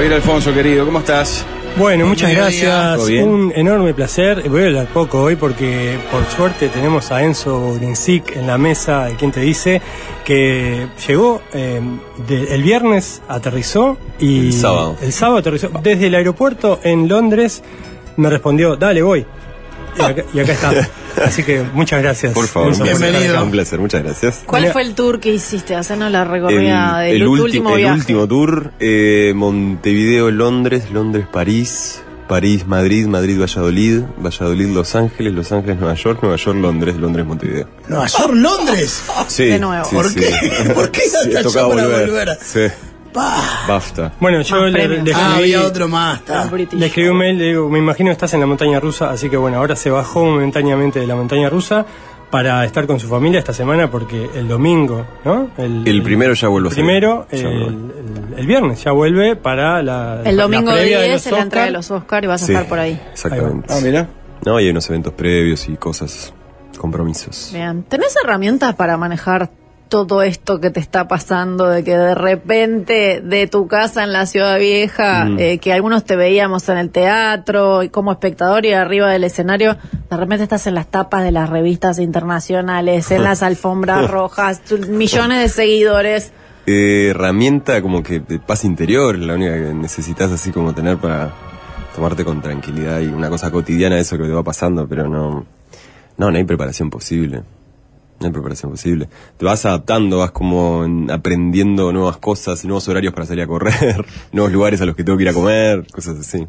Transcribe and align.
Javier 0.00 0.14
Alfonso, 0.14 0.54
querido, 0.54 0.86
¿cómo 0.86 1.00
estás? 1.00 1.44
Bueno, 1.76 2.06
muchas 2.06 2.32
gracias. 2.32 2.98
Un 3.22 3.52
enorme 3.54 3.92
placer. 3.92 4.48
Voy 4.48 4.62
a 4.62 4.66
hablar 4.68 4.86
poco 4.86 5.20
hoy 5.20 5.36
porque 5.36 5.98
por 6.10 6.24
suerte 6.24 6.70
tenemos 6.70 7.12
a 7.12 7.22
Enzo 7.22 7.74
Grinsic 7.74 8.34
en 8.34 8.46
la 8.46 8.56
mesa 8.56 9.04
de 9.04 9.16
quien 9.16 9.30
te 9.30 9.40
dice 9.40 9.82
que 10.24 10.86
llegó 11.06 11.42
eh, 11.52 11.82
de- 12.26 12.54
el 12.54 12.62
viernes, 12.62 13.20
aterrizó 13.28 13.98
y 14.18 14.46
El 14.46 14.52
sábado. 14.54 14.96
el 15.02 15.12
sábado 15.12 15.38
aterrizó 15.40 15.68
desde 15.82 16.06
el 16.06 16.14
aeropuerto 16.14 16.80
en 16.82 17.06
Londres. 17.06 17.62
Me 18.16 18.30
respondió, 18.30 18.76
dale, 18.76 19.02
voy. 19.02 19.26
Y 19.98 20.02
acá, 20.02 20.24
y 20.32 20.40
acá 20.40 20.52
está. 20.52 20.88
Así 21.24 21.42
que 21.42 21.62
muchas 21.74 22.02
gracias. 22.02 22.32
Por 22.32 22.46
favor, 22.46 22.80
Bienvenido. 22.82 23.34
acá. 23.34 23.42
Un 23.42 23.50
placer, 23.50 23.78
muchas 23.80 24.02
gracias. 24.02 24.42
¿Cuál 24.46 24.72
fue 24.72 24.82
el 24.82 24.94
tour 24.94 25.20
que 25.20 25.30
hiciste? 25.34 25.74
Hacernos 25.74 26.10
la 26.12 26.22
El, 26.22 26.28
recorrida 26.28 26.98
del 27.00 27.16
el 27.16 27.26
último 27.28 27.70
el 27.70 27.76
viaje. 27.78 27.98
último 27.98 28.26
tour, 28.28 28.72
eh, 28.80 29.32
Montevideo, 29.34 30.30
Londres, 30.30 30.84
Londres, 30.92 31.26
París, 31.30 32.02
París, 32.28 32.64
Madrid, 32.66 33.06
Madrid, 33.08 33.40
Valladolid, 33.40 34.02
Valladolid, 34.24 34.66
Los 34.68 34.94
Ángeles, 34.94 35.32
Los 35.34 35.50
Ángeles, 35.50 35.78
Nueva 35.80 35.94
York, 35.96 36.20
Nueva 36.22 36.36
York, 36.36 36.56
Londres, 36.58 36.96
Londres, 36.96 37.26
Montevideo. 37.26 37.68
Nueva 37.88 38.06
York, 38.06 38.30
Londres. 38.34 39.02
Sí, 39.26 39.44
De 39.46 39.58
nuevo. 39.58 39.84
sí, 39.84 39.96
¿Por 39.96 40.08
sí. 40.10 40.20
qué? 40.20 40.70
¿Por 40.74 40.90
qué 40.92 41.00
Sí, 41.00 41.58
volver. 41.58 42.06
volver? 42.08 42.38
Sí, 42.40 42.60
Pa. 43.12 43.64
basta. 43.66 44.12
Bueno, 44.20 44.40
yo 44.42 44.66
le, 44.66 44.86
le 44.88 45.12
Ah, 45.12 45.34
escribí- 45.34 45.36
había 45.38 45.62
otro 45.66 45.88
más. 45.88 46.20
Le 46.72 46.86
escribí 46.86 47.08
un 47.08 47.16
mail, 47.18 47.38
le 47.38 47.44
digo, 47.46 47.68
me 47.68 47.78
imagino 47.78 48.08
que 48.08 48.12
estás 48.12 48.32
en 48.34 48.40
la 48.40 48.46
montaña 48.46 48.78
rusa, 48.80 49.10
así 49.10 49.28
que 49.28 49.36
bueno, 49.36 49.56
ahora 49.58 49.74
se 49.76 49.90
bajó 49.90 50.24
momentáneamente 50.24 51.00
de 51.00 51.06
la 51.06 51.16
montaña 51.16 51.48
rusa 51.50 51.84
para 52.30 52.64
estar 52.64 52.86
con 52.86 53.00
su 53.00 53.08
familia 53.08 53.40
esta 53.40 53.52
semana 53.52 53.90
porque 53.90 54.30
el 54.36 54.46
domingo, 54.46 55.04
¿no? 55.24 55.50
El 55.58 56.02
primero 56.04 56.34
ya 56.34 56.46
vuelvo 56.46 56.68
a 56.68 56.70
El 56.70 56.74
primero, 56.76 57.26
Ya 57.32 57.38
el, 57.38 57.46
el- 57.46 58.34
el 58.38 58.46
viernes 58.46 58.84
ya 58.84 58.92
vuelve 58.92 59.34
para 59.34 59.82
la 59.82 60.22
El 60.24 60.36
la 60.36 60.42
domingo 60.44 60.72
de 60.72 60.84
10 60.84 61.10
los 61.12 61.26
es 61.26 61.32
la 61.32 61.40
entrega 61.40 61.66
de 61.66 61.72
los 61.72 61.90
Oscar 61.90 62.22
y 62.22 62.26
vas 62.28 62.42
a 62.42 62.46
Sí, 62.46 62.52
estar 62.52 62.68
por 62.68 62.78
ahí. 62.78 63.00
Exactamente. 63.12 63.66
Ah, 63.72 63.78
mira. 63.82 64.08
No, 64.46 64.56
hay 64.56 64.70
unos 64.70 64.88
eventos 64.88 65.12
previos 65.14 65.68
y 65.68 65.76
cosas, 65.76 66.32
compromisos. 66.78 67.50
Bien. 67.52 67.82
¿Tenés 67.82 68.14
herramientas 68.24 68.74
para 68.76 68.96
manejar 68.96 69.50
todo 69.90 70.22
esto 70.22 70.58
que 70.60 70.70
te 70.70 70.80
está 70.80 71.06
pasando? 71.06 71.66
De 71.68 71.84
que 71.84 71.94
de 71.98 72.14
repente 72.14 73.20
de 73.22 73.46
tu 73.46 73.66
casa 73.68 74.02
en 74.04 74.14
la 74.14 74.24
ciudad 74.24 74.58
vieja, 74.58 75.26
Mm. 75.26 75.38
eh, 75.38 75.58
que 75.58 75.74
algunos 75.74 76.04
te 76.04 76.16
veíamos 76.16 76.66
en 76.70 76.78
el 76.78 76.88
teatro 76.88 77.82
y 77.82 77.90
como 77.90 78.10
espectador 78.12 78.64
y 78.64 78.72
arriba 78.72 79.10
del 79.10 79.24
escenario, 79.24 79.76
de 80.08 80.16
repente 80.16 80.44
estás 80.44 80.66
en 80.66 80.74
las 80.74 80.86
tapas 80.86 81.22
de 81.24 81.32
las 81.32 81.50
revistas 81.50 81.98
internacionales, 81.98 83.10
en 83.10 83.22
las 83.22 83.42
alfombras 83.42 84.10
rojas, 84.10 84.62
millones 84.88 85.42
de 85.42 85.48
seguidores. 85.50 86.32
Eh, 86.66 87.08
herramienta 87.10 87.82
como 87.82 88.02
que 88.02 88.20
de 88.20 88.38
paz 88.38 88.64
interior, 88.64 89.18
la 89.18 89.34
única 89.34 89.52
que 89.52 89.74
necesitas 89.74 90.30
así 90.30 90.50
como 90.52 90.72
tener 90.72 90.96
para 90.96 91.30
tomarte 91.94 92.24
con 92.24 92.40
tranquilidad 92.40 93.00
y 93.00 93.06
una 93.08 93.28
cosa 93.28 93.50
cotidiana 93.50 93.98
eso 93.98 94.16
que 94.16 94.24
te 94.24 94.30
va 94.30 94.42
pasando, 94.44 94.86
pero 94.88 95.08
no, 95.08 95.44
no, 96.16 96.30
no 96.30 96.36
hay 96.38 96.44
preparación 96.44 96.88
posible. 96.88 97.42
No 98.20 98.26
hay 98.26 98.32
preparación 98.32 98.70
posible. 98.70 99.08
Te 99.38 99.44
vas 99.46 99.64
adaptando, 99.64 100.18
vas 100.18 100.30
como 100.30 100.84
en- 100.84 101.10
aprendiendo 101.10 101.90
nuevas 101.92 102.18
cosas, 102.18 102.64
nuevos 102.64 102.86
horarios 102.88 103.14
para 103.14 103.26
salir 103.26 103.42
a 103.44 103.46
correr, 103.46 104.04
nuevos 104.32 104.52
lugares 104.52 104.80
a 104.82 104.86
los 104.86 104.94
que 104.94 105.04
tengo 105.04 105.16
que 105.16 105.24
ir 105.24 105.30
a 105.30 105.34
comer, 105.34 105.86
cosas 105.90 106.18
así. 106.18 106.46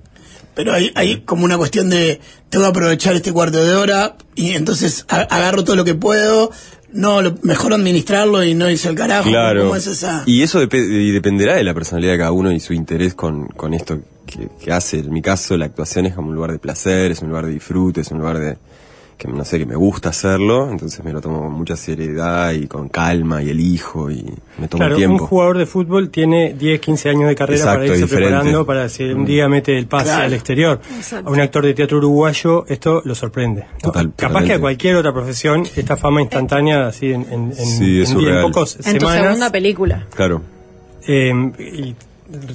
Pero 0.54 0.74
hay, 0.74 0.92
hay 0.96 1.22
como 1.22 1.46
una 1.46 1.58
cuestión 1.58 1.90
de 1.90 2.20
tengo 2.50 2.66
que 2.66 2.70
aprovechar 2.72 3.16
este 3.16 3.32
cuarto 3.32 3.64
de 3.64 3.74
hora 3.76 4.18
y 4.36 4.52
entonces 4.52 5.06
agarro 5.08 5.64
todo 5.64 5.78
lo 5.78 5.86
que 5.86 5.96
puedo. 5.96 6.52
No, 6.94 7.22
lo, 7.22 7.36
mejor 7.44 7.74
administrarlo 7.74 8.44
y 8.44 8.54
no 8.54 8.70
irse 8.70 8.90
al 8.90 8.96
carajo. 8.96 9.30
Claro. 9.30 9.62
¿Cómo 9.64 9.78
es 9.78 9.88
esa? 9.88 10.24
Y 10.26 10.42
eso 10.42 10.62
depe- 10.62 10.86
y 10.92 11.12
dependerá 11.12 11.56
de 11.56 11.64
la 11.64 11.74
personalidad 11.74 12.12
de 12.12 12.18
cada 12.18 12.34
uno 12.34 12.52
y 12.52 12.60
su 12.60 12.74
interés 12.74 13.14
con, 13.14 13.48
con 13.48 13.74
esto 13.74 14.02
que, 14.26 14.50
que 14.62 14.74
hace. 14.74 15.00
En 15.00 15.14
mi 15.14 15.22
caso, 15.22 15.56
la 15.56 15.68
actuación 15.68 16.06
es 16.08 16.14
como 16.16 16.28
un 16.32 16.36
lugar 16.36 16.52
de 16.52 16.60
placer, 16.60 17.12
es 17.12 17.22
un 17.22 17.30
lugar 17.30 17.46
de 17.46 17.54
disfrute, 17.54 18.02
es 18.02 18.12
un 18.12 18.18
lugar 18.20 18.40
de 18.40 18.58
que 19.22 19.28
no 19.28 19.46
sé, 19.46 19.60
que 19.60 19.66
me 19.68 19.76
gusta 19.76 20.10
hacerlo, 20.10 20.70
entonces 20.72 21.04
me 21.04 21.14
lo 21.14 21.22
tomo 21.22 21.42
con 21.42 21.52
mucha 21.54 21.76
seriedad 21.76 22.52
y 22.54 22.66
con 22.66 22.90
calma 22.90 23.44
y 23.44 23.50
elijo 23.52 24.10
y 24.10 24.26
me 24.58 24.68
tomo 24.68 24.80
Claro, 24.82 24.96
tiempo. 24.96 25.22
un 25.24 25.28
jugador 25.30 25.58
de 25.60 25.66
fútbol 25.68 26.10
tiene 26.10 26.54
10, 26.56 26.80
15 26.82 27.10
años 27.10 27.28
de 27.28 27.36
carrera 27.36 27.60
Exacto, 27.60 27.78
para 27.82 27.86
irse 27.88 28.02
diferente. 28.02 28.28
Mm. 28.30 28.32
preparando 28.40 28.66
para 28.66 28.90
si 28.90 29.04
un 29.04 29.24
día 29.26 29.48
mete 29.48 29.78
el 29.78 29.86
pase 29.86 30.06
Claro. 30.06 30.24
al 30.24 30.34
exterior. 30.34 30.82
Exacto. 30.98 31.30
A 31.30 31.32
un 31.34 31.40
actor 31.40 31.64
de 31.66 31.74
teatro 31.76 31.98
uruguayo 32.00 32.66
esto 32.68 33.02
lo 33.06 33.14
sorprende. 33.14 33.62
¿no? 33.74 33.78
Total, 33.92 34.12
Capaz 34.16 34.44
que 34.44 34.54
a 34.54 34.60
cualquier 34.60 34.96
otra 34.96 35.14
profesión 35.14 35.68
esta 35.76 35.96
fama 35.98 36.22
instantánea 36.22 36.88
así 36.88 37.12
en, 37.14 37.28
en, 37.32 37.54
Sí, 37.56 38.02
es 38.02 38.10
en- 38.10 38.18
en 38.18 38.22
surreal. 38.24 38.42
pocos 38.42 38.76
En 38.78 38.94
tu 38.98 39.00
semanas 39.02 39.24
segunda 39.24 39.52
película. 39.52 40.08
Claro. 40.16 40.42
eh, 41.08 41.32
y 41.60 41.96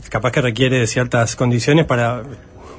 capaz 0.09 0.33
que 0.33 0.41
requiere 0.41 0.79
de 0.81 0.87
ciertas 0.87 1.37
condiciones 1.37 1.85
para 1.87 2.23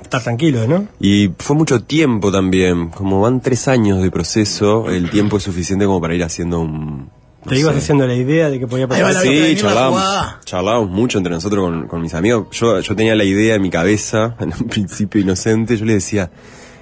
estar 0.07 0.23
tranquilo, 0.23 0.67
¿no? 0.67 0.87
Y 0.99 1.29
fue 1.37 1.55
mucho 1.55 1.83
tiempo 1.83 2.31
también, 2.31 2.89
como 2.89 3.21
van 3.21 3.41
tres 3.41 3.67
años 3.67 4.01
de 4.01 4.09
proceso, 4.11 4.89
el 4.89 5.09
tiempo 5.09 5.37
es 5.37 5.43
suficiente 5.43 5.85
como 5.85 6.01
para 6.01 6.15
ir 6.15 6.23
haciendo 6.23 6.59
un... 6.61 7.09
no 7.45 7.49
Te 7.51 7.59
ibas 7.59 7.75
haciendo 7.75 8.07
la 8.07 8.15
idea 8.15 8.49
de 8.49 8.59
que 8.59 8.67
podía 8.67 8.87
pasar. 8.87 9.13
la- 9.13 9.21
Sí, 9.21 9.55
charlábamos, 9.57 10.03
charlábamos 10.45 10.89
mucho 10.89 11.17
entre 11.19 11.33
nosotros 11.33 11.63
con, 11.65 11.87
con 11.87 12.01
mis 12.01 12.13
amigos. 12.13 12.47
Yo, 12.51 12.79
yo 12.79 12.95
tenía 12.95 13.15
la 13.15 13.23
idea 13.23 13.55
en 13.55 13.61
mi 13.61 13.69
cabeza, 13.69 14.35
en 14.39 14.53
un 14.59 14.67
principio 14.67 15.21
inocente, 15.21 15.77
yo 15.77 15.85
les 15.85 15.95
decía, 15.95 16.29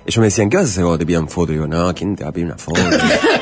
ellos 0.05 0.19
me 0.19 0.25
decían, 0.25 0.49
¿qué 0.49 0.57
vas 0.57 0.67
a 0.67 0.69
hacer 0.69 0.83
cuando 0.83 0.99
te 0.99 1.05
pidan 1.05 1.27
foto? 1.27 1.51
Y 1.51 1.55
digo, 1.55 1.67
no, 1.67 1.93
¿quién 1.95 2.15
te 2.15 2.23
va 2.23 2.29
a 2.29 2.33
pedir 2.33 2.45
una 2.47 2.57
foto? 2.57 2.79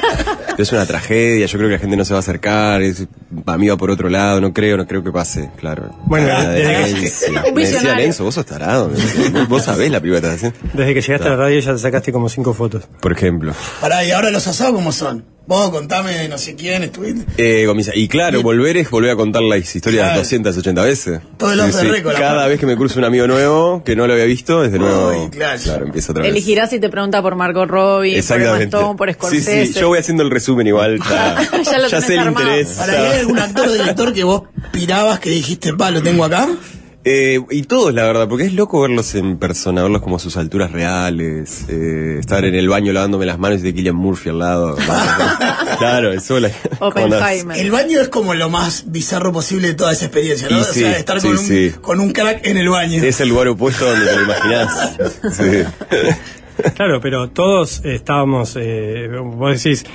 es 0.58 0.72
una 0.72 0.86
tragedia, 0.86 1.46
yo 1.46 1.58
creo 1.58 1.70
que 1.70 1.76
la 1.76 1.80
gente 1.80 1.98
no 1.98 2.06
se 2.06 2.14
va 2.14 2.20
a 2.20 2.22
acercar, 2.22 2.82
es, 2.82 3.06
a 3.46 3.58
mí 3.58 3.68
va 3.68 3.78
por 3.78 3.90
otro 3.92 4.10
lado, 4.10 4.40
no 4.42 4.54
creo, 4.54 4.78
no 4.78 4.88
creo 4.88 5.04
que 5.04 5.12
pase, 5.12 5.50
claro. 5.58 5.90
Bueno, 6.06 6.28
La 6.28 6.50
desde 6.50 6.74
que- 6.74 6.92
Me 6.92 7.00
decían, 7.02 7.56
visionario. 7.56 8.06
Enzo, 8.06 8.24
vos 8.24 8.36
sos 8.36 8.46
tarado, 8.46 8.90
me 8.90 8.96
decían, 8.96 9.48
vos, 9.50 9.64
sabés 9.64 9.92
la 9.92 10.00
película. 10.00 10.30
Desde 10.32 10.52
que 10.94 11.02
llegaste 11.02 11.28
a 11.28 11.32
la 11.32 11.36
radio 11.36 11.60
ya 11.60 11.74
te 11.74 11.80
sacaste 11.80 12.12
como 12.12 12.30
cinco 12.30 12.54
fotos. 12.54 12.84
Por 13.02 13.12
ejemplo. 13.12 13.54
Pará, 13.82 14.04
y 14.06 14.12
ahora 14.12 14.30
los 14.32 14.46
asados, 14.48 14.74
¿cómo 14.74 14.92
son? 14.92 15.26
Vos 15.46 15.72
contame 15.72 16.14
de 16.18 16.30
no 16.30 16.38
sé 16.38 16.56
quién 16.56 16.84
estuviste. 16.84 17.26
Eh, 17.38 17.66
con 17.68 17.76
mis- 17.76 17.92
y 17.94 18.08
claro, 18.08 18.42
volver 18.42 18.78
es 18.78 18.90
volver 18.90 19.12
a 19.12 19.16
contar 19.18 19.42
las 19.44 19.76
historias 19.76 20.06
Claro. 20.06 20.20
280 20.20 20.84
veces. 20.84 21.20
Todo 21.38 21.52
el 21.52 21.60
off 21.60 21.76
Cada 22.18 22.48
vez 22.48 22.58
que 22.62 22.66
me 22.66 22.78
cruza 22.78 22.98
un 23.00 23.04
amigo 23.06 23.28
nuevo 23.28 23.84
que 23.84 23.94
no 23.98 24.08
lo 24.08 24.14
había 24.14 24.24
visto, 24.26 24.64
es 24.64 24.72
de 24.72 24.80
nuevo. 24.80 25.10
Uy, 25.26 25.30
claro. 25.32 25.60
empieza 25.86 26.14
otra 26.14 26.22
vez. 26.24 26.32
Elegirás 26.32 26.70
si 26.70 26.80
te 26.80 26.88
pregunta 26.90 27.22
por 27.22 27.36
Margot 27.36 27.68
Robbie, 27.70 28.12
por 28.12 28.20
Exactamente. 28.20 28.78
Por 28.78 29.10
sí, 29.10 29.14
Scorsese. 29.16 29.66
sí, 29.68 29.74
yo 29.80 29.90
voy 29.90 30.00
haciendo 30.00 30.24
el 30.24 30.32
resumen 30.32 30.66
igual. 30.68 31.00
Ya, 31.10 31.42
Ya 31.64 31.78
lo 31.80 31.90
tenés 31.90 32.06
sé 32.06 32.14
el 32.14 32.20
armado. 32.20 32.46
interés. 32.46 32.70
Para 32.78 32.94
ya. 32.94 33.12
¿hay 33.12 33.20
algún 33.20 33.40
actor 33.40 33.68
o 33.68 33.74
director 33.74 34.14
que 34.14 34.24
vos 34.24 34.44
pirabas 34.72 35.20
que 35.20 35.30
dijiste, 35.30 35.74
pa, 35.74 35.92
lo 35.92 36.02
tengo 36.02 36.24
acá? 36.24 36.48
Eh, 37.06 37.42
y 37.50 37.64
todos, 37.64 37.94
la 37.94 38.04
verdad, 38.06 38.30
porque 38.30 38.46
es 38.46 38.54
loco 38.54 38.82
verlos 38.82 39.14
en 39.16 39.38
persona, 39.38 39.84
verlos 39.84 40.02
como 40.02 40.16
a 40.16 40.20
sus 40.20 40.38
alturas 40.38 40.72
reales, 40.72 41.66
eh, 41.68 42.16
estar 42.18 42.46
en 42.46 42.56
el 42.56 42.70
baño 42.70 42.94
lavándome 42.94 43.26
las 43.26 43.38
manos 43.38 43.60
y 43.60 43.64
de 43.64 43.74
Killian 43.74 43.96
Murphy 43.96 44.30
al 44.30 44.40
lado. 44.40 44.78
claro, 45.80 46.14
eso 46.14 46.40
la... 46.40 46.50
Oppenheimer. 46.80 47.58
El 47.58 47.72
baño 47.72 48.00
es 48.00 48.08
como 48.08 48.34
lo 48.34 48.50
más 48.50 48.86
bizarro 48.88 49.34
posible 49.34 49.68
de 49.70 49.74
toda 49.74 49.92
esa 49.92 50.06
experiencia, 50.06 50.48
¿no? 50.50 50.60
Y 50.60 50.62
o 50.62 50.64
sí, 50.64 50.80
sea, 50.80 50.98
estar 50.98 51.20
sí, 51.20 51.28
con, 51.28 51.38
un, 51.38 51.46
sí. 51.46 51.72
con 51.82 52.00
un 52.00 52.14
crack 52.14 52.48
en 52.48 52.56
el 52.56 52.70
baño. 52.70 53.04
Es 53.04 53.20
el 53.20 53.30
lugar 53.30 53.50
opuesto 53.50 53.86
donde 53.86 54.06
te 54.06 54.16
lo 54.16 54.24
imaginás. 54.24 54.98
Claro, 56.76 57.02
pero 57.02 57.30
todos 57.30 57.82
estábamos, 57.84 58.56
eh, 58.60 59.10
vos 59.22 59.64
decís, 59.64 59.86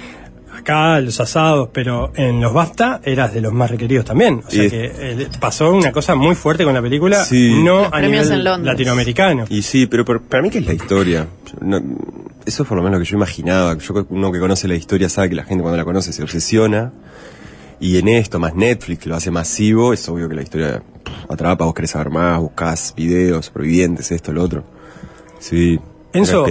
acá 0.58 1.00
los 1.00 1.18
asados, 1.20 1.68
pero 1.72 2.12
en 2.14 2.40
los 2.40 2.52
BAFTA 2.52 3.00
eras 3.04 3.32
de 3.34 3.40
los 3.40 3.52
más 3.52 3.70
requeridos 3.70 4.04
también. 4.04 4.42
O 4.46 4.50
sea 4.50 4.64
Y- 4.64 4.70
que 4.70 4.84
eh, 4.94 5.28
pasó 5.40 5.72
una 5.72 5.92
cosa 5.92 6.14
muy 6.14 6.34
fuerte 6.34 6.64
con 6.64 6.74
la 6.74 6.82
película, 6.82 7.24
Sí. 7.24 7.60
no 7.62 7.78
Los 7.78 7.86
a 7.88 7.90
premios 7.90 8.24
nivel 8.24 8.38
en 8.38 8.44
Londres. 8.44 8.72
latinoamericano. 8.74 9.44
Y 9.48 9.62
sí, 9.62 9.86
pero 9.86 10.04
por- 10.04 10.22
para 10.22 10.42
mí 10.42 10.50
que 10.50 10.58
es 10.58 10.66
la 10.66 10.74
historia. 10.74 11.26
No- 11.60 11.82
eso 12.46 12.62
es 12.62 12.68
por 12.68 12.76
lo 12.78 12.82
menos 12.82 12.98
lo 12.98 13.04
que 13.04 13.10
yo 13.10 13.16
imaginaba. 13.16 13.76
Yo, 13.78 14.06
uno 14.10 14.32
que 14.32 14.38
conoce 14.38 14.68
la 14.68 14.74
historia 14.74 15.08
sabe 15.08 15.28
que 15.30 15.34
la 15.34 15.44
gente 15.44 15.62
cuando 15.62 15.76
la 15.76 15.84
conoce 15.84 16.12
se 16.12 16.22
obsesiona. 16.22 16.92
Y 17.80 17.96
en 17.98 18.08
esto, 18.08 18.40
más 18.40 18.54
Netflix, 18.56 18.98
que 19.04 19.08
lo 19.08 19.14
hace 19.16 19.30
masivo, 19.30 19.92
es 19.92 20.08
obvio 20.08 20.28
que 20.28 20.34
la 20.34 20.42
historia 20.42 20.82
pff, 21.04 21.30
atrapa, 21.30 21.64
vos 21.64 21.74
querés 21.74 21.90
saber 21.92 22.10
más, 22.10 22.40
buscás 22.40 22.92
videos, 22.96 23.46
supervivientes, 23.46 24.10
esto, 24.10 24.32
lo 24.32 24.42
otro. 24.42 24.64
Sí, 25.38 25.78
Enzo, 26.12 26.44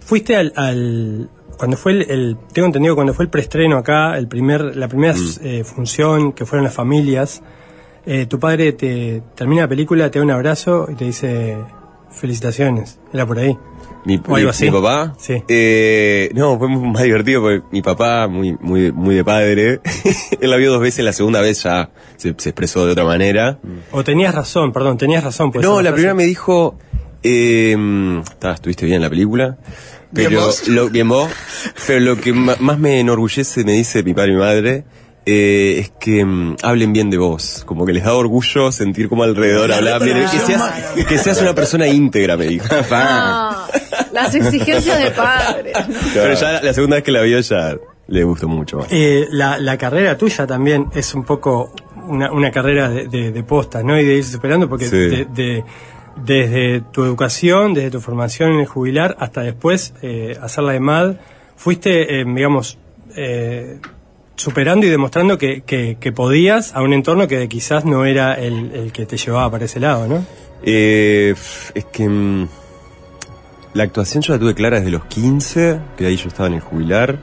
fuiste 0.00 0.36
al, 0.36 0.52
al- 0.56 1.28
cuando 1.60 1.76
fue 1.76 1.92
el, 1.92 2.10
el- 2.10 2.36
tengo 2.54 2.66
entendido 2.66 2.94
cuando 2.94 3.12
fue 3.14 3.26
el 3.26 3.30
preestreno 3.30 3.76
acá, 3.76 4.16
el 4.16 4.26
primer, 4.28 4.76
la 4.76 4.88
primera 4.88 5.12
Mm. 5.14 5.18
eh, 5.42 5.62
función 5.64 6.32
que 6.32 6.46
fueron 6.46 6.64
las 6.64 6.72
familias, 6.74 7.42
eh, 8.06 8.24
tu 8.26 8.38
padre 8.40 8.72
te 8.72 9.22
termina 9.36 9.62
la 9.62 9.68
película, 9.68 10.10
te 10.10 10.18
da 10.18 10.24
un 10.24 10.30
abrazo 10.30 10.88
y 10.90 10.94
te 10.94 11.04
dice 11.04 11.58
felicitaciones. 12.10 12.98
Era 13.12 13.26
por 13.26 13.38
ahí. 13.38 13.56
Mi, 14.06 14.16
O 14.16 14.34
algo 14.34 14.46
mi- 14.46 14.50
así. 14.50 14.64
mi 14.64 14.70
papá, 14.70 15.12
Sí. 15.18 15.42
eh, 15.48 16.30
no, 16.34 16.58
fue 16.58 16.68
más 16.70 17.02
divertido 17.02 17.42
porque 17.42 17.62
mi 17.70 17.82
papá, 17.82 18.26
muy, 18.28 18.56
muy, 18.60 18.90
muy 18.92 19.14
de 19.14 19.22
padre, 19.24 19.80
él 20.40 20.50
la 20.50 20.56
vio 20.56 20.72
dos 20.72 20.80
veces, 20.80 21.04
la 21.04 21.12
segunda 21.12 21.42
vez 21.42 21.62
ya 21.62 21.90
se, 22.16 22.34
se 22.38 22.48
expresó 22.48 22.86
de 22.86 22.92
otra 22.92 23.04
manera. 23.04 23.58
O 23.92 24.02
tenías 24.02 24.34
razón, 24.34 24.72
perdón, 24.72 24.96
tenías 24.96 25.22
razón. 25.22 25.52
puede 25.52 25.66
No, 25.66 25.82
la 25.82 25.92
primera 25.92 26.14
me 26.14 26.24
dijo, 26.24 26.78
eh, 27.22 27.76
ta, 28.38 28.52
estuviste 28.52 28.86
bien 28.86 28.96
en 28.96 29.02
la 29.02 29.10
película, 29.10 29.58
pero 30.14 30.40
vos. 30.46 30.68
lo, 30.68 30.88
bien 30.90 31.08
vos, 31.08 31.30
pero 31.86 32.00
lo 32.00 32.16
que 32.20 32.32
más 32.32 32.78
me 32.78 33.00
enorgullece, 33.00 33.64
me 33.64 33.72
dice 33.72 34.02
mi 34.02 34.14
padre 34.14 34.30
y 34.30 34.34
mi 34.34 34.40
madre, 34.40 34.84
Eh, 35.26 35.76
es 35.80 35.92
que 36.00 36.24
mm, 36.24 36.56
hablen 36.62 36.92
bien 36.94 37.10
de 37.10 37.18
vos, 37.18 37.62
como 37.66 37.84
que 37.84 37.92
les 37.92 38.02
da 38.04 38.14
orgullo 38.14 38.72
sentir 38.72 39.08
como 39.08 39.22
alrededor 39.22 39.68
La 39.68 39.76
hablaban 39.76 40.02
bien, 40.04 40.16
que 40.30 40.38
seas, 40.38 40.62
que 41.06 41.18
seas 41.18 41.40
una 41.42 41.54
persona 41.54 41.86
íntegra, 41.86 42.38
me 42.38 42.46
dijo. 42.46 42.66
Las 44.12 44.34
exigencias 44.34 44.98
de 44.98 45.10
padres. 45.10 45.76
Pero 46.14 46.34
ya 46.34 46.52
la, 46.52 46.62
la 46.62 46.72
segunda 46.74 46.96
vez 46.96 47.04
que 47.04 47.12
la 47.12 47.20
vio 47.22 47.38
ya 47.40 47.76
le 48.08 48.24
gustó 48.24 48.48
mucho 48.48 48.78
más. 48.78 48.86
Eh, 48.90 49.26
la, 49.30 49.58
la 49.58 49.76
carrera 49.76 50.16
tuya 50.16 50.46
también 50.46 50.86
es 50.94 51.14
un 51.14 51.24
poco 51.24 51.72
una, 52.08 52.32
una 52.32 52.50
carrera 52.50 52.88
de, 52.88 53.06
de, 53.06 53.30
de 53.30 53.42
posta, 53.44 53.82
¿no? 53.82 54.00
Y 54.00 54.04
de 54.04 54.14
irse 54.16 54.32
superando, 54.32 54.68
porque 54.68 54.86
Sí. 54.88 54.96
de- 54.96 55.26
de- 55.26 55.64
desde 56.16 56.80
tu 56.80 57.04
educación, 57.04 57.74
desde 57.74 57.90
tu 57.90 58.00
formación 58.00 58.52
en 58.52 58.60
el 58.60 58.66
jubilar, 58.66 59.16
hasta 59.18 59.42
después 59.42 59.94
eh, 60.02 60.36
hacer 60.40 60.64
la 60.64 60.72
de 60.72 60.80
MAD, 60.80 61.16
fuiste, 61.56 62.20
eh, 62.20 62.24
digamos, 62.24 62.78
eh, 63.16 63.78
superando 64.36 64.86
y 64.86 64.90
demostrando 64.90 65.38
que, 65.38 65.62
que, 65.62 66.12
podías 66.12 66.74
a 66.74 66.82
un 66.82 66.92
entorno 66.92 67.28
que 67.28 67.48
quizás 67.48 67.84
no 67.84 68.06
era 68.06 68.34
el, 68.34 68.72
el 68.72 68.92
que 68.92 69.06
te 69.06 69.16
llevaba 69.16 69.50
para 69.50 69.66
ese 69.66 69.80
lado, 69.80 70.08
¿no? 70.08 70.24
Es 70.62 71.70
que 71.92 72.08
mm, 72.08 72.48
la 73.74 73.82
actuación 73.84 74.22
yo 74.22 74.32
la 74.32 74.38
tuve 74.38 74.54
clara 74.54 74.78
desde 74.78 74.90
los 74.90 75.04
15, 75.04 75.80
que 75.96 76.06
ahí 76.06 76.16
yo 76.16 76.28
estaba 76.28 76.48
en 76.48 76.54
el 76.54 76.60
jubilar, 76.60 77.18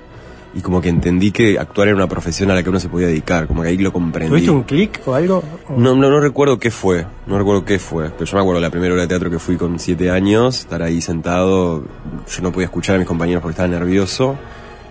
y 0.55 0.61
como 0.61 0.81
que 0.81 0.89
entendí 0.89 1.31
que 1.31 1.59
actuar 1.59 1.89
era 1.89 1.95
una 1.95 2.07
profesión 2.07 2.49
a 2.51 2.55
la 2.55 2.63
que 2.63 2.69
uno 2.69 2.79
se 2.79 2.89
podía 2.89 3.07
dedicar, 3.07 3.47
como 3.47 3.61
que 3.61 3.67
ahí 3.69 3.77
lo 3.77 3.91
comprendí. 3.93 4.29
¿Tuviste 4.31 4.51
un 4.51 4.63
clic 4.63 5.01
o 5.05 5.13
algo? 5.13 5.43
No, 5.69 5.95
no, 5.95 6.09
no 6.09 6.19
recuerdo 6.19 6.57
qué 6.57 6.71
fue, 6.71 7.05
no 7.27 7.37
recuerdo 7.37 7.63
qué 7.65 7.77
fue, 7.79 8.09
pero 8.09 8.25
yo 8.25 8.35
me 8.37 8.41
acuerdo 8.41 8.61
la 8.61 8.69
primera 8.69 8.93
hora 8.93 9.03
de 9.03 9.07
teatro 9.09 9.29
que 9.29 9.39
fui 9.39 9.57
con 9.57 9.77
siete 9.79 10.09
años, 10.09 10.59
estar 10.61 10.81
ahí 10.81 11.01
sentado, 11.01 11.83
yo 12.27 12.41
no 12.41 12.51
podía 12.51 12.65
escuchar 12.65 12.95
a 12.95 12.99
mis 12.99 13.07
compañeros 13.07 13.41
porque 13.41 13.51
estaba 13.51 13.67
nervioso, 13.67 14.35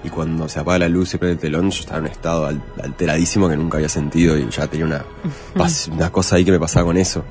y 0.04 0.08
cuando 0.08 0.48
se 0.48 0.60
apaga 0.60 0.80
la 0.80 0.88
luz 0.88 1.14
y 1.14 1.18
prende 1.18 1.34
el 1.34 1.40
telón, 1.40 1.70
yo 1.70 1.80
estaba 1.80 1.98
en 1.98 2.04
un 2.04 2.10
estado 2.12 2.46
al- 2.46 2.62
alteradísimo 2.82 3.48
que 3.48 3.56
nunca 3.56 3.78
había 3.78 3.88
sentido 3.88 4.38
y 4.38 4.48
ya 4.50 4.66
tenía 4.68 4.86
una, 4.86 5.04
una 5.92 6.12
cosa 6.12 6.36
ahí 6.36 6.44
que 6.44 6.52
me 6.52 6.60
pasaba 6.60 6.86
con 6.86 6.96
eso. 6.96 7.24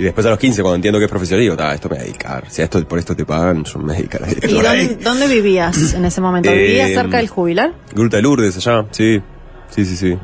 Y 0.00 0.04
después 0.04 0.26
a 0.26 0.30
los 0.30 0.38
15, 0.38 0.62
cuando 0.62 0.76
entiendo 0.76 0.98
que 0.98 1.04
es 1.04 1.10
profesional, 1.10 1.42
digo, 1.42 1.56
"Ta, 1.56 1.74
esto 1.74 1.88
me 1.90 1.96
voy 1.96 2.00
a 2.02 2.04
dedicar, 2.06 2.44
si 2.48 2.62
a 2.62 2.64
esto, 2.64 2.82
por 2.88 2.98
esto 2.98 3.14
te 3.14 3.26
pagan, 3.26 3.64
yo 3.64 3.78
me 3.78 3.92
a. 3.92 4.30
¿Y 4.48 4.52
dónde, 4.54 4.96
dónde 5.04 5.28
vivías 5.28 5.92
en 5.94 6.04
ese 6.06 6.20
momento? 6.22 6.50
¿Vivías 6.50 6.88
Eh, 6.90 6.94
cerca 6.94 7.18
del 7.18 7.28
jubilar? 7.28 7.74
Gruta 7.94 8.16
de 8.16 8.22
Lourdes 8.22 8.56
allá, 8.56 8.86
sí, 8.92 9.20
sí, 9.68 9.84
sí, 9.84 9.96
sí, 9.96 10.16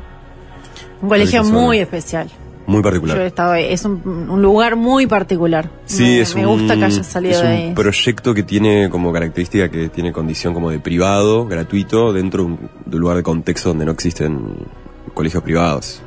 Un 1.01 1.09
colegio 1.09 1.43
muy 1.43 1.77
especial. 1.77 2.27
muy 2.65 2.73
Yo 2.75 2.79
he 2.79 2.83
particular. 2.83 3.21
estado 3.21 3.51
ahí. 3.51 3.65
Es 3.71 3.85
un, 3.85 4.01
un 4.29 4.41
lugar 4.41 4.75
muy 4.75 5.05
particular. 5.05 5.69
Sí, 5.85 6.01
me, 6.03 6.19
es 6.21 6.35
me 6.35 6.45
un, 6.47 6.57
gusta 6.59 6.75
que 6.75 6.83
haya 6.85 7.03
salido 7.03 7.35
es 7.35 7.41
de 7.41 7.47
un 7.47 7.53
ahí. 7.53 7.73
proyecto 7.75 8.33
que 8.33 8.41
tiene 8.43 8.89
como 8.89 9.13
característica 9.13 9.69
que 9.69 9.89
tiene 9.89 10.11
condición 10.11 10.53
como 10.55 10.71
de 10.71 10.79
privado, 10.79 11.45
gratuito, 11.45 12.11
dentro 12.13 12.43
de 12.43 12.49
un, 12.49 12.69
de 12.85 12.95
un 12.95 13.01
lugar 13.01 13.17
de 13.17 13.23
contexto 13.23 13.69
donde 13.69 13.85
no 13.85 13.91
existen 13.91 14.55
colegios 15.13 15.43
privados. 15.43 16.01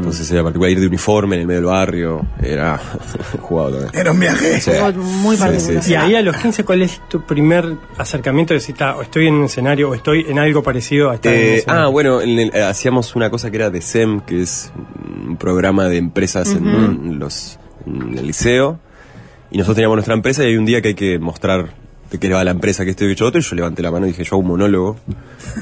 Entonces 0.00 0.30
era 0.30 0.42
particular 0.42 0.72
ir 0.72 0.80
de 0.80 0.86
uniforme 0.86 1.36
en 1.36 1.42
el 1.42 1.46
medio 1.46 1.60
del 1.60 1.66
barrio, 1.70 2.26
era 2.42 2.78
jugado 3.40 3.72
también. 3.72 3.90
Era 3.94 4.12
un 4.12 4.20
viaje. 4.20 4.60
Sí. 4.60 4.70
Algo 4.72 5.02
muy 5.02 5.36
Sí, 5.36 5.42
particular. 5.42 5.82
sí, 5.82 5.92
Y 5.92 5.94
ahí 5.94 6.14
a 6.14 6.22
los 6.22 6.36
15, 6.36 6.64
¿cuál 6.64 6.82
es 6.82 7.00
tu 7.08 7.22
primer 7.22 7.76
acercamiento 7.98 8.54
de 8.54 8.60
decir, 8.60 8.74
"Ta, 8.76 8.96
o 8.96 9.02
estoy 9.02 9.26
en 9.28 9.34
un 9.34 9.44
escenario 9.44 9.90
o 9.90 9.94
estoy 9.94 10.24
en 10.28 10.38
algo 10.38 10.62
parecido 10.62 11.10
a 11.10 11.14
estar 11.16 11.32
en 11.32 11.38
un 11.38 11.44
Eh, 11.44 11.56
escenario"? 11.58 11.84
ah, 11.86 11.88
bueno, 11.90 12.20
en 12.22 12.38
el- 12.38 12.50
eh, 12.54 12.62
hacíamos 12.62 13.14
una 13.14 13.30
cosa 13.30 13.50
que 13.50 13.56
era 13.56 13.70
de 13.70 13.80
SEM, 13.80 14.20
que 14.20 14.42
es 14.42 14.72
un 15.26 15.36
programa 15.36 15.84
de 15.86 15.98
empresas 15.98 16.50
en, 16.52 16.66
en 16.66 17.18
los, 17.18 17.58
en 17.86 18.16
el 18.18 18.26
liceo. 18.26 18.78
Y 19.50 19.58
nosotros 19.58 19.76
teníamos 19.76 19.96
nuestra 19.96 20.14
empresa 20.14 20.42
y 20.44 20.46
hay 20.46 20.56
un 20.56 20.64
día 20.64 20.80
que 20.80 20.88
hay 20.88 20.94
que 20.94 21.18
mostrar 21.18 21.74
de 22.10 22.18
qué 22.18 22.28
va 22.28 22.42
la 22.44 22.50
empresa, 22.52 22.84
que 22.84 22.90
esto 22.90 23.04
y 23.04 23.14
que 23.14 23.24
otro. 23.24 23.40
Y 23.40 23.42
yo 23.44 23.54
levanté 23.56 23.82
la 23.82 23.90
mano 23.90 24.06
y 24.06 24.10
dije, 24.10 24.24
yo 24.24 24.30
hago 24.36 24.42
un 24.42 24.48
monólogo, 24.48 24.96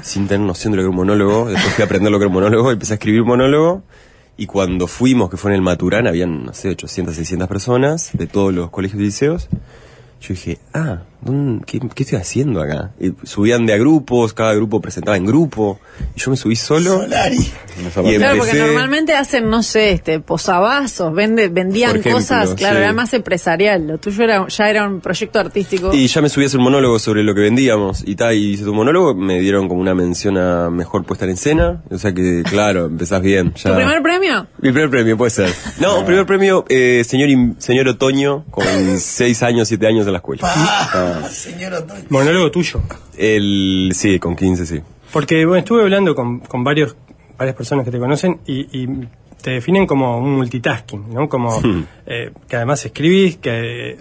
sin 0.02 0.28
tener 0.28 0.46
noción 0.46 0.72
de 0.72 0.76
lo 0.76 0.82
que 0.82 0.84
era 0.86 0.90
un 0.90 0.96
monólogo. 0.96 1.46
Después 1.48 1.74
fui 1.74 1.82
a 1.82 1.86
aprender 1.86 2.10
lo 2.12 2.18
que 2.18 2.24
era 2.24 2.28
un 2.28 2.34
monólogo 2.34 2.70
y 2.70 2.74
empecé 2.74 2.92
a 2.92 2.96
escribir 2.96 3.22
un 3.22 3.28
monólogo. 3.28 3.82
Y 4.38 4.46
cuando 4.46 4.86
fuimos, 4.86 5.28
que 5.28 5.36
fue 5.36 5.50
en 5.50 5.56
el 5.56 5.62
Maturán, 5.62 6.06
habían, 6.06 6.44
no 6.46 6.54
sé, 6.54 6.70
800, 6.70 7.14
600 7.16 7.48
personas 7.48 8.10
de 8.12 8.26
todos 8.28 8.54
los 8.54 8.70
colegios 8.70 9.00
y 9.02 9.04
liceos. 9.04 9.48
Yo 10.20 10.28
dije, 10.30 10.58
ah, 10.72 11.02
¿dónde- 11.17 11.17
qué, 11.66 11.80
qué 11.94 12.02
estoy 12.02 12.18
haciendo 12.18 12.60
acá? 12.60 12.92
Y 13.00 13.12
subían 13.24 13.66
de 13.66 13.74
a 13.74 13.76
grupos, 13.76 14.32
cada 14.32 14.54
grupo 14.54 14.80
presentaba 14.80 15.16
en 15.16 15.26
grupo, 15.26 15.80
y 16.14 16.20
yo 16.20 16.30
me 16.30 16.36
subí 16.36 16.56
solo. 16.56 17.02
Solari. 17.02 17.36
Y 17.36 18.16
Claro, 18.16 18.38
porque 18.38 18.58
normalmente 18.58 19.14
hacen, 19.14 19.48
no 19.48 19.62
sé, 19.62 19.92
este, 19.92 20.20
posavasos, 20.20 21.14
vende, 21.14 21.48
vendían 21.48 21.90
ejemplo, 21.90 22.12
cosas, 22.12 22.54
claro, 22.54 22.76
sí. 22.76 22.82
era 22.82 22.92
más 22.92 23.12
empresarial. 23.14 23.86
Lo 23.86 23.98
tuyo 23.98 24.24
era, 24.24 24.46
ya 24.48 24.68
era 24.68 24.86
un 24.86 25.00
proyecto 25.00 25.38
artístico. 25.38 25.92
Y 25.92 26.06
ya 26.06 26.20
me 26.20 26.28
subí 26.28 26.44
a 26.44 26.46
hacer 26.46 26.58
un 26.58 26.64
monólogo 26.64 26.98
sobre 26.98 27.22
lo 27.22 27.34
que 27.34 27.42
vendíamos 27.42 28.02
y 28.06 28.16
tal, 28.16 28.34
y 28.34 28.52
hice 28.52 28.64
tu 28.64 28.74
monólogo, 28.74 29.14
me 29.14 29.40
dieron 29.40 29.68
como 29.68 29.80
una 29.80 29.94
mención 29.94 30.38
a 30.38 30.70
mejor 30.70 31.04
puesta 31.04 31.24
en 31.24 31.32
escena, 31.32 31.82
o 31.90 31.98
sea 31.98 32.12
que, 32.12 32.42
claro, 32.48 32.86
empezás 32.86 33.22
bien. 33.22 33.52
Ya. 33.54 33.70
¿Tu 33.70 33.76
primer 33.76 34.02
premio? 34.02 34.46
Mi 34.60 34.72
primer 34.72 34.90
premio, 34.90 35.16
puede 35.16 35.30
ser. 35.30 35.52
No, 35.80 36.04
primer 36.04 36.26
premio, 36.26 36.64
eh, 36.68 37.02
señor, 37.04 37.54
señor 37.58 37.88
Otoño, 37.88 38.44
con 38.50 38.64
seis 38.98 39.42
años, 39.42 39.68
siete 39.68 39.86
años 39.86 40.06
en 40.06 40.12
la 40.12 40.18
escuela. 40.18 40.48
Ah. 41.08 41.28
Monólogo 42.10 42.50
tuyo. 42.50 42.82
El, 43.16 43.92
sí, 43.94 44.18
con 44.18 44.36
15, 44.36 44.66
sí. 44.66 44.80
Porque 45.12 45.44
bueno, 45.44 45.60
estuve 45.60 45.82
hablando 45.82 46.14
con, 46.14 46.40
con 46.40 46.62
varios, 46.62 46.96
varias 47.36 47.56
personas 47.56 47.84
que 47.84 47.90
te 47.90 47.98
conocen 47.98 48.40
y, 48.46 48.82
y 48.82 48.88
te 49.42 49.52
definen 49.52 49.86
como 49.86 50.18
un 50.18 50.36
multitasking, 50.36 51.12
¿no? 51.12 51.28
Como 51.28 51.60
eh, 52.06 52.30
que 52.48 52.56
además 52.56 52.84
escribís, 52.84 53.36
que 53.38 53.90
eh, 53.90 53.96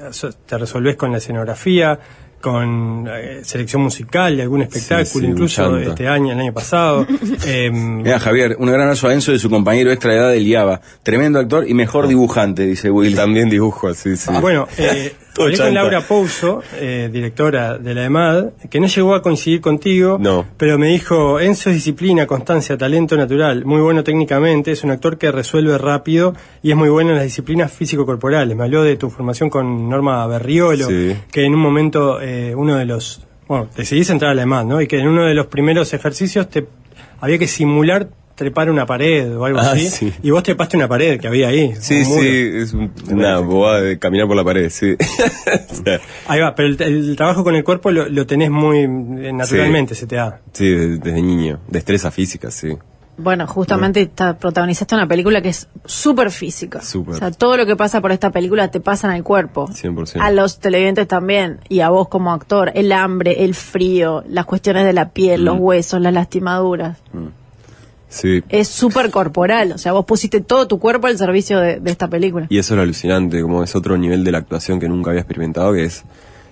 te 0.45 0.57
resolvés 0.57 0.95
con 0.95 1.11
la 1.11 1.19
escenografía, 1.19 1.99
con 2.41 3.07
eh, 3.11 3.39
selección 3.43 3.81
musical 3.81 4.37
de 4.37 4.43
algún 4.43 4.61
espectáculo, 4.61 5.25
sí, 5.25 5.31
incluso 5.31 5.77
este 5.77 6.07
año, 6.07 6.33
el 6.33 6.39
año 6.39 6.53
pasado. 6.53 7.05
Em, 7.45 8.01
Mira, 8.03 8.19
Javier, 8.19 8.55
un 8.59 8.67
gran 8.67 8.81
abrazo 8.81 9.07
a 9.07 9.13
Enzo 9.13 9.31
de 9.31 9.39
su 9.39 9.49
compañero 9.49 9.91
extra 9.91 10.11
de 10.11 10.17
edad 10.17 10.31
del 10.31 10.45
IABA. 10.45 10.81
Tremendo 11.03 11.39
actor 11.39 11.67
y 11.67 11.73
mejor 11.73 12.07
dibujante, 12.07 12.65
dice 12.65 12.89
Will. 12.89 13.15
También 13.17 13.49
dibujo, 13.49 13.93
sí, 13.93 14.15
sí. 14.17 14.31
Bueno, 14.41 14.67
eh, 14.77 15.15
Hablé 15.43 15.57
con. 15.57 15.73
Laura 15.73 16.01
Pouso, 16.01 16.61
eh, 16.79 17.09
directora 17.11 17.77
de 17.77 17.93
la 17.93 18.05
EMAD, 18.05 18.45
que 18.69 18.79
no 18.79 18.87
llegó 18.87 19.15
a 19.15 19.21
coincidir 19.21 19.61
contigo, 19.61 20.17
No. 20.19 20.45
pero 20.57 20.77
me 20.77 20.87
dijo, 20.87 21.39
Enzo 21.39 21.69
es 21.69 21.75
disciplina, 21.75 22.25
constancia, 22.27 22.77
talento 22.77 23.15
natural, 23.17 23.65
muy 23.65 23.81
bueno 23.81 24.03
técnicamente, 24.03 24.71
es 24.71 24.83
un 24.83 24.91
actor 24.91 25.17
que 25.17 25.31
resuelve 25.31 25.77
rápido 25.77 26.33
y 26.63 26.71
es 26.71 26.77
muy 26.77 26.89
bueno 26.89 27.09
en 27.11 27.15
las 27.17 27.25
disciplinas 27.25 27.71
físico-corporales. 27.71 28.55
Me 28.55 28.63
habló 28.63 28.83
de 28.83 28.95
tu 28.97 29.09
formación 29.09 29.49
con 29.49 29.89
Norma 29.89 30.25
Berriolo, 30.27 30.87
Sí. 30.87 31.15
que 31.31 31.43
en 31.45 31.53
un 31.53 31.59
momento 31.61 32.19
eh, 32.21 32.53
uno 32.55 32.75
de 32.75 32.85
los... 32.85 33.21
Bueno, 33.47 33.69
decidís 33.77 34.09
entrar 34.09 34.31
a 34.31 34.33
la 34.33 34.41
EMAD, 34.41 34.65
¿no? 34.65 34.81
Y 34.81 34.87
que 34.87 34.99
en 34.99 35.07
uno 35.07 35.23
de 35.25 35.33
los 35.33 35.45
primeros 35.47 35.93
ejercicios 35.93 36.49
te 36.49 36.67
había 37.21 37.37
que 37.37 37.47
simular 37.47 38.09
trepar 38.37 38.69
una 38.69 38.85
pared 38.85 39.35
o 39.35 39.43
algo 39.45 39.59
Ah, 39.59 39.71
así, 39.71 39.89
sí. 39.89 40.13
y 40.21 40.29
vos 40.29 40.43
trepaste 40.43 40.77
una 40.77 40.87
pared 40.87 41.19
que 41.19 41.27
había 41.27 41.47
ahí. 41.49 41.73
Sí, 41.79 42.05
sí, 42.05 42.49
es 42.53 42.71
un- 42.73 42.91
una 43.09 43.39
bobada 43.39 43.81
de 43.81 43.97
caminar 43.99 44.27
por 44.27 44.35
la 44.37 44.43
pared, 44.43 44.69
sí. 44.69 44.95
O 45.71 45.83
sea, 45.83 45.99
Ahí 46.27 46.39
va, 46.39 46.53
pero 46.55 46.69
el, 46.69 46.81
el 46.81 47.15
trabajo 47.15 47.43
con 47.43 47.55
el 47.55 47.63
cuerpo 47.63 47.89
lo, 47.91 48.07
lo 48.07 48.25
tenés 48.27 48.49
muy 48.51 48.79
eh, 48.81 49.33
naturalmente, 49.33 49.95
se 49.95 50.05
te 50.07 50.15
da. 50.17 50.39
sí, 50.53 50.69
desde, 50.69 50.97
desde 50.99 51.21
niño. 51.21 51.59
Destreza 51.67 52.11
física, 52.11 52.51
sí. 52.51 52.77
Bueno, 53.19 53.47
justamente 53.47 54.05
ta- 54.05 54.37
protagonizaste 54.37 54.93
una 54.93 55.07
película 55.07 55.41
que 55.41 55.49
es 55.49 55.67
súper 55.85 56.29
física. 56.29 56.81
Súper. 56.83 57.15
O 57.15 57.17
sea, 57.17 57.31
todo 57.31 57.57
lo 57.57 57.65
que 57.65 57.75
pasa 57.75 57.99
por 57.99 58.11
esta 58.11 58.29
película 58.29 58.69
te 58.69 58.79
pasa 58.79 59.07
en 59.09 59.15
el 59.15 59.23
cuerpo. 59.23 59.67
100%. 59.69 60.17
A 60.21 60.29
los 60.29 60.59
televidentes 60.59 61.07
también. 61.07 61.59
Y 61.67 61.79
a 61.79 61.89
vos 61.89 62.09
como 62.09 62.31
actor. 62.31 62.71
El 62.75 62.91
hambre, 62.91 63.43
el 63.43 63.55
frío, 63.55 64.23
las 64.29 64.45
cuestiones 64.45 64.85
de 64.85 64.93
la 64.93 65.09
piel, 65.09 65.41
Mm. 65.41 65.45
los 65.45 65.57
huesos, 65.57 65.99
las 65.99 66.13
lastimaduras. 66.13 66.99
Sí. 68.09 68.43
Es 68.49 68.67
súper 68.69 69.11
corporal. 69.11 69.73
O 69.73 69.77
sea, 69.77 69.91
vos 69.91 70.05
pusiste 70.05 70.39
todo 70.41 70.67
tu 70.67 70.79
cuerpo 70.79 71.07
al 71.07 71.17
servicio 71.17 71.59
de, 71.59 71.79
de 71.79 71.91
esta 71.91 72.07
película. 72.07 72.47
Y 72.49 72.57
eso 72.57 72.73
es 72.73 72.77
lo 72.77 72.83
alucinante, 72.83 73.41
como 73.41 73.63
es 73.63 73.75
otro 73.75 73.97
nivel 73.97 74.23
de 74.23 74.31
la 74.31 74.37
actuación 74.37 74.79
que 74.79 74.87
nunca 74.87 75.09
había 75.09 75.21
experimentado, 75.21 75.73
que 75.73 75.85
es 75.85 76.03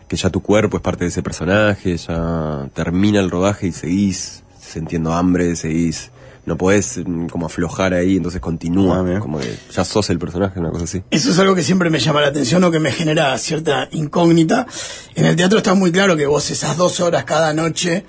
que 0.08 0.18
ya 0.18 0.30
tu 0.30 0.42
cuerpo 0.42 0.78
es 0.78 0.84
parte 0.84 1.06
de 1.06 1.10
ese 1.10 1.24
personaje, 1.24 1.98
ya 1.98 2.68
termina 2.74 3.20
el 3.20 3.32
rodaje 3.32 3.68
y 3.68 3.72
seguís 3.72 4.44
sintiendo 4.60 5.14
hambre, 5.14 5.56
seguís, 5.56 6.12
no 6.46 6.58
podés 6.58 7.00
mm, 7.04 7.28
como 7.28 7.46
aflojar 7.48 7.94
ahí, 7.94 8.18
entonces 8.18 8.42
continúa, 8.42 9.00
Ah, 9.00 9.20
como 9.20 9.40
que 9.40 9.56
ya 9.74 9.84
sos 9.84 10.10
el 10.10 10.20
personaje, 10.20 10.60
una 10.60 10.70
cosa 10.70 10.84
así. 10.84 11.02
Eso 11.10 11.32
es 11.32 11.40
algo 11.40 11.56
que 11.56 11.64
siempre 11.64 11.90
me 11.90 12.00
llama 12.00 12.22
la 12.22 12.28
atención 12.28 12.64
o 12.64 12.72
que 12.72 12.80
me 12.80 12.92
genera 12.92 13.36
cierta 13.38 13.88
incógnita. 13.92 14.68
En 15.16 15.26
el 15.26 15.36
teatro 15.36 15.58
está 15.58 15.74
muy 15.74 15.92
claro 15.92 16.16
que 16.16 16.26
vos 16.28 16.52
esas 16.52 16.78
dos 16.78 17.00
horas 17.00 17.24
cada 17.24 17.54
noche 17.54 18.06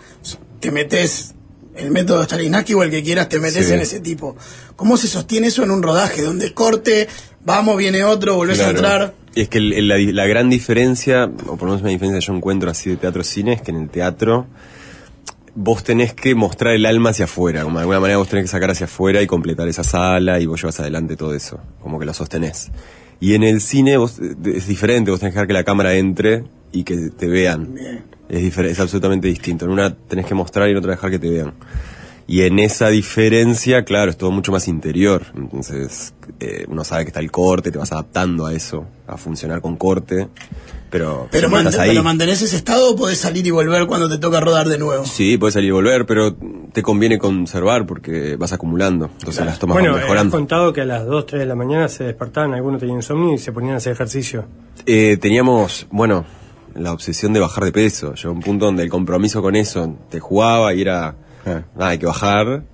te 0.61 0.71
metes, 0.71 1.35
el 1.77 1.91
método 1.91 2.23
Stalinaki 2.25 2.75
o 2.75 2.83
el 2.83 2.91
que 2.91 3.03
quieras, 3.03 3.29
te 3.29 3.39
metes 3.39 3.67
Sí. 3.67 3.73
en 3.73 3.81
ese 3.81 4.01
tipo. 4.01 4.37
¿Cómo 4.77 4.97
se 4.97 5.09
sostiene 5.09 5.49
eso 5.49 5.63
en 5.63 5.71
un 5.71 5.83
rodaje? 5.83 6.23
Donde 6.23 6.47
es 6.47 6.53
corte, 6.53 7.09
vamos, 7.45 7.77
viene 7.77 8.05
otro, 8.05 8.37
volvés 8.37 8.61
a 8.61 8.71
entrar. 8.71 9.15
Y 9.35 9.43
es 9.43 9.49
que 9.49 9.59
el- 9.59 9.73
el- 9.75 9.89
la, 9.89 9.97
di- 9.97 10.13
la 10.13 10.27
gran 10.27 10.49
diferencia, 10.49 11.25
o 11.25 11.57
por 11.57 11.63
lo 11.63 11.67
menos 11.67 11.83
una 11.83 11.91
diferencia 11.91 12.21
que 12.21 12.27
yo 12.27 12.35
encuentro 12.35 12.71
así 12.71 12.91
de 12.91 12.97
teatro-cine, 12.97 13.53
es 13.55 13.63
que 13.63 13.71
en 13.71 13.77
el 13.83 13.89
teatro 13.91 14.47
vos 15.55 15.85
tenés 15.85 16.13
que 16.15 16.35
mostrar 16.35 16.75
el 16.75 16.85
alma 16.87 17.11
hacia 17.11 17.25
afuera, 17.27 17.63
como 17.63 17.79
de 17.79 17.83
alguna 17.83 18.01
manera 18.01 18.19
vos 18.19 18.29
tenés 18.29 18.45
que 18.45 18.49
sacar 18.51 18.71
hacia 18.71 18.85
afuera 18.87 19.23
y 19.23 19.27
completar 19.27 19.69
esa 19.69 19.85
sala 19.85 20.39
y 20.41 20.47
vos 20.47 20.61
llevas 20.61 20.81
adelante 20.81 21.17
todo 21.17 21.35
eso, 21.35 21.61
como 21.83 21.99
que 21.99 22.05
lo 22.07 22.13
sostenés. 22.15 22.71
Y 23.21 23.35
en 23.35 23.43
el 23.43 23.61
cine 23.63 23.97
vos, 23.97 24.19
eh, 24.19 24.35
es 24.55 24.67
diferente, 24.67 25.11
vos 25.11 25.21
tenés 25.21 25.33
que 25.33 25.37
dejar 25.37 25.47
que 25.47 25.55
la 25.55 25.65
cámara 25.65 25.95
entre 25.95 26.45
y 26.73 26.85
que 26.85 27.11
te 27.11 27.27
vean. 27.27 27.75
Bien. 27.75 28.05
Es, 28.29 28.43
diferente, 28.43 28.73
es 28.73 28.81
absolutamente 28.81 29.29
distinto. 29.29 29.65
En 29.67 29.71
una 29.73 29.95
tenés 29.95 30.27
que 30.27 30.35
mostrar 30.35 30.69
y 30.69 30.73
en 30.73 30.79
otra 30.79 30.93
dejar 30.93 31.11
que 31.11 31.19
te 31.19 31.31
vean. 31.31 31.53
Y 32.29 32.43
en 32.43 32.59
esa 32.59 32.89
diferencia, 32.89 33.85
claro, 33.85 34.11
es 34.11 34.17
todo 34.17 34.33
mucho 34.33 34.51
más 34.51 34.67
interior. 34.67 35.23
Entonces, 35.37 36.13
eh, 36.41 36.65
uno 36.69 36.83
sabe 36.83 37.05
que 37.05 37.11
está 37.11 37.21
el 37.21 37.31
corte, 37.31 37.71
te 37.71 37.79
vas 37.79 37.93
adaptando 37.93 38.47
a 38.47 38.53
eso, 38.53 38.85
a 39.07 39.17
funcionar 39.17 39.61
con 39.61 39.77
corte. 39.77 40.27
Pero, 40.91 41.29
Pero, 41.31 41.49
siempre 41.49 41.49
mant- 41.61 41.71
estás 41.71 41.81
ahí. 41.83 41.91
pero 41.91 42.03
mantenés 42.03 42.43
ese 42.43 42.57
estado 42.57 42.91
o 42.93 42.97
podés 42.97 43.19
salir 43.19 43.47
y 43.47 43.51
volver 43.51 43.87
cuando 43.87 44.09
te 44.09 44.19
toca 44.19 44.41
rodar 44.41 44.69
de 44.69 44.79
nuevo. 44.79 45.05
Sí, 45.05 45.37
puedes 45.39 45.55
salir 45.55 45.69
y 45.69 45.73
volver, 45.73 46.05
pero 46.07 46.35
te 46.73 46.83
conviene 46.83 47.17
conservar 47.19 47.87
porque 47.87 48.35
vas 48.37 48.53
acumulando. 48.53 49.09
Entonces 49.21 49.45
las 49.45 49.59
tomas 49.61 49.75
Bueno, 49.77 49.91
van 49.91 49.99
eh, 49.99 50.03
has 50.03 50.05
mejorando. 50.09 50.37
contado 50.37 50.73
que 50.73 50.81
a 50.81 50.85
las 50.85 51.07
2, 51.07 51.27
3 51.27 51.41
de 51.41 51.47
la 51.47 51.55
mañana 51.55 51.89
se 51.89 52.05
despertaban, 52.05 52.55
algunos 52.55 52.81
tenían 52.81 52.99
insomnio 52.99 53.35
y 53.35 53.39
se 53.39 53.53
ponían 53.53 53.75
a 53.75 53.77
hacer 53.77 53.93
ejercicio. 53.93 54.47
Eh, 54.85 55.17
teníamos, 55.21 55.87
bueno, 55.91 56.25
la 56.79 56.93
obsesión 56.93 57.33
de 57.33 57.41
bajar 57.41 57.65
de 57.65 57.73
peso. 57.73 58.15
Llegó 58.15 58.33
un 58.33 58.41
punto 58.41 58.67
donde 58.67 58.83
el 58.83 58.91
compromiso 58.91 59.43
con 59.43 59.57
eso 59.57 59.97
te 60.11 60.21
jugaba 60.21 60.73
y 60.75 60.81
era, 60.83 61.15
Ah. 61.45 61.63
nada, 61.77 61.91
hay 61.91 61.99
que 61.99 62.07
bajar. 62.07 62.65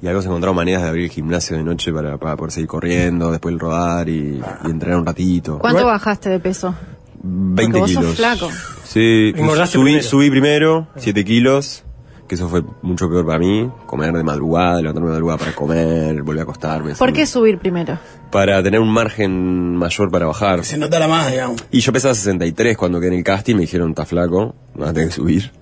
Y 0.00 0.06
algo 0.08 0.20
se 0.20 0.26
encontraron 0.28 0.56
maneras 0.56 0.82
de 0.82 0.88
abrir 0.88 1.04
el 1.04 1.10
gimnasio 1.10 1.56
de 1.56 1.62
noche 1.62 1.92
para, 1.92 2.18
para 2.18 2.36
poder 2.36 2.50
seguir 2.50 2.66
corriendo, 2.68 3.30
después 3.30 3.52
el 3.52 3.60
rodar 3.60 4.08
y, 4.08 4.40
y 4.64 4.70
entrenar 4.70 4.98
un 4.98 5.06
ratito. 5.06 5.58
¿Cuánto 5.60 5.86
bajaste 5.86 6.28
de 6.28 6.40
peso? 6.40 6.74
20 7.22 7.78
vos 7.78 7.90
sos 7.90 8.00
kilos. 8.02 8.16
flaco. 8.16 8.48
Sí, 8.84 9.32
subí, 9.32 9.32
primero. 9.32 10.02
subí 10.02 10.30
primero, 10.30 10.88
7 10.96 11.24
kilos, 11.24 11.84
que 12.32 12.36
eso 12.36 12.48
fue 12.48 12.62
mucho 12.80 13.10
peor 13.10 13.26
para 13.26 13.38
mí. 13.38 13.70
Comer 13.84 14.10
de 14.14 14.22
madrugada, 14.24 14.80
levantarme 14.80 15.08
de 15.08 15.12
madrugada 15.12 15.38
para 15.38 15.54
comer, 15.54 16.22
volver 16.22 16.40
a 16.40 16.42
acostarme. 16.44 16.94
¿Por 16.94 17.10
así. 17.10 17.14
qué 17.18 17.26
subir 17.26 17.58
primero? 17.58 17.98
Para 18.30 18.62
tener 18.62 18.80
un 18.80 18.88
margen 18.88 19.76
mayor 19.76 20.10
para 20.10 20.24
bajar. 20.24 20.60
Que 20.60 20.64
se 20.64 20.78
notara 20.78 21.06
más, 21.06 21.30
digamos. 21.30 21.62
Y 21.70 21.80
yo 21.80 21.92
pesaba 21.92 22.14
63 22.14 22.78
cuando 22.78 23.00
quedé 23.00 23.08
en 23.08 23.18
el 23.18 23.22
casting, 23.22 23.54
me 23.56 23.60
dijeron, 23.60 23.90
está 23.90 24.06
flaco, 24.06 24.54
vas 24.74 24.88
a 24.88 24.92
tener 24.94 25.10
que 25.10 25.14
subir. 25.14 25.52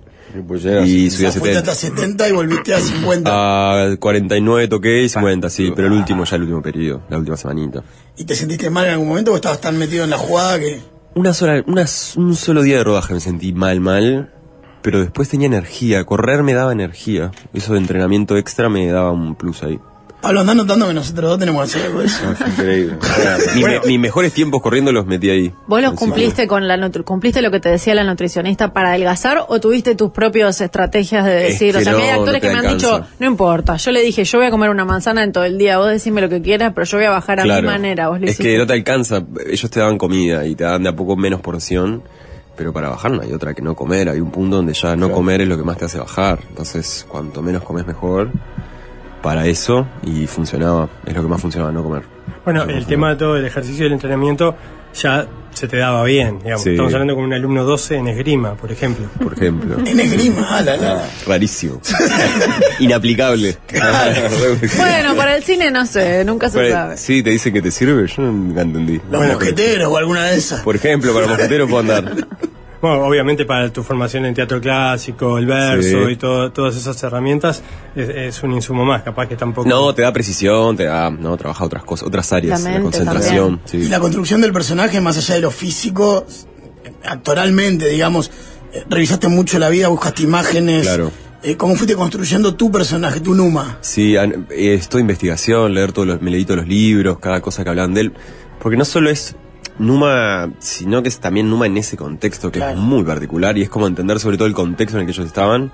Pues 0.47 0.65
Y 0.65 1.11
subí 1.11 1.27
a 1.27 1.33
sea, 1.33 1.41
fuiste 1.41 1.59
70. 1.59 1.59
hasta 1.59 1.75
70 1.75 2.29
y 2.29 2.33
volviste 2.33 2.73
a 2.73 2.79
50. 2.79 3.93
A 3.93 3.97
49 3.97 4.69
toqué 4.69 5.03
y 5.03 5.09
50, 5.09 5.51
sí, 5.51 5.73
pero 5.75 5.89
el 5.89 5.95
último, 5.95 6.23
ya 6.23 6.37
el 6.37 6.43
último 6.43 6.63
periodo, 6.63 7.03
la 7.11 7.19
última 7.19 7.37
semanita. 7.37 7.83
¿Y 8.17 8.25
te 8.25 8.37
sentiste 8.37 8.71
mal 8.71 8.87
en 8.87 8.93
algún 8.93 9.09
momento 9.09 9.33
o 9.33 9.35
estabas 9.35 9.61
tan 9.61 9.77
metido 9.77 10.05
en 10.05 10.11
la 10.11 10.19
jugada 10.19 10.61
que... 10.61 10.81
Una 11.17 11.35
sola, 11.35 11.65
una, 11.67 11.85
un 12.15 12.37
solo 12.37 12.63
día 12.63 12.77
de 12.77 12.85
rodaje 12.85 13.13
me 13.13 13.19
sentí 13.19 13.53
mal, 13.53 13.81
mal, 13.81 14.33
pero 14.83 15.01
después 15.01 15.29
tenía 15.29 15.47
energía, 15.47 16.05
correr 16.05 16.43
me 16.43 16.55
daba 16.55 16.73
energía. 16.73 17.31
Eso 17.53 17.73
de 17.75 17.79
entrenamiento 17.79 18.37
extra 18.37 18.69
me 18.69 18.87
daba 18.91 19.11
un 19.13 19.35
plus 19.35 19.63
ahí. 19.63 19.79
Pablo, 20.23 20.41
andás 20.41 20.55
notando 20.55 20.87
que 20.87 20.93
nosotros 20.93 21.31
dos 21.31 21.39
tenemos 21.39 21.63
que 21.73 21.79
hacer 21.79 21.87
algo 21.91 22.03
eso. 22.03 22.23
No, 22.27 22.33
es 22.33 22.41
increíble. 22.43 22.97
Mis, 23.55 23.65
me- 23.65 23.81
mis 23.87 23.99
mejores 23.99 24.35
tiempos 24.35 24.61
corriendo 24.61 24.93
los 24.93 25.07
metí 25.07 25.31
ahí. 25.31 25.51
¿Vos 25.67 25.81
los 25.81 25.95
cumpliste 25.95 26.47
con 26.47 26.69
la 26.69 26.77
nutri- 26.77 27.05
cumpliste 27.05 27.41
lo 27.41 27.51
que 27.51 27.59
te 27.59 27.71
decía 27.71 27.95
la 27.95 28.05
nutricionista 28.05 28.75
para 28.75 28.91
adelgazar 28.91 29.47
o 29.49 29.61
tuviste 29.61 29.95
tus 29.95 30.11
propias 30.11 30.61
estrategias 30.61 31.25
de 31.25 31.47
Es 31.47 31.53
decir? 31.55 31.75
o 31.75 31.79
que 31.79 31.85
sea, 31.87 31.95
mí 31.95 32.03
hay 32.03 32.11
actores 32.11 32.35
no 32.35 32.41
que 32.41 32.47
me 32.49 32.59
han 32.59 32.67
alcanza. 32.67 32.97
dicho, 32.99 33.07
no 33.19 33.27
importa, 33.29 33.77
yo 33.77 33.93
le 33.93 34.03
dije, 34.03 34.25
yo 34.25 34.37
voy 34.37 34.49
a 34.49 34.51
comer 34.51 34.69
una 34.69 34.85
manzana 34.85 35.25
en 35.25 35.33
todo 35.33 35.45
el 35.45 35.57
día, 35.57 35.79
vos 35.79 35.89
decime 35.89 36.21
lo 36.21 36.29
que 36.29 36.43
quieras, 36.43 36.73
pero 36.75 36.85
yo 36.85 36.99
voy 36.99 37.07
a 37.07 37.11
bajar 37.11 37.41
a 37.41 37.45
Claro. 37.45 37.63
mi 37.63 37.69
manera, 37.69 38.09
vos 38.09 38.21
lo 38.21 38.27
Es 38.27 38.33
hiciste. 38.33 38.53
que 38.53 38.59
no 38.59 38.67
te 38.67 38.75
alcanza, 38.75 39.23
ellos 39.51 39.71
te 39.71 39.81
daban 39.81 39.97
comida 39.97 40.45
y 40.45 40.55
te 40.55 40.65
dan 40.65 40.83
de 40.83 40.91
a 40.91 40.97
poco 40.97 41.17
menos 41.17 41.41
porción, 41.41 42.03
pero 42.61 42.75
para 42.75 42.91
bajar 42.91 43.11
no 43.11 43.23
hay 43.23 43.33
otra 43.33 43.55
que 43.55 43.63
no 43.63 43.75
comer, 43.75 44.11
hay 44.11 44.21
un 44.21 44.31
punto 44.31 44.57
donde 44.57 44.75
ya 44.75 44.95
no 44.95 45.11
comer 45.11 45.41
es 45.41 45.49
lo 45.49 45.57
que 45.57 45.63
más 45.65 45.79
te 45.79 45.87
hace 45.87 45.99
bajar, 45.99 46.41
entonces 46.47 47.07
cuanto 47.09 47.41
menos 47.41 47.63
comes 47.63 47.87
mejor 47.87 48.29
para 49.23 49.47
eso 49.47 49.87
y 50.03 50.27
funcionaba, 50.27 50.87
es 51.07 51.15
lo 51.17 51.23
que 51.23 51.29
más 51.29 51.41
funcionaba, 51.41 51.73
no 51.73 51.83
comer. 51.83 52.03
Bueno, 52.45 52.61
No 52.61 52.65
el 52.65 52.81
funcionaba. 52.83 52.87
tema 52.91 53.09
de 53.09 53.17
todo 53.17 53.37
el 53.39 53.47
ejercicio 53.47 53.85
y 53.85 53.87
el 53.87 53.95
entrenamiento 53.95 54.55
ya 54.95 55.27
se 55.53 55.69
te 55.69 55.77
daba 55.77 56.05
bien, 56.05 56.39
digamos. 56.39 56.63
Sí. 56.63 56.71
Estamos 56.71 56.93
hablando 56.93 57.15
con 57.15 57.25
un 57.25 57.35
alumno 57.35 57.65
12 57.65 57.97
en 57.97 58.09
esgrima, 58.09 58.55
por 58.55 58.73
ejemplo. 58.73 59.09
Por 59.23 59.35
ejemplo. 59.35 59.77
En 59.85 60.01
esgrima, 60.01 60.47
ah, 60.49 60.63
la, 60.63 60.77
la. 60.77 61.09
Rarísimo. 61.27 61.81
Inaplicable. 62.79 63.57
Bueno, 64.77 65.15
para 65.17 65.37
el 65.37 65.43
cine 65.43 65.71
no 65.71 65.87
sé, 65.87 66.25
nunca 66.25 66.49
se 66.49 66.59
Pero, 66.59 66.75
sabe. 66.75 66.97
Sí, 66.97 67.23
te 67.23 67.31
dice 67.31 67.53
que 67.53 67.63
te 67.63 67.71
sirve, 67.71 68.07
yo 68.07 68.23
nunca 68.23 68.63
entendí. 68.63 69.01
Los 69.11 69.27
mosqueteros 69.27 69.93
o 69.93 69.97
alguna 69.97 70.27
de 70.27 70.37
esas. 70.37 70.61
Por 70.61 70.77
ejemplo, 70.77 71.13
para 71.13 71.27
mosquetero 71.27 71.67
puedo 71.67 71.81
andar. 71.81 72.27
Bueno, 72.81 73.05
obviamente 73.05 73.45
para 73.45 73.71
tu 73.71 73.83
formación 73.83 74.25
en 74.25 74.35
teatro 74.35 74.59
clásico, 74.61 75.37
el 75.37 75.45
verso 75.45 76.07
Sí. 76.07 76.13
y 76.13 76.17
todo, 76.17 76.51
todas 76.51 76.77
esas 76.77 77.03
herramientas 77.03 77.63
es, 77.95 78.09
es 78.09 78.43
un 78.43 78.53
insumo 78.53 78.85
más, 78.87 79.03
capaz 79.03 79.27
que 79.27 79.37
tampoco... 79.37 79.69
No, 79.69 79.95
te 79.95 80.01
da 80.03 80.13
precisión, 80.15 80.77
te 80.79 80.85
da, 80.85 81.11
no, 81.11 81.37
trabaja 81.37 81.63
otras 81.65 81.85
cosas, 81.85 82.07
otras 82.09 82.33
áreas, 82.33 82.63
La 82.63 82.81
concentración. 82.81 83.61
Y 83.67 83.69
Sí. 83.83 83.89
la 83.89 84.01
construcción 84.01 84.41
del 84.41 84.53
personaje, 84.55 84.99
más 85.03 85.19
allá 85.19 85.35
de 85.35 85.41
lo 85.43 85.51
físico, 85.51 86.25
actoralmente, 87.05 87.87
digamos, 87.89 88.31
eh, 88.73 88.85
revisaste 88.89 89.29
mucho 89.29 89.59
la 89.59 89.69
vida, 89.69 89.89
buscaste 89.89 90.23
imágenes. 90.23 90.83
Claro. 90.87 91.11
Eh, 91.43 91.57
¿Cómo 91.57 91.75
fuiste 91.75 91.97
construyendo 91.97 92.55
tu 92.55 92.71
personaje, 92.71 93.21
tu 93.21 93.35
Numa? 93.35 93.79
Sí, 93.81 94.17
an- 94.17 94.47
eh, 94.51 94.75
es 94.75 94.89
toda 94.89 95.01
investigación, 95.01 95.73
leer 95.75 95.93
todos 95.93 96.07
los, 96.09 96.23
me 96.23 96.31
leí 96.31 96.45
todos 96.45 96.59
los 96.61 96.69
libros, 96.69 97.19
cada 97.19 97.41
cosa 97.41 97.65
que 97.65 97.71
hablan 97.71 97.95
de 97.95 98.03
él. 98.03 98.13
Porque 98.61 98.77
no 98.77 98.85
solo 98.85 99.09
es 99.11 99.37
Numa, 99.81 100.51
sino 100.59 101.03
que 101.03 101.09
es 101.09 101.19
también 101.21 101.49
Numa 101.51 101.67
en 101.67 101.77
ese 101.77 101.97
contexto 101.97 102.53
que 102.53 102.59
Claro. 102.61 102.75
es 102.79 102.79
muy 102.79 103.03
particular 103.03 103.57
y 103.59 103.63
es 103.63 103.69
como 103.71 103.87
entender 103.87 104.21
sobre 104.21 104.37
todo 104.37 104.47
el 104.47 104.55
contexto 104.55 104.97
en 104.97 105.01
el 105.01 105.07
que 105.07 105.13
ellos 105.13 105.27
estaban 105.27 105.73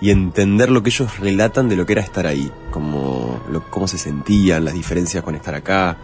y 0.00 0.10
entender 0.10 0.70
lo 0.70 0.82
que 0.82 0.90
ellos 0.90 1.18
relatan 1.18 1.68
de 1.68 1.76
lo 1.76 1.86
que 1.86 1.92
era 1.92 2.02
estar 2.02 2.26
ahí, 2.26 2.50
como 2.70 3.40
lo- 3.50 3.62
cómo 3.70 3.86
se 3.86 3.98
sentían, 3.98 4.64
las 4.64 4.74
diferencias 4.74 5.22
con 5.22 5.34
estar 5.34 5.54
acá. 5.54 5.96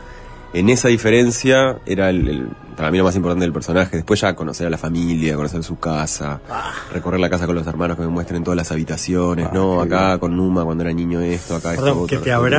En 0.53 0.69
esa 0.69 0.89
diferencia 0.89 1.79
era 1.87 2.11
el, 2.11 2.29
el- 2.29 2.49
para 2.77 2.91
mí 2.91 2.99
lo 2.99 3.05
más 3.05 3.15
importante 3.15 3.45
del 3.45 3.53
personaje. 3.53 3.97
Después 3.97 4.21
ya 4.21 4.35
conocer 4.35 4.67
a 4.67 4.71
la 4.71 4.79
familia, 4.79 5.37
conocer 5.37 5.63
su 5.63 5.79
casa, 5.79 6.41
recorrer 6.93 7.21
la 7.21 7.31
casa 7.31 7.47
con 7.47 7.55
los 7.55 7.67
hermanos 7.67 7.97
que 7.97 8.03
me 8.03 8.09
muestren 8.09 8.43
todas 8.43 8.57
las 8.57 8.73
habitaciones, 8.73 9.53
¿no? 9.53 9.81
Acá 9.81 10.19
con 10.19 10.37
Numa 10.37 10.65
cuando 10.65 10.83
era 10.85 10.93
niño 10.93 11.21
esto, 11.21 11.57
acá 11.57 11.73
esto, 11.75 11.85
Perdón, 11.85 12.07
que 12.07 12.17
otro, 12.17 12.25
te 12.25 12.31
esto, 12.31 12.41
otro. 12.41 12.51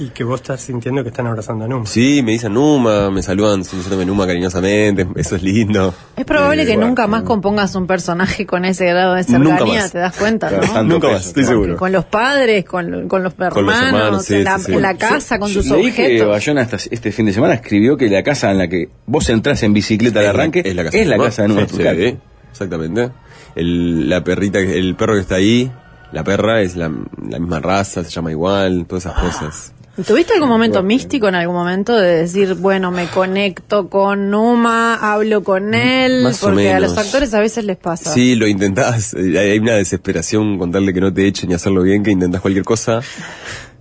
Y 0.00 0.08
que 0.10 0.24
vos 0.24 0.40
estás 0.40 0.60
sintiendo 0.62 1.02
que 1.02 1.10
están 1.10 1.26
abrazando 1.26 1.64
a 1.64 1.68
Numa. 1.68 1.86
Sí, 1.86 2.22
me 2.24 2.32
dicen 2.32 2.54
Numa, 2.54 3.10
me 3.10 3.22
saludan 3.22 3.60
diciéndome 3.60 4.04
Numa 4.06 4.26
cariñosamente, 4.26 5.06
eso 5.16 5.36
es 5.36 5.42
lindo. 5.42 5.94
Es 6.16 6.24
probable 6.24 6.62
Eh, 6.62 6.66
que 6.66 6.72
bueno, 6.74 6.88
nunca 6.88 7.06
más 7.06 7.22
compongas 7.22 7.74
un 7.74 7.86
personaje 7.86 8.46
con 8.46 8.64
ese 8.64 8.86
grado 8.86 9.14
de 9.14 9.24
Nunca 9.28 9.50
cercanía, 9.58 9.80
más. 9.82 9.92
te 9.92 9.98
das 9.98 10.16
cuenta, 10.16 10.48
Claro, 10.48 10.66
¿no? 10.74 10.82
Nunca 10.84 11.08
más, 11.10 11.26
estoy 11.26 11.44
seguro. 11.44 11.76
Con 11.76 11.92
los 11.92 12.04
padres, 12.06 12.64
con, 12.64 13.06
con 13.08 13.22
los 13.22 13.32
hermanos, 13.34 13.54
Con 13.54 13.66
los 13.66 13.76
hermanos, 13.82 14.24
sí, 14.24 14.34
en, 14.36 14.44
la, 14.44 14.58
sí, 14.58 14.64
sí. 14.66 14.72
en 14.72 14.82
la 14.82 14.96
casa, 14.96 15.38
con 15.38 15.48
Yo 15.50 15.60
tus 15.60 15.70
leí 15.70 15.92
que 15.92 16.02
objetos. 16.04 16.28
Bayona 16.28 16.62
esta- 16.62 16.76
este 16.90 17.12
fin 17.12 17.26
de 17.26 17.32
semana 17.32 17.54
escribió 17.54 17.96
que 17.96 18.08
la 18.08 18.22
casa 18.22 18.50
en 18.50 18.58
la 18.58 18.68
que 18.68 18.88
vos 19.06 19.28
entrás 19.28 19.62
en 19.62 19.72
bicicleta 19.72 20.20
al 20.20 20.24
Es 20.26 20.32
la- 20.32 20.38
arranque 20.42 20.62
es 20.64 20.74
la 20.74 20.84
casa 20.84 20.96
es 20.98 21.04
de 21.04 21.10
la 21.10 21.16
Numa. 21.16 21.26
casa 21.28 21.42
de 21.42 21.48
Numa 21.48 21.66
Sí, 21.66 22.18
exactamente. 22.50 23.10
El, 23.54 24.08
la 24.08 24.22
perrita, 24.24 24.60
que- 24.60 24.78
el 24.78 24.94
perro 24.96 25.14
que 25.14 25.20
está 25.20 25.34
ahí, 25.36 25.70
la 26.12 26.24
perra 26.24 26.60
es 26.62 26.76
la, 26.76 26.90
la 27.28 27.38
misma 27.38 27.60
raza, 27.60 28.02
se 28.04 28.10
llama 28.10 28.30
igual, 28.30 28.86
todas 28.88 29.06
esas 29.06 29.20
cosas. 29.20 29.72
¿Tuviste 30.06 30.32
algún 30.34 30.48
momento 30.48 30.82
místico 30.82 31.28
en 31.28 31.34
algún 31.34 31.56
momento 31.56 31.94
de 31.96 32.18
decir, 32.22 32.54
bueno, 32.54 32.90
me 32.90 33.06
conecto 33.08 33.88
con 33.90 34.30
Numa, 34.30 34.94
hablo 34.94 35.42
con 35.42 35.74
él? 35.74 36.22
Más 36.22 36.42
o 36.42 36.46
porque 36.46 36.72
a 36.72 36.80
los 36.80 36.96
actores 36.96 37.34
a 37.34 37.40
veces 37.40 37.64
les 37.64 37.76
pasa. 37.76 38.12
Sí, 38.14 38.34
lo 38.34 38.46
intentás. 38.46 39.12
eh, 39.14 39.38
Hay 39.38 39.58
una 39.58 39.74
desesperación 39.74 40.58
con 40.58 40.70
de 40.70 40.94
que 40.94 41.00
no 41.00 41.12
te 41.12 41.26
echen 41.26 41.50
y 41.50 41.54
hacerlo 41.54 41.82
bien 41.82 42.02
que 42.02 42.12
intentás 42.12 42.40
cualquier 42.40 42.64
cosa. 42.64 43.00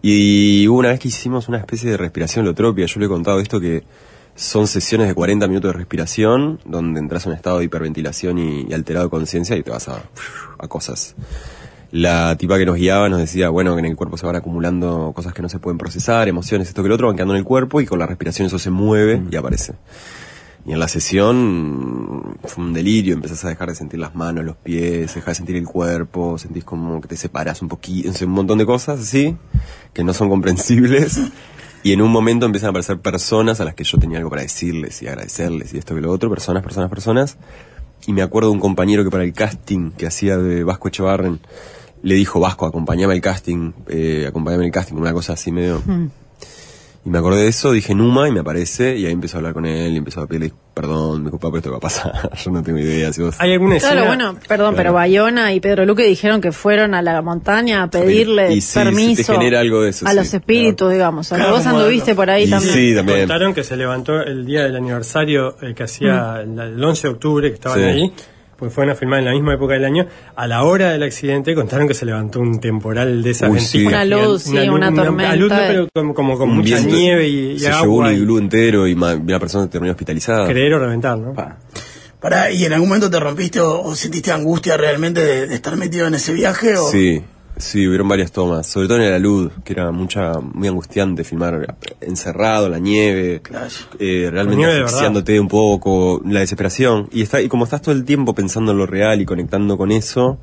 Y 0.02 0.68
hubo 0.68 0.80
una 0.80 0.90
vez 0.90 1.00
que 1.00 1.10
hicimos 1.10 1.48
una 1.48 1.60
especie 1.60 1.90
de 1.92 1.98
respiración 1.98 2.44
holotropia. 2.46 2.86
Yo 2.86 3.00
le 3.00 3.06
he 3.06 3.10
contado 3.10 3.40
esto 3.40 3.60
que 3.62 3.84
son 4.36 4.68
sesiones 4.68 5.08
de 5.08 5.14
40 5.14 5.48
minutos 5.48 5.72
de 5.74 5.78
respiración 5.78 6.60
donde 6.66 7.00
entras 7.00 7.26
en 7.26 7.32
un 7.32 7.38
estado 7.38 7.60
de 7.60 7.66
hiperventilación 7.66 8.38
y, 8.40 8.66
y 8.70 8.74
alterado 8.74 9.06
de 9.06 9.10
conciencia 9.12 9.56
y 9.56 9.64
te 9.64 9.72
vas 9.72 9.88
a, 9.90 10.02
a 10.58 10.68
cosas. 10.68 11.16
La 11.92 12.36
tipa 12.38 12.58
que 12.60 12.66
nos 12.66 12.76
guiaba 12.76 13.10
nos 13.10 13.20
decía, 13.20 13.50
bueno, 13.50 13.74
que 13.74 13.80
en 13.80 13.86
el 13.86 13.96
cuerpo 13.96 14.16
se 14.18 14.26
van 14.26 14.36
acumulando 14.36 15.12
cosas 15.16 15.34
que 15.34 15.42
no 15.42 15.50
se 15.50 15.58
pueden 15.58 15.80
procesar, 15.80 16.28
emociones, 16.28 16.68
esto 16.68 16.84
que 16.84 16.90
lo 16.90 16.96
otro, 16.96 17.08
van 17.08 17.16
quedando 17.16 17.34
en 17.34 17.40
el 17.40 17.46
cuerpo 17.46 17.82
y 17.82 17.88
con 17.88 17.98
la 17.98 18.06
respiración 18.06 18.46
eso 18.46 18.60
se 18.60 18.70
mueve 18.70 19.24
y 19.32 19.36
aparece. 19.36 19.74
Y 20.66 20.74
en 20.74 20.80
la 20.80 20.88
sesión 20.88 22.38
fue 22.44 22.64
un 22.64 22.74
delirio, 22.74 23.16
empezás 23.16 23.44
a 23.46 23.50
dejar 23.50 23.70
de 23.70 23.76
sentir 23.76 24.00
las 24.00 24.14
manos, 24.14 24.46
los 24.46 24.56
pies, 24.58 25.16
dejar 25.16 25.30
de 25.30 25.36
sentir 25.36 25.56
el 25.56 25.66
cuerpo, 25.66 26.38
sentís 26.38 26.64
como 26.64 27.02
que 27.02 27.08
te 27.08 27.16
separas 27.16 27.62
un 27.64 27.70
poquito, 27.70 28.12
un 28.24 28.32
montón 28.32 28.60
de 28.60 28.68
cosas 28.68 29.00
así, 29.00 29.36
que 29.94 30.04
no 30.04 30.14
son 30.14 30.30
comprensibles. 30.30 31.20
Y 31.82 31.94
en 31.94 32.02
un 32.02 32.12
momento 32.12 32.46
empiezan 32.46 32.68
a 32.68 32.70
aparecer 32.72 33.00
personas 33.00 33.62
a 33.62 33.64
las 33.64 33.74
que 33.74 33.86
yo 33.86 33.98
tenía 33.98 34.18
algo 34.18 34.30
para 34.30 34.42
decirles 34.42 35.02
y 35.02 35.08
agradecerles 35.08 35.74
y 35.74 35.78
esto 35.78 35.96
que 35.96 36.02
lo 36.02 36.12
otro, 36.12 36.30
personas, 36.30 36.62
personas, 36.62 36.90
personas. 36.90 37.38
Y 38.06 38.12
me 38.12 38.22
acuerdo 38.22 38.50
de 38.50 38.56
un 38.56 38.60
compañero 38.60 39.06
que 39.06 39.10
para 39.10 39.24
el 39.24 39.32
casting 39.32 39.92
que 39.92 40.06
hacía 40.06 40.38
de 40.38 40.66
Vasco 40.66 40.90
Echevarren, 40.90 41.40
le 42.02 42.16
dijo, 42.16 42.40
Vasco, 42.40 42.66
acompáñame 42.66 43.14
al 43.14 43.22
casting, 43.22 43.72
eh, 43.90 44.26
acompáñame 44.28 44.66
al 44.66 44.72
casting, 44.72 44.96
una 44.96 45.14
cosa 45.14 45.34
así 45.34 45.52
medio... 45.52 45.82
Y 47.06 47.10
me 47.10 47.18
acordé 47.18 47.44
de 47.44 47.48
eso, 47.48 47.72
dije 47.72 47.96
Numa 47.96 48.28
y 48.28 48.32
me 48.34 48.42
aparece 48.42 48.98
y 48.98 49.06
ahí 49.06 49.14
empecé 49.14 49.38
a 49.38 49.40
hablar 49.40 49.54
con 49.54 49.66
él 49.66 49.94
y 49.94 49.98
empezó 49.98 50.20
a 50.20 50.28
pedirle 50.28 50.52
perdón, 50.74 51.24
disculpa, 51.24 51.48
pero 51.48 51.58
esto 51.60 51.72
va 51.72 51.78
a 51.78 51.80
pasar, 51.80 52.30
yo 52.44 52.52
no 52.52 52.62
tengo 52.62 52.78
idea. 52.78 53.14
Si 53.14 53.22
vos... 53.22 53.36
¿Hay 53.40 53.54
alguna 53.54 53.78
escena? 53.78 53.94
Claro, 53.94 54.08
bueno, 54.08 54.36
perdón, 54.50 54.74
pero 54.76 54.92
Bayona 54.92 55.54
y 55.54 55.62
Pedro 55.62 55.86
Luque 55.86 56.04
dijeron 56.04 56.42
que 56.42 56.52
fueron 56.52 56.94
a 56.94 57.02
la 57.02 57.22
montaña 57.22 57.84
a 57.84 57.90
pedirle 57.90 58.52
Y 58.54 58.60
sí, 58.60 58.68
sí, 58.74 58.80
permiso 58.80 59.32
te 59.32 59.40
genera 59.40 59.62
algo 59.62 59.82
de 59.82 59.92
eso, 59.92 60.06
a 60.08 60.12
sí, 60.12 60.16
los 60.18 60.34
espíritus, 60.34 60.92
digamos. 60.92 61.26
O 61.28 61.30
sea, 61.30 61.38
Claro, 61.38 61.56
vos 61.56 61.66
anduviste 61.66 62.16
por 62.16 62.30
ahí 62.30 62.44
Y 62.44 62.50
también. 62.50 62.74
sí, 62.74 62.94
también. 62.94 63.20
Contaron 63.20 63.54
que 63.54 63.64
se 63.64 63.78
levantó 63.78 64.20
el 64.22 64.46
día 64.46 64.64
del 64.64 64.76
aniversario 64.76 65.56
eh, 65.62 65.74
que 65.74 65.84
hacía 65.84 66.42
el, 66.42 66.60
el 66.60 66.84
11 66.84 67.08
de 67.08 67.14
octubre, 67.14 67.48
que 67.50 67.56
estaban 67.56 67.80
Sí. 67.80 67.86
ahí, 67.86 68.14
porque 68.60 68.74
fueron 68.76 68.92
a 68.92 68.96
filmar 68.96 69.20
en 69.20 69.26
la 69.26 69.32
misma 69.32 69.54
época 69.54 69.74
del 69.76 69.86
año, 69.86 70.06
a 70.36 70.46
la 70.48 70.64
hora 70.64 70.92
del 70.92 71.02
accidente 71.04 71.56
contaron 71.56 71.88
que 71.88 71.94
se 71.94 72.06
levantó 72.06 72.42
un 72.42 72.60
temporal 72.60 73.24
de 73.24 73.30
esas 73.32 73.50
Uy, 73.50 73.60
sí. 73.62 73.86
Una 73.86 74.04
luz, 74.06 74.44
sí, 74.44 74.50
gigantes, 74.52 74.74
una 74.74 74.90
luz, 74.92 74.96
tormenta 75.04 75.36
luz, 75.38 75.50
no, 75.50 75.56
de- 75.56 75.68
pero 75.68 75.88
como, 75.96 76.14
como 76.14 76.38
con 76.38 76.50
Un 76.50 76.58
mucha 76.58 76.76
viento. 76.76 76.96
nieve 76.96 77.28
y, 77.28 77.52
y 77.54 77.60
Se 77.60 77.70
llevó 77.72 77.96
un 77.96 78.06
agua. 78.06 78.14
y 78.14 78.18
iglú 78.18 78.38
entero 78.38 78.88
y 78.88 78.94
una 78.94 79.40
persona 79.40 79.70
terminó 79.70 79.92
hospitalizada. 79.94 80.46
creer 80.48 80.74
o 80.74 80.80
reventar, 80.80 81.18
¿no? 81.18 81.34
Pa. 81.34 81.58
Pará, 82.20 82.52
¿y 82.52 82.66
en 82.66 82.74
algún 82.74 82.90
momento 82.90 83.10
te 83.10 83.18
rompiste 83.18 83.62
o, 83.62 83.82
o 83.82 83.96
sentiste 83.96 84.30
angustia 84.34 84.76
realmente 84.76 85.22
de, 85.22 85.48
de 85.48 85.56
estar 85.56 85.78
metido 85.78 86.06
en 86.06 86.16
ese 86.16 86.34
viaje? 86.34 86.76
O... 86.76 86.90
Sí, 86.92 87.24
sí, 87.60 87.88
hubieron 87.88 88.08
varias 88.08 88.32
tomas, 88.32 88.66
sobre 88.66 88.88
todo 88.88 88.98
en 88.98 89.04
el 89.04 89.14
alud, 89.14 89.52
que 89.64 89.74
era 89.74 89.92
mucha, 89.92 90.40
muy 90.40 90.68
angustiante 90.68 91.24
filmar 91.24 91.76
encerrado 92.02 92.66
en 92.66 92.72
la 92.72 92.80
nieve, 92.80 93.42
Claro. 93.44 93.68
eh, 94.00 94.30
realmente 94.32 94.66
asfixiándote 94.66 95.40
un 95.40 95.48
poco, 95.48 96.22
la 96.26 96.40
desesperación. 96.40 97.08
Y 97.12 97.22
está, 97.22 97.40
y 97.42 97.48
como 97.48 97.66
estás 97.66 97.82
todo 97.84 97.94
el 97.94 98.04
tiempo 98.06 98.34
pensando 98.34 98.72
en 98.72 98.78
lo 98.80 98.86
real 98.88 99.22
y 99.22 99.26
conectando 99.26 99.78
con 99.78 99.92
eso, 99.92 100.40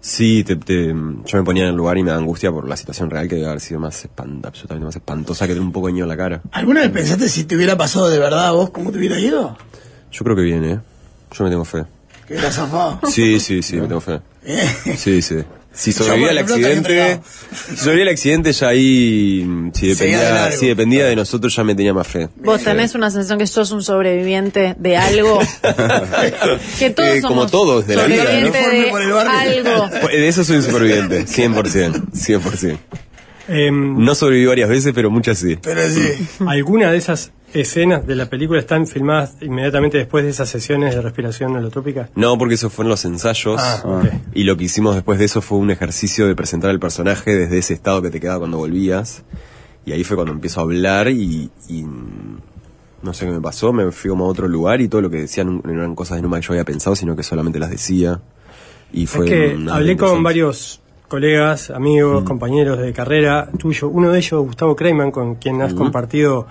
sí, 0.00 0.44
te, 0.44 0.56
te- 0.56 0.88
yo 0.88 1.38
me 1.38 1.42
ponía 1.44 1.64
en 1.64 1.70
el 1.70 1.74
lugar 1.76 1.98
y 1.98 2.02
me 2.02 2.10
da 2.10 2.16
angustia 2.16 2.50
por 2.52 2.68
la 2.68 2.76
situación 2.76 3.10
real 3.10 3.28
que 3.28 3.34
debe 3.36 3.48
haber 3.48 3.60
sido 3.60 3.80
más 3.80 4.02
espanta, 4.04 4.48
absolutamente 4.48 4.86
más 4.86 4.96
espantosa 4.96 5.46
que 5.46 5.52
tener 5.54 5.66
un 5.66 5.72
poco 5.72 5.88
de 5.88 5.94
ño 5.94 6.04
en 6.04 6.08
la 6.08 6.16
cara. 6.16 6.40
¿Alguna 6.52 6.80
vez 6.80 6.90
pensaste 6.90 7.28
si 7.28 7.44
te 7.44 7.56
hubiera 7.56 7.76
pasado 7.76 8.08
de 8.08 8.18
verdad 8.18 8.46
a 8.46 8.52
vos, 8.52 8.70
cómo 8.70 8.90
te 8.92 8.98
hubiera 8.98 9.18
ido? 9.18 9.56
Yo 10.12 10.24
creo 10.24 10.36
que 10.36 10.42
viene, 10.42 10.72
¿eh? 10.74 10.80
Yo 11.32 11.44
me 11.44 11.50
tengo 11.50 11.64
fe. 11.64 11.84
Que 12.28 12.34
era 12.36 12.50
zafado. 12.50 13.00
Sí, 13.10 13.38
sí, 13.40 13.60
sí, 13.62 13.76
me 13.76 13.86
tengo 13.88 14.00
fe. 14.00 14.20
Eh, 14.46 14.68
Sí, 14.96 15.22
sí. 15.22 15.36
Si 15.74 15.92
sobrevivía 15.92 16.30
estaría 16.30 16.40
accidente, 16.40 17.20
si 17.68 17.76
sobrevivía 17.76 18.02
al 18.04 18.08
accidente 18.08 18.52
ya 18.52 18.68
ahí, 18.68 19.42
mm, 19.44 19.72
si 19.74 19.88
de 19.88 19.94
dependía, 19.94 20.30
largo. 20.32 20.56
si 20.56 20.66
dependía 20.68 21.06
de 21.06 21.16
nosotros 21.16 21.54
ya 21.56 21.64
me 21.64 21.74
tenía 21.74 21.92
más 21.92 22.06
fe. 22.06 22.28
Vos 22.36 22.62
tenés 22.62 22.94
una 22.94 23.10
sensación 23.10 23.38
que 23.38 23.46
sos 23.46 23.70
un 23.72 23.82
sobreviviente 23.82 24.76
de 24.78 24.96
algo. 24.96 25.40
que 26.78 26.90
todos 26.90 27.08
Eh, 27.08 27.20
como 27.22 27.48
somos 27.48 27.50
todos 27.50 27.86
de 27.86 27.96
la 27.96 28.06
vida, 28.06 28.24
¿no? 28.24 28.50
de 28.50 28.88
el 28.88 29.12
algo. 29.28 29.88
De 30.08 30.28
eso 30.28 30.44
soy 30.44 30.56
un 30.56 30.62
superviviente, 30.62 31.26
100%, 31.26 32.04
100%. 32.12 32.78
Em, 33.48 33.98
No 34.04 34.14
sobreviví 34.14 34.46
varias 34.46 34.68
veces, 34.68 34.92
pero 34.94 35.10
muchas 35.10 35.38
sí. 35.38 35.56
pero 35.60 35.88
sí. 35.90 36.00
¿Alguna 36.46 36.90
de 36.92 36.98
esas 36.98 37.30
escenas 37.54 38.06
de 38.06 38.14
la 38.16 38.26
película 38.26 38.60
están 38.60 38.86
filmadas 38.86 39.36
inmediatamente 39.40 39.98
después 39.98 40.24
de 40.24 40.30
esas 40.30 40.48
sesiones 40.48 40.94
de 40.94 41.00
respiración 41.00 41.54
holotrópica? 41.56 42.08
No, 42.14 42.36
porque 42.38 42.54
eso 42.54 42.70
fue 42.70 42.84
en 42.84 42.88
los 42.90 43.04
ensayos. 43.04 43.60
Ah. 43.62 44.02
Y 44.34 44.44
lo 44.44 44.56
que 44.56 44.64
hicimos 44.64 44.94
después 44.94 45.18
de 45.18 45.24
eso 45.26 45.40
fue 45.40 45.58
un 45.58 45.70
ejercicio 45.70 46.26
de 46.26 46.34
presentar 46.34 46.70
al 46.70 46.80
personaje 46.80 47.34
desde 47.34 47.58
ese 47.58 47.74
estado 47.74 48.02
que 48.02 48.10
te 48.10 48.20
quedaba 48.20 48.40
cuando 48.40 48.58
volvías. 48.58 49.22
Y 49.86 49.92
ahí 49.92 50.02
fue 50.04 50.16
cuando 50.16 50.32
empiezo 50.32 50.60
a 50.60 50.62
hablar 50.62 51.08
y, 51.08 51.50
y, 51.68 51.84
no 53.02 53.12
sé 53.12 53.26
qué 53.26 53.32
me 53.32 53.40
pasó, 53.40 53.72
me 53.72 53.90
fui 53.92 54.08
como 54.08 54.24
a 54.24 54.28
otro 54.28 54.48
lugar 54.48 54.80
y 54.80 54.88
todo 54.88 55.02
lo 55.02 55.10
que 55.10 55.18
decían 55.18 55.60
no 55.62 55.70
eran 55.72 55.94
cosas 55.94 56.16
de 56.16 56.22
Numa 56.22 56.40
que 56.40 56.46
yo 56.46 56.52
había 56.54 56.64
pensado, 56.64 56.96
sino 56.96 57.14
que 57.14 57.22
solamente 57.22 57.58
las 57.58 57.68
decía. 57.70 58.20
Y 58.92 59.06
fue 59.06 59.26
es 59.26 59.30
que 59.30 59.70
hablé 59.70 59.96
con 59.96 60.22
varios 60.22 60.80
colegas, 61.08 61.70
amigos, 61.70 62.22
Mm. 62.22 62.26
compañeros 62.26 62.78
de 62.78 62.92
carrera 62.92 63.48
tuyo. 63.58 63.88
Uno 63.88 64.10
de 64.10 64.18
ellos, 64.18 64.42
Gustavo 64.44 64.74
Kreiman, 64.74 65.10
con 65.10 65.34
quien 65.34 65.60
has 65.60 65.74
compartido, 65.74 66.46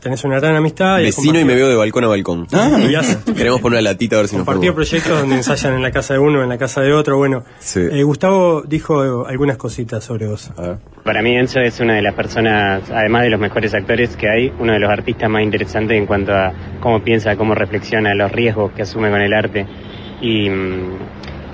tenés 0.00 0.24
una 0.24 0.38
gran 0.40 0.56
amistad. 0.56 0.98
y 1.00 1.04
Vecino 1.04 1.38
y 1.38 1.44
me 1.44 1.54
veo 1.54 1.68
de 1.68 1.76
balcón 1.76 2.04
a 2.04 2.08
balcón. 2.08 2.46
y 2.90 2.94
has 2.94 3.16
Queremos 3.36 3.60
poner 3.60 3.80
una 3.80 3.90
latita 3.90 4.16
a 4.16 4.20
ver 4.20 4.28
si 4.28 4.36
nos 4.36 4.44
compartido 4.46 4.72
ponemos. 4.74 4.88
proyectos 4.90 5.20
donde 5.20 5.36
ensayan 5.36 5.74
en 5.74 5.82
la 5.82 5.90
casa 5.90 6.14
de 6.14 6.20
uno, 6.20 6.42
en 6.42 6.48
la 6.48 6.58
casa 6.58 6.80
de 6.80 6.92
otro. 6.92 7.16
Bueno, 7.18 7.44
Sí. 7.58 7.80
eh, 7.80 8.02
Gustavo 8.02 8.62
dijo 8.62 9.26
algunas 9.26 9.56
cositas 9.56 10.02
sobre 10.04 10.26
vos. 10.26 10.50
A 10.56 10.62
ver. 10.62 10.78
Para 11.04 11.22
mí 11.22 11.36
Enzo 11.36 11.60
es 11.60 11.80
una 11.80 11.94
de 11.94 12.02
las 12.02 12.14
personas, 12.14 12.90
además 12.90 13.22
de 13.22 13.30
los 13.30 13.40
mejores 13.40 13.72
actores 13.74 14.16
que 14.16 14.28
hay, 14.28 14.52
uno 14.58 14.72
de 14.72 14.78
los 14.78 14.90
artistas 14.90 15.28
más 15.30 15.42
interesantes 15.42 15.96
en 15.96 16.06
cuanto 16.06 16.32
a 16.34 16.52
cómo 16.80 17.02
piensa, 17.02 17.36
cómo 17.36 17.54
reflexiona, 17.54 18.14
los 18.14 18.30
riesgos 18.32 18.72
que 18.72 18.82
asume 18.82 19.10
con 19.10 19.20
el 19.20 19.32
arte. 19.32 19.66
Y, 20.20 20.50
mm, 20.50 20.98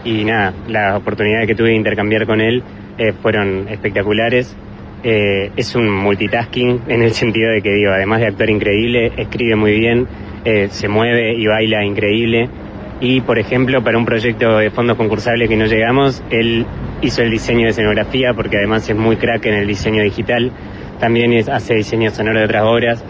y 0.05 0.25
nada, 0.25 0.53
las 0.69 0.97
oportunidades 0.97 1.47
que 1.47 1.55
tuve 1.55 1.69
de 1.69 1.75
intercambiar 1.77 2.27
con 2.27 2.41
él 2.41 2.63
eh, 2.99 3.13
fueron 3.23 3.69
espectaculares. 3.69 4.55
Eh, 5.07 5.51
es 5.55 5.75
un 5.75 5.91
multitasking 5.91 6.81
en 6.89 7.03
el 7.03 7.13
sentido 7.13 7.51
de 7.51 7.61
que, 7.61 7.87
además 7.87 8.21
de 8.21 8.27
actuar 8.29 8.49
increíble, 8.49 9.13
escribe 9.19 9.55
muy 9.55 9.79
bien, 9.79 10.07
eh, 10.47 10.69
se 10.71 10.89
mueve 10.89 11.35
y 11.35 11.47
baila 11.47 11.85
increíble. 11.85 12.49
Y, 13.01 13.21
por 13.21 13.39
ejemplo, 13.39 13.83
para 13.85 13.99
un 13.99 14.07
proyecto 14.07 14.57
de 14.57 14.71
fondos 14.71 14.97
concursables 14.97 15.49
que 15.49 15.57
no 15.57 15.67
llegamos, 15.67 16.25
él 16.31 16.65
hizo 17.03 17.21
el 17.23 17.31
diseño 17.31 17.65
de 17.65 17.71
escenografía 17.71 18.33
porque 18.33 18.57
además 18.57 18.89
es 18.89 18.97
muy 18.97 19.17
crack 19.17 19.45
en 19.45 19.55
el 19.55 19.67
diseño 19.67 20.03
digital. 20.03 20.51
También 21.01 21.33
es- 21.35 21.51
hace 21.51 21.75
diseño 21.75 22.11
sonoro 22.11 22.39
de 22.39 22.45
otras 22.47 22.63
obras. 22.65 23.05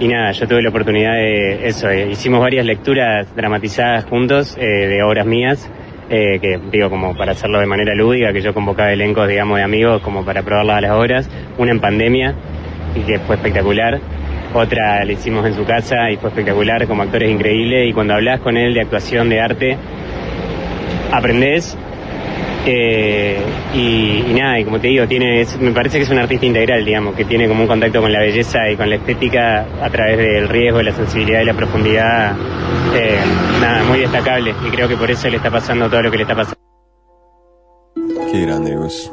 Y 0.00 0.08
nada, 0.08 0.32
yo 0.32 0.48
tuve 0.48 0.62
la 0.62 0.70
oportunidad 0.70 1.12
de 1.14 1.68
eso. 1.68 1.88
eh, 1.90 2.08
hicimos 2.10 2.40
varias 2.40 2.66
lecturas 2.66 3.32
dramatizadas 3.36 4.04
juntos 4.06 4.56
de 4.56 5.00
obras 5.02 5.26
mías. 5.26 5.70
Eh, 6.08 6.38
que 6.40 6.60
digo 6.70 6.88
como 6.88 7.16
para 7.16 7.32
hacerlo 7.32 7.58
de 7.58 7.66
manera 7.66 7.94
lúdica, 7.94 8.32
que 8.32 8.40
yo 8.40 8.54
convocaba 8.54 8.92
elencos, 8.92 9.28
digamos, 9.28 9.58
de 9.58 9.64
amigos 9.64 10.02
como 10.02 10.24
para 10.24 10.42
probarlas 10.42 10.78
a 10.78 10.80
las 10.80 10.90
obras, 10.92 11.30
una 11.58 11.72
en 11.72 11.80
pandemia, 11.80 12.34
y 12.94 13.00
que 13.00 13.18
fue 13.20 13.36
espectacular, 13.36 14.00
otra 14.54 15.04
la 15.04 15.12
hicimos 15.12 15.44
en 15.46 15.54
su 15.54 15.64
casa 15.64 16.10
y 16.10 16.16
fue 16.16 16.30
espectacular, 16.30 16.86
como 16.86 17.02
actores 17.02 17.30
increíbles, 17.30 17.88
y 17.88 17.92
cuando 17.92 18.14
hablas 18.14 18.40
con 18.40 18.56
él 18.56 18.74
de 18.74 18.82
actuación, 18.82 19.28
de 19.28 19.40
arte, 19.40 19.76
aprendés 21.12 21.76
eh, 22.68 23.38
y, 23.74 24.34
nada, 24.34 24.58
y 24.58 24.64
como 24.64 24.80
te 24.80 24.88
digo, 24.88 25.06
tiene, 25.06 25.46
me 25.60 25.70
parece 25.70 25.98
que 25.98 26.04
es 26.04 26.10
un 26.10 26.18
artista 26.18 26.46
integral, 26.46 26.84
digamos, 26.84 27.14
que 27.14 27.24
tiene 27.24 27.46
como 27.46 27.62
un 27.62 27.68
contacto 27.68 28.00
con 28.00 28.12
la 28.12 28.20
belleza 28.20 28.68
y 28.70 28.76
con 28.76 28.90
la 28.90 28.96
estética 28.96 29.66
a 29.80 29.88
través 29.88 30.18
del 30.18 30.48
riesgo, 30.48 30.82
la 30.82 30.92
sensibilidad 30.92 31.42
y 31.42 31.44
la 31.44 31.54
profundidad, 31.54 32.36
eh, 32.94 33.18
nada, 33.60 33.84
muy 33.84 34.00
destacable, 34.00 34.52
y 34.66 34.70
creo 34.70 34.88
que 34.88 34.96
por 34.96 35.10
eso 35.10 35.28
le 35.28 35.36
está 35.36 35.50
pasando 35.50 35.88
todo 35.88 36.02
lo 36.02 36.10
que 36.10 36.16
le 36.16 36.22
está 36.24 36.34
pasando. 36.34 36.58
Qué 38.32 38.40
grande, 38.40 38.74
Gus. 38.74 39.12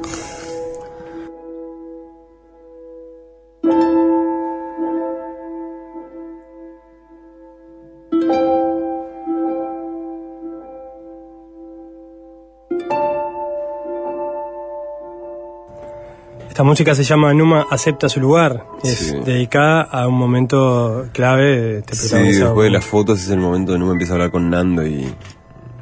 Esta 16.53 16.61
música 16.61 16.93
se 16.93 17.03
llama 17.03 17.33
Numa 17.33 17.65
acepta 17.71 18.07
su 18.07 18.19
lugar. 18.19 18.67
Es 18.83 18.95
Sí. 18.99 19.15
dedicada 19.25 19.81
a 19.81 20.07
un 20.07 20.13
momento 20.13 21.07
clave 21.11 21.45
de 21.57 21.79
este 21.79 21.95
Sí, 21.95 22.15
después 22.15 22.65
de 22.65 22.69
las 22.69 22.85
fotos 22.85 23.21
es 23.23 23.29
el 23.31 23.39
momento 23.39 23.71
donde 23.71 23.85
uno 23.85 23.93
empieza 23.93 24.13
a 24.13 24.17
hablar 24.17 24.29
con 24.29 24.51
Nando 24.51 24.85
y, 24.85 25.11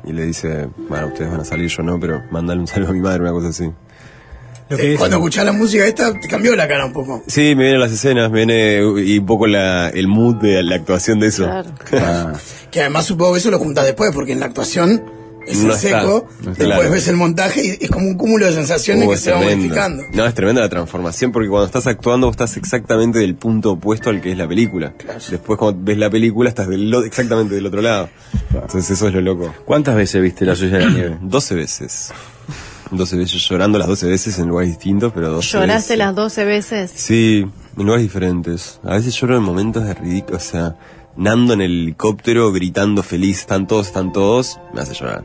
y 0.06 0.14
le 0.14 0.26
dice, 0.28 0.70
bueno, 0.88 1.08
ustedes 1.08 1.30
van 1.30 1.42
a 1.42 1.44
salir, 1.44 1.68
yo 1.68 1.84
no, 1.84 2.00
pero 2.00 2.22
mandale 2.32 2.62
un 2.62 2.68
saludo 2.68 2.92
a 2.92 2.94
mi 2.94 3.02
madre, 3.02 3.20
una 3.22 3.34
cosa 3.34 3.50
así. 3.50 3.70
lo 4.70 4.78
que 4.78 4.84
Eh, 4.84 4.94
es- 4.94 4.98
Cuando 4.98 5.18
escuchás 5.18 5.44
la 5.44 5.52
música 5.52 5.86
esta, 5.86 6.14
te 6.18 6.30
cambió 6.30 6.56
la 6.56 6.70
cara 6.70 6.86
un 6.86 6.94
poco. 6.94 7.22
Sí, 7.28 7.54
me 7.54 7.64
vienen 7.64 7.82
las 7.82 7.92
escenas, 7.92 8.32
me 8.32 8.46
viene 8.46 8.78
y 9.04 9.20
un 9.20 9.26
poco 9.26 9.48
la, 9.48 9.90
el 9.90 10.08
mood 10.08 10.36
de 10.38 10.64
la 10.64 10.76
actuación 10.78 11.20
de 11.20 11.28
eso. 11.28 11.44
Claro. 11.44 11.70
Ah, 12.02 12.32
Que 12.72 12.80
además 12.80 13.06
supongo 13.08 13.34
que 13.34 13.40
eso 13.40 13.52
lo 13.52 13.60
juntas 13.60 13.84
después, 13.84 14.12
porque 14.14 14.32
en 14.32 14.40
la 14.40 14.46
actuación 14.46 15.04
es 15.48 15.58
No 15.64 15.74
está, 15.74 16.02
seco, 16.02 16.28
no 16.44 16.52
está. 16.52 16.64
después 16.64 16.68
Claro. 16.68 16.92
ves 16.92 17.08
el 17.08 17.16
montaje 17.18 17.66
y 17.80 17.84
es 17.86 17.90
como 17.92 18.08
un 18.08 18.16
cúmulo 18.16 18.46
de 18.46 18.54
sensaciones 18.54 19.08
Uh, 19.08 19.12
que 19.12 19.18
se 19.18 19.32
va 19.32 19.40
modificando. 19.42 20.04
No, 20.14 20.26
es 20.26 20.34
tremenda 20.34 20.62
la 20.62 20.70
transformación 20.70 21.32
porque 21.32 21.50
cuando 21.50 21.66
estás 21.66 21.88
actuando 21.88 22.28
vos 22.28 22.34
estás 22.34 22.58
exactamente 22.58 23.20
del 23.20 23.36
punto 23.36 23.72
opuesto 23.72 24.10
al 24.10 24.22
que 24.22 24.32
es 24.32 24.38
la 24.38 24.48
película. 24.48 24.94
Después 25.30 25.58
cuando 25.58 25.82
ves 25.84 25.98
la 25.98 26.10
película 26.10 26.50
estás 26.50 26.68
del 26.68 26.90
lo- 26.90 27.04
exactamente 27.04 27.56
del 27.56 27.66
otro 27.66 27.82
lado. 27.82 28.10
Entonces 28.54 28.90
eso 28.92 29.08
es 29.08 29.14
lo 29.14 29.22
loco. 29.22 29.54
¿Cuántas 29.66 29.96
veces 29.96 30.22
viste 30.22 30.46
la 30.46 30.56
suya 30.56 30.78
de 30.78 30.86
la 30.86 30.92
nieve? 30.92 31.18
12 31.22 31.56
veces. 31.56 32.12
12 32.92 33.16
veces 33.18 33.48
llorando 33.48 33.78
las 33.80 33.88
12 33.88 34.06
veces 34.08 34.38
en 34.40 34.50
lugares 34.50 34.72
distintos, 34.72 35.14
pero 35.16 35.30
12 35.30 35.48
¿Lloraste 35.54 35.94
veces. 35.94 35.98
las 35.98 36.14
12 36.16 36.44
veces? 36.46 36.92
Sí, 36.94 37.46
en 37.78 37.84
lugares 37.86 38.04
diferentes. 38.04 38.80
A 38.84 38.96
veces 38.96 39.16
lloro 39.16 39.38
en 39.38 39.44
momentos 39.44 39.86
de 39.86 39.94
ridículo, 39.94 40.36
o 40.36 40.42
sea, 40.42 40.76
Nando 41.18 41.54
en 41.54 41.62
el 41.62 41.72
helicóptero 41.84 42.52
gritando 42.52 43.04
feliz, 43.04 43.40
están 43.42 43.68
todos, 43.68 43.88
están 43.88 44.12
todos, 44.14 44.60
me 44.74 44.82
hace 44.82 44.94
llorar. 44.94 45.24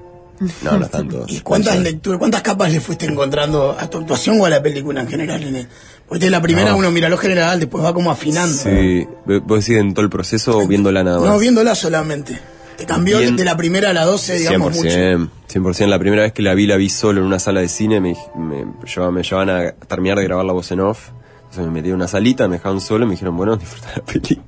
No, 0.62 0.78
no 0.78 0.84
están 0.84 1.08
todos. 1.10 1.30
¿Y 1.32 1.40
cuántas 1.40 1.78
lecturas, 1.78 2.18
cuántas 2.18 2.42
capas 2.42 2.72
le 2.72 2.80
fuiste 2.80 3.06
encontrando 3.06 3.76
a 3.78 3.88
tu 3.88 3.98
actuación 3.98 4.40
o 4.40 4.46
a 4.46 4.50
la 4.50 4.62
película 4.62 5.00
en 5.02 5.08
general? 5.08 5.40
Nene? 5.40 5.66
Porque 6.08 6.28
la 6.30 6.40
primera 6.42 6.70
No. 6.72 6.76
uno 6.78 6.90
mira 6.90 7.08
lo 7.08 7.16
general, 7.16 7.58
después 7.60 7.82
va 7.84 7.94
como 7.94 8.10
afinando. 8.10 8.52
Sí, 8.54 9.06
¿vos 9.44 9.64
decís 9.66 9.80
en 9.80 9.94
todo 9.94 10.04
el 10.04 10.10
proceso 10.10 10.58
o 10.58 10.66
viéndola 10.66 11.02
nada 11.02 11.18
más? 11.20 11.28
No, 11.28 11.38
viéndola 11.38 11.74
solamente. 11.74 12.38
Te 12.76 12.84
cambió 12.84 13.18
Bien. 13.20 13.36
de 13.36 13.44
la 13.44 13.56
primera 13.56 13.88
a 13.90 13.92
la 13.94 14.04
12, 14.04 14.38
digamos, 14.38 14.74
mucho. 14.76 14.88
100%, 14.90 15.30
100%. 15.50 15.86
La 15.86 15.98
primera 15.98 16.22
vez 16.24 16.32
que 16.34 16.42
la 16.42 16.52
vi, 16.54 16.66
la 16.66 16.76
vi 16.76 16.90
solo 16.90 17.20
en 17.20 17.26
una 17.26 17.38
sala 17.38 17.60
de 17.60 17.68
cine. 17.68 18.00
Me, 18.00 18.14
me, 18.36 18.66
llevaban, 18.86 19.14
me 19.14 19.22
llevaban 19.22 19.48
a 19.48 19.72
terminar 19.86 20.18
de 20.18 20.24
grabar 20.24 20.44
la 20.44 20.52
voz 20.52 20.70
en 20.72 20.80
off. 20.80 21.08
Entonces 21.38 21.64
me 21.64 21.70
metí 21.70 21.88
en 21.88 21.94
una 21.94 22.06
salita, 22.06 22.46
me 22.48 22.56
dejaron 22.56 22.82
solo 22.82 23.04
y 23.04 23.08
me 23.08 23.12
dijeron, 23.14 23.34
bueno, 23.34 23.56
disfruta 23.56 23.92
la 23.96 24.02
peli. 24.04 24.38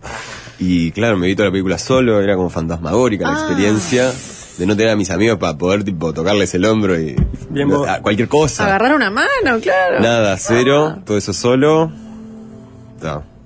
Y 0.58 0.90
claro, 0.92 1.16
me 1.16 1.26
vi 1.28 1.36
toda 1.36 1.46
la 1.48 1.52
película 1.52 1.78
solo, 1.78 2.20
era 2.20 2.34
como 2.36 2.50
fantasmagórica 2.50 3.24
la 3.30 3.36
Ah. 3.36 3.46
experiencia 3.46 4.10
de 4.58 4.66
no 4.66 4.76
tener 4.76 4.92
a 4.92 4.96
mis 4.96 5.10
amigos 5.10 5.38
para 5.38 5.56
poder 5.56 5.84
tipo 5.84 6.12
tocarles 6.12 6.52
el 6.54 6.64
hombro 6.64 6.98
y 7.00 7.14
Bien 7.50 7.68
cualquier 8.02 8.28
cosa. 8.28 8.64
Agarrar 8.66 8.94
una 8.96 9.10
mano, 9.10 9.60
claro. 9.62 10.00
Nada, 10.00 10.36
cero, 10.36 10.98
todo 11.04 11.16
eso 11.16 11.32
solo. 11.32 11.92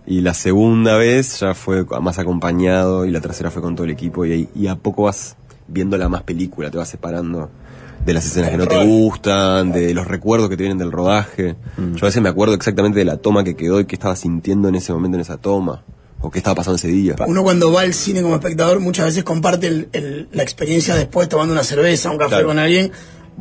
Y 0.06 0.20
la 0.22 0.34
segunda 0.34 0.96
vez 0.96 1.38
ya 1.40 1.54
fue 1.54 1.84
más 2.00 2.18
acompañado 2.18 3.04
y 3.04 3.10
la 3.10 3.20
tercera 3.20 3.50
fue 3.50 3.62
con 3.62 3.76
todo 3.76 3.84
el 3.84 3.92
equipo 3.92 4.24
y, 4.24 4.32
ahí- 4.32 4.48
y 4.54 4.66
a 4.66 4.74
poco 4.76 5.04
vas 5.04 5.36
viéndola 5.68 6.08
más 6.08 6.22
película, 6.22 6.70
te 6.70 6.78
vas 6.78 6.88
separando 6.88 7.50
de 8.04 8.12
las 8.12 8.26
escenas 8.26 8.50
que 8.50 8.56
no 8.56 8.66
te 8.66 8.84
gustan, 8.84 9.70
de 9.70 9.94
los 9.94 10.08
recuerdos 10.08 10.48
que 10.48 10.56
te 10.56 10.64
vienen 10.64 10.78
del 10.78 10.90
rodaje. 10.90 11.54
Mm. 11.76 11.94
Yo 11.94 12.04
a 12.06 12.08
veces 12.08 12.20
me 12.20 12.28
acuerdo 12.28 12.54
exactamente 12.54 12.98
de 12.98 13.04
la 13.04 13.18
toma 13.18 13.44
que 13.44 13.54
quedó 13.54 13.78
y 13.78 13.84
qué 13.84 13.94
estaba 13.94 14.16
sintiendo 14.16 14.68
en 14.68 14.74
ese 14.74 14.92
momento 14.92 15.16
en 15.18 15.20
esa 15.20 15.36
toma, 15.36 15.82
o 16.22 16.30
qué 16.30 16.38
estaba 16.38 16.54
pasando 16.56 16.76
ese 16.76 16.88
día. 16.88 17.16
Uno 17.26 17.42
cuando 17.42 17.70
va 17.72 17.82
al 17.82 17.92
cine 17.94 18.22
como 18.22 18.34
espectador 18.36 18.80
muchas 18.80 19.06
veces 19.06 19.24
comparte 19.24 19.66
el- 19.66 19.88
el- 19.92 20.28
la 20.32 20.42
experiencia 20.42 20.94
después 20.94 21.28
tomando 21.28 21.52
una 21.52 21.64
cerveza, 21.64 22.10
un 22.10 22.16
café 22.18 22.30
Claro. 22.30 22.46
con 22.48 22.58
alguien. 22.58 22.90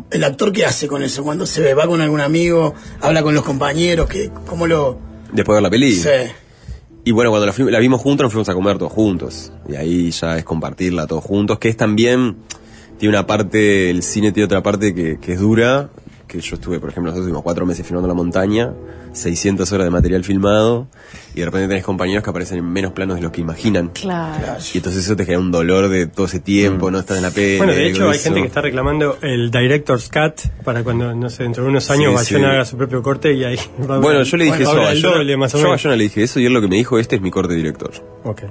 ¿El 0.10 0.24
actor 0.24 0.52
qué 0.52 0.66
hace 0.66 0.88
con 0.88 1.04
eso? 1.04 1.24
Cuando 1.24 1.46
se 1.46 1.62
ve, 1.62 1.74
va 1.74 1.86
con 1.88 2.02
algún 2.02 2.22
amigo, 2.22 2.74
habla 3.02 3.22
con 3.24 3.34
los 3.34 3.44
compañeros, 3.44 4.08
¿qué, 4.10 4.32
¿cómo 4.48 4.66
lo...? 4.68 4.98
Después 5.34 5.48
de 5.48 5.54
ver 5.56 5.64
la 5.64 5.70
peli. 5.70 5.94
Sí. 5.96 6.10
Y 7.04 7.12
bueno, 7.12 7.30
cuando 7.32 7.52
la 7.72 7.80
vimos 7.80 8.00
juntos, 8.02 8.24
nos 8.26 8.32
fuimos 8.32 8.50
a 8.50 8.54
comer 8.54 8.78
todos 8.78 8.92
juntos. 8.94 9.52
Y 9.68 9.76
ahí 9.76 10.12
ya 10.12 10.38
es 10.38 10.44
compartirla 10.44 11.08
todos 11.08 11.24
juntos, 11.24 11.60
que 11.60 11.68
es 11.70 11.76
también, 11.78 12.38
tiene 13.00 13.16
una 13.16 13.26
parte, 13.28 13.90
el 13.90 14.02
cine 14.04 14.32
tiene 14.32 14.46
otra 14.46 14.62
parte 14.64 14.94
que, 14.96 15.20
que 15.20 15.34
es 15.34 15.40
dura, 15.40 15.90
que 16.28 16.40
yo 16.40 16.56
estuve, 16.56 16.80
por 16.80 16.90
ejemplo, 16.90 17.10
nosotros 17.12 17.26
estuvimos 17.26 17.44
cuatro 17.44 17.66
meses 17.66 17.86
filmando 17.86 18.08
la 18.08 18.14
montaña, 18.14 18.74
600 19.14 19.72
horas 19.72 19.86
de 19.86 19.92
material 19.92 20.24
filmado, 20.24 20.88
y 21.34 21.40
de 21.40 21.46
repente 21.46 21.68
tenés 21.70 21.84
compañeros 21.84 22.24
que 22.24 22.30
aparecen 22.30 22.58
en 22.60 22.66
menos 22.72 22.92
planos 22.94 23.16
de 23.18 23.22
los 23.24 23.32
que 23.32 23.42
imaginan. 23.42 23.90
Claro. 23.90 24.58
Y 24.74 24.78
entonces 24.78 25.06
eso 25.06 25.16
te 25.16 25.24
genera 25.26 25.40
un 25.40 25.52
dolor 25.52 25.88
de 25.90 26.08
todo 26.08 26.26
ese 26.26 26.40
tiempo, 26.40 26.92
no 26.92 27.00
estás 27.00 27.18
en 27.18 27.24
la 27.24 27.32
peli. 27.32 27.58
Bueno, 27.58 27.74
de 27.74 27.88
hecho 27.88 28.10
hay 28.10 28.16
eso. 28.16 28.24
gente 28.26 28.42
que 28.42 28.48
está 28.48 28.62
reclamando 28.62 29.18
el 29.22 29.50
Director's 29.52 30.10
Cut 30.10 30.42
para 30.64 30.84
cuando, 30.84 31.14
no 31.16 31.30
sé, 31.30 31.44
dentro 31.44 31.64
de 31.64 31.70
unos 31.70 31.90
años 31.90 32.10
Sí, 32.26 32.34
Bayona 32.36 32.50
sí. 32.50 32.56
haga 32.56 32.66
su 32.66 32.78
propio 32.78 33.02
corte 33.02 33.34
y 33.34 33.44
ahí 33.44 33.56
va 33.56 33.62
a 33.62 33.88
haber- 33.98 34.02
Bueno, 34.02 34.24
yo 34.24 34.38
le 34.38 34.46
dije 34.46 34.64
eso 34.64 34.72
a 34.72 34.76
Bayona. 34.86 35.48
Yo 35.48 35.68
a. 35.68 35.70
Bayona 35.72 35.96
le 35.96 36.04
dije 36.04 36.24
eso 36.24 36.40
y 36.40 36.46
él 36.46 36.54
lo 36.54 36.62
que 36.62 36.68
me 36.68 36.76
dijo, 36.76 37.00
este 37.00 37.16
es 37.16 37.22
mi 37.22 37.32
corte 37.32 37.54
director. 37.56 37.92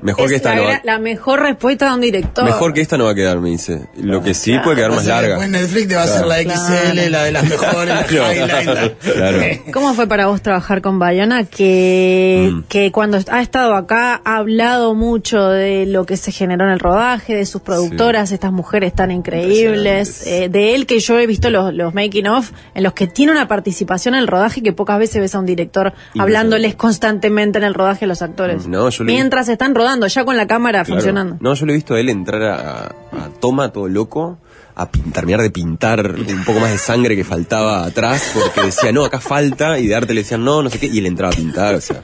Mejor 0.03 0.27
que 0.29 0.35
Es 0.35 0.37
esta 0.39 0.51
la, 0.51 0.57
no 0.57 0.63
va, 0.65 0.81
la 0.83 0.99
mejor 0.99 1.41
respuesta 1.43 1.89
de 1.89 1.95
un 1.95 2.01
director. 2.01 2.45
mejor 2.45 2.73
que 2.75 2.81
esta 2.81 2.99
no 2.99 3.05
va 3.05 3.13
a 3.13 3.15
quedar, 3.15 3.39
me 3.41 3.51
dice. 3.51 3.89
Lo 4.03 4.23
que 4.23 4.35
sí 4.35 4.59
puede 4.65 4.77
quedar 4.77 4.91
más 4.91 5.07
larga. 5.07 5.29
Después 5.39 5.49
Netflix 5.51 5.89
te 5.89 5.95
va 5.95 6.01
a 6.03 6.05
hacer 6.05 6.27
la 6.27 6.39
XL, 6.43 6.93
Claro. 6.93 7.11
la 7.11 7.25
de 7.25 7.33
las 7.33 7.45
mejores, 7.49 8.13
la 8.13 8.33
highlight. 8.35 9.71
¿Cómo 9.73 9.95
fue 9.95 10.07
para 10.09 10.27
vos 10.27 10.43
trabajar 10.51 10.83
con 10.83 10.99
Bayona? 10.99 11.45
Que, 11.45 12.51
Mm. 12.53 12.63
que 12.69 12.91
cuando 12.91 13.19
ha 13.31 13.41
estado 13.41 13.75
acá 13.77 14.21
ha 14.25 14.37
hablado 14.39 14.95
mucho 14.97 15.49
de 15.49 15.87
lo 15.87 16.05
que 16.07 16.17
se 16.17 16.33
generó 16.33 16.65
en 16.65 16.73
el 16.73 16.81
rodaje, 16.81 17.37
de 17.37 17.47
sus 17.47 17.63
productoras, 17.63 18.33
estas 18.33 18.51
mujeres 18.53 18.93
tan 18.93 19.11
increíbles, 19.13 20.27
eh, 20.27 20.49
de 20.49 20.75
él 20.75 20.87
que 20.87 20.99
yo 20.99 21.19
he 21.21 21.27
visto 21.29 21.51
los, 21.51 21.73
los 21.73 21.95
making 21.95 22.27
of, 22.27 22.51
en 22.75 22.83
los 22.83 22.95
que 22.95 23.07
tiene 23.07 23.31
una 23.33 23.47
participación 23.47 24.15
en 24.15 24.21
el 24.21 24.27
rodaje 24.27 24.61
que 24.63 24.73
pocas 24.73 24.99
veces 24.99 25.21
ves 25.21 25.35
a 25.35 25.39
un 25.39 25.47
director 25.47 25.93
hablándoles 26.19 26.75
constantemente 26.75 27.59
en 27.59 27.65
el 27.65 27.75
rodaje 27.75 28.07
a 28.07 28.09
los 28.09 28.23
actores. 28.23 28.67
No, 28.67 28.89
yo 28.91 29.05
lo 29.05 29.11
he 29.11 29.15
Mientras 29.15 29.49
están 29.49 29.75
rodando, 29.75 30.07
ya 30.09 30.25
con 30.25 30.37
la 30.37 30.47
cámara 30.49 30.85
Claro. 30.85 31.01
funcionando. 31.01 31.37
No, 31.41 31.55
yo 31.55 31.65
lo 31.67 31.73
he 31.73 31.77
visto 31.77 31.95
a 31.95 32.01
él 32.01 32.09
entrar 32.09 32.43
a, 32.43 32.83
a 32.87 33.29
toma 33.41 33.69
todo 33.73 33.87
loco, 33.89 34.39
a 34.83 34.91
pin- 34.91 35.13
terminar 35.13 35.43
de 35.43 35.51
pintar 35.51 36.15
un 36.17 36.45
poco 36.45 36.61
más 36.61 36.71
de 36.71 36.79
sangre 36.79 37.17
que 37.17 37.25
faltaba 37.25 37.85
atrás, 37.85 38.33
porque 38.35 38.63
decía, 38.67 38.93
no, 38.93 39.05
acá 39.05 39.21
falta, 39.21 39.79
y 39.79 39.87
de 39.87 39.95
arte 39.95 40.15
le 40.15 40.23
decían, 40.23 40.45
no, 40.45 40.63
no 40.63 40.71
sé 40.71 40.79
qué, 40.79 40.87
y 40.87 40.99
él 40.99 41.07
entraba 41.07 41.33
a 41.33 41.37
pintar, 41.37 41.75
o 41.75 41.81
sea. 41.81 42.03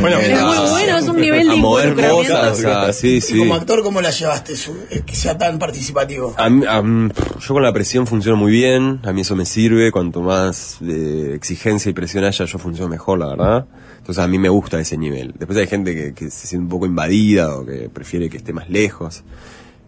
Bueno, 0.00 0.18
Es 0.18 0.42
muy 0.42 0.70
bueno, 0.70 0.98
es 0.98 1.08
un 1.08 1.16
nivel 1.20 1.48
de 1.48 1.54
involucramiento. 1.56 2.16
cosas, 2.32 2.52
o 2.58 2.60
sea, 2.60 2.92
sí, 2.92 3.20
Y 3.30 3.38
como 3.38 3.54
actor, 3.54 3.82
¿cómo 3.82 4.00
la 4.00 4.10
llevaste? 4.10 4.56
su- 4.56 4.76
que 5.04 5.14
sea 5.14 5.36
tan 5.36 5.58
participativo. 5.58 6.34
A 6.38 6.48
mí- 6.48 6.64
a 6.66 6.80
mí- 6.82 7.10
yo 7.40 7.54
con 7.54 7.62
la 7.62 7.72
presión 7.72 8.06
funciono 8.06 8.36
muy 8.36 8.52
bien, 8.52 9.00
a 9.04 9.12
mí 9.12 9.20
eso 9.20 9.36
me 9.36 9.44
sirve, 9.44 9.92
cuanto 9.92 10.22
más 10.22 10.78
eh, 10.82 11.32
exigencia 11.34 11.90
y 11.90 11.92
presión 11.92 12.24
haya, 12.24 12.44
yo 12.44 12.58
funciono 12.58 12.88
mejor, 12.88 13.18
la 13.18 13.26
verdad. 13.28 13.66
Entonces 13.98 14.22
a 14.22 14.28
mí 14.28 14.38
me 14.38 14.48
gusta 14.48 14.78
ese 14.80 14.96
nivel. 14.96 15.34
Después 15.36 15.58
hay 15.58 15.66
gente 15.66 15.94
que, 15.94 16.14
que 16.14 16.30
se 16.30 16.46
siente 16.46 16.62
un 16.64 16.68
poco 16.70 16.86
invadida 16.86 17.56
o 17.56 17.66
que 17.66 17.88
prefiere 17.92 18.30
que 18.30 18.36
esté 18.36 18.52
más 18.52 18.70
lejos. 18.70 19.24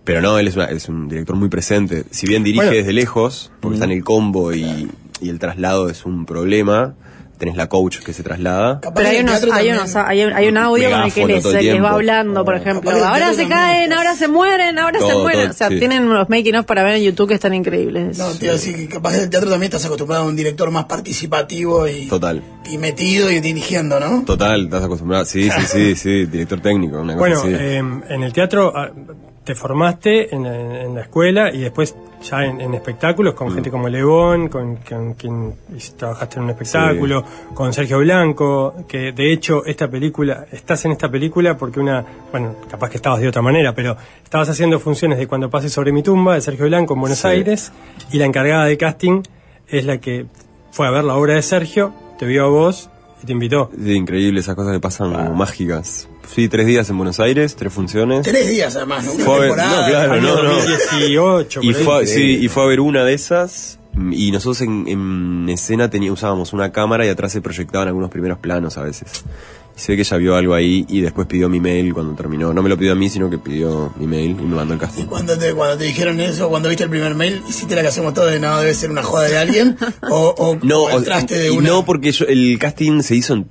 Pero 0.09 0.23
no, 0.23 0.38
él 0.38 0.49
es, 0.49 0.57
una- 0.57 0.64
es 0.71 0.88
un 0.88 1.07
director 1.07 1.37
muy 1.37 1.51
presente. 1.51 2.05
Si 2.11 2.27
bien 2.27 2.42
dirige 2.42 2.64
Bueno. 2.64 2.77
desde 2.79 2.94
lejos, 2.94 3.53
porque 3.61 3.75
está 3.75 3.85
en 3.85 3.92
el 3.92 4.03
combo 4.03 4.55
y, 4.55 4.90
y 5.21 5.29
el 5.29 5.38
traslado 5.38 5.90
es 5.90 6.07
un 6.07 6.25
problema, 6.25 6.94
tenés 7.37 7.57
la 7.57 7.68
coach 7.68 7.99
que 7.99 8.14
se 8.14 8.23
traslada. 8.23 8.81
Pero 8.81 9.07
hay, 9.09 9.18
unos, 9.21 9.44
hay, 9.53 9.71
unos, 9.71 9.94
hay, 9.97 10.25
un- 10.25 10.33
hay 10.33 10.49
un 10.49 10.57
audio 10.57 10.90
con 10.90 11.03
el 11.03 11.12
que 11.12 11.27
les, 11.27 11.44
les 11.44 11.83
va 11.83 11.90
hablando, 11.90 12.42
por 12.44 12.57
ejemplo. 12.57 12.90
Ahora 12.90 13.35
se 13.35 13.47
caen, 13.47 13.92
ahora 13.92 14.16
se 14.16 14.29
mueren, 14.29 14.79
ahora 14.79 14.99
se 14.99 15.14
mueren. 15.14 15.42
todo, 15.42 15.51
o 15.51 15.53
sea, 15.53 15.68
sí. 15.68 15.79
tienen 15.79 16.05
unos 16.05 16.29
making 16.31 16.57
of 16.57 16.64
para 16.64 16.83
ver 16.85 16.94
en 16.97 17.03
YouTube 17.03 17.29
que 17.29 17.35
están 17.35 17.53
increíbles. 17.53 18.16
No, 18.18 18.25
a 18.25 18.33
decir 18.33 18.77
que 18.77 18.88
capaz 18.88 19.14
el 19.14 19.29
teatro 19.29 19.51
también 19.51 19.68
estás 19.68 19.85
acostumbrado 19.85 20.25
a 20.25 20.27
un 20.27 20.35
director 20.37 20.71
más 20.71 20.87
participativo 20.87 21.87
y, 21.87 22.07
Total. 22.09 22.42
y 22.68 22.79
metido 22.79 23.31
y 23.31 23.40
dirigiendo, 23.40 24.01
¿no? 24.01 24.25
Total, 24.25 24.64
estás 24.64 24.85
acostumbrado. 24.85 25.25
Sí, 25.27 25.51
sí, 25.51 25.61
sí, 25.66 25.94
sí, 25.97 26.25
director 26.27 26.61
técnico, 26.61 26.97
una 27.01 27.12
cosa 27.14 27.18
Bueno, 27.18 27.40
así. 27.40 27.49
eh, 27.53 27.77
en 27.77 28.23
el 28.23 28.33
teatro 28.33 28.73
ah, 28.75 28.90
te 29.49 29.55
formaste 29.55 30.35
en, 30.35 30.45
en 30.45 30.95
la 30.95 31.01
escuela 31.01 31.51
y 31.51 31.61
después 31.61 31.97
ya 32.23 32.45
en, 32.45 32.61
en 32.61 32.75
espectáculos 32.75 33.33
Mm. 33.33 33.37
con 33.39 33.51
gente 33.55 33.71
como 33.71 33.89
León, 33.89 34.49
con, 34.49 34.77
con 34.77 35.15
quien 35.15 35.55
trabajaste 35.97 36.37
en 36.37 36.43
un 36.45 36.51
espectáculo, 36.51 37.25
con 37.55 37.73
Sergio 37.73 37.99
Blanco, 38.01 38.75
que 38.87 39.13
de 39.13 39.33
hecho 39.33 39.65
esta 39.65 39.89
película, 39.89 40.45
estás 40.53 40.85
en 40.85 40.93
esta 40.93 41.09
película 41.11 41.57
porque 41.57 41.81
una, 41.81 42.05
bueno, 42.31 42.57
capaz 42.69 42.91
que 42.91 42.97
estabas 42.99 43.21
de 43.21 43.29
otra 43.29 43.41
manera, 43.41 43.75
pero 43.75 43.97
estabas 44.23 44.51
haciendo 44.51 44.79
funciones 44.79 45.17
de 45.19 45.27
Cuando 45.27 45.49
pase 45.49 45.71
sobre 45.71 45.93
mi 45.93 46.03
tumba 46.03 46.35
de 46.35 46.43
Sergio 46.43 46.67
Blanco 46.67 46.93
en 46.93 47.01
Buenos 47.01 47.21
Sí. 47.21 47.29
Aires 47.29 47.73
y 48.13 48.19
la 48.19 48.27
encargada 48.27 48.67
de 48.67 48.77
casting 48.77 49.23
es 49.67 49.87
la 49.87 49.97
que 49.99 50.27
fue 50.73 50.87
a 50.87 50.91
ver 50.91 51.05
la 51.05 51.17
obra 51.17 51.35
de 51.35 51.43
Sergio, 51.43 51.95
te 52.19 52.27
vio 52.27 52.45
a 52.45 52.49
vos 52.49 52.91
y 53.22 53.26
te 53.26 53.33
invitó. 53.33 53.70
Sí, 53.83 53.92
increíble, 53.92 54.40
esas 54.40 54.54
cosas 54.54 54.72
que 54.72 54.81
pasan 54.81 55.12
como 55.12 55.35
mágicas. 55.35 56.09
Sí, 56.35 56.48
tres 56.48 56.66
días 56.66 56.88
en 56.90 56.96
Buenos 56.98 57.20
Aires, 57.20 57.57
tres 57.57 57.72
funciones. 57.72 58.22
Tres 58.22 58.48
días 58.48 58.76
además, 58.76 59.04
¿no? 59.07 59.12
Una 59.12 59.24
Fue 59.24 59.35
a 59.35 59.38
ver- 59.38 59.48
temporada. 59.48 59.81
no, 59.81 59.88
claro, 59.88 60.20
no, 60.20 60.42
no. 60.42 60.54
2018, 60.54 61.61
Y 61.62 61.74
fue, 61.74 62.02
a- 62.02 62.07
sí, 62.07 62.38
y 62.42 62.48
fue 62.48 62.62
a 62.64 62.66
ver 62.66 62.81
una 62.81 63.04
de 63.04 63.14
esas. 63.14 63.78
Y 64.12 64.31
nosotros 64.31 64.61
en, 64.61 64.87
en 64.87 65.48
escena 65.48 65.90
tenía, 65.90 66.12
usábamos 66.12 66.52
una 66.52 66.70
cámara 66.70 67.04
y 67.04 67.09
atrás 67.09 67.33
se 67.33 67.40
proyectaban 67.40 67.88
algunos 67.88 68.11
primeros 68.11 68.38
planos 68.38 68.78
a 68.78 68.83
veces. 68.83 69.24
Y 69.79 69.81
se 69.81 69.93
ve 69.93 69.97
que 69.97 70.03
ella 70.03 70.17
vio 70.17 70.35
algo 70.35 70.55
ahí 70.55 70.85
y 70.88 71.01
después 71.03 71.29
pidió 71.29 71.49
mi 71.49 71.61
mail 71.61 71.95
cuando 71.95 72.12
terminó. 72.14 72.53
No 72.53 72.62
me 72.64 72.69
lo 72.69 72.77
pidió 72.77 72.93
a 72.93 72.97
mí, 72.97 73.09
sino 73.09 73.31
que 73.31 73.38
pidió 73.38 73.93
mi 73.97 74.09
mail 74.09 74.33
y 74.33 74.43
me 74.43 74.57
mandó 74.57 74.75
el 74.75 74.79
Y 74.79 74.81
casting. 74.81 75.05
cuando 75.05 75.38
te, 75.38 75.55
cuando 75.55 75.79
te 75.79 75.85
dijeron 75.85 76.19
eso, 76.21 76.49
cuando 76.49 76.69
viste 76.69 76.83
el 76.85 76.91
primer 76.91 77.14
mail, 77.14 77.41
¿hiciste 77.49 77.77
la 77.77 77.83
que 77.83 77.88
hacemos 77.88 78.12
todos 78.12 78.33
de 78.33 78.41
no, 78.41 78.59
debe 78.59 78.75
ser 78.75 78.91
una 78.91 79.05
joda 79.05 79.29
de 79.29 79.38
alguien? 79.38 79.77
¿O, 80.11 80.35
o 80.37 80.59
No, 80.62 80.83
o 80.83 81.01
de 81.01 81.47
y 81.47 81.57
una? 81.57 81.69
no 81.69 81.85
porque 81.85 82.11
yo, 82.11 82.25
el 82.27 82.59
casting 82.59 83.03
se 83.03 83.14
hizo, 83.14 83.35
en- 83.35 83.49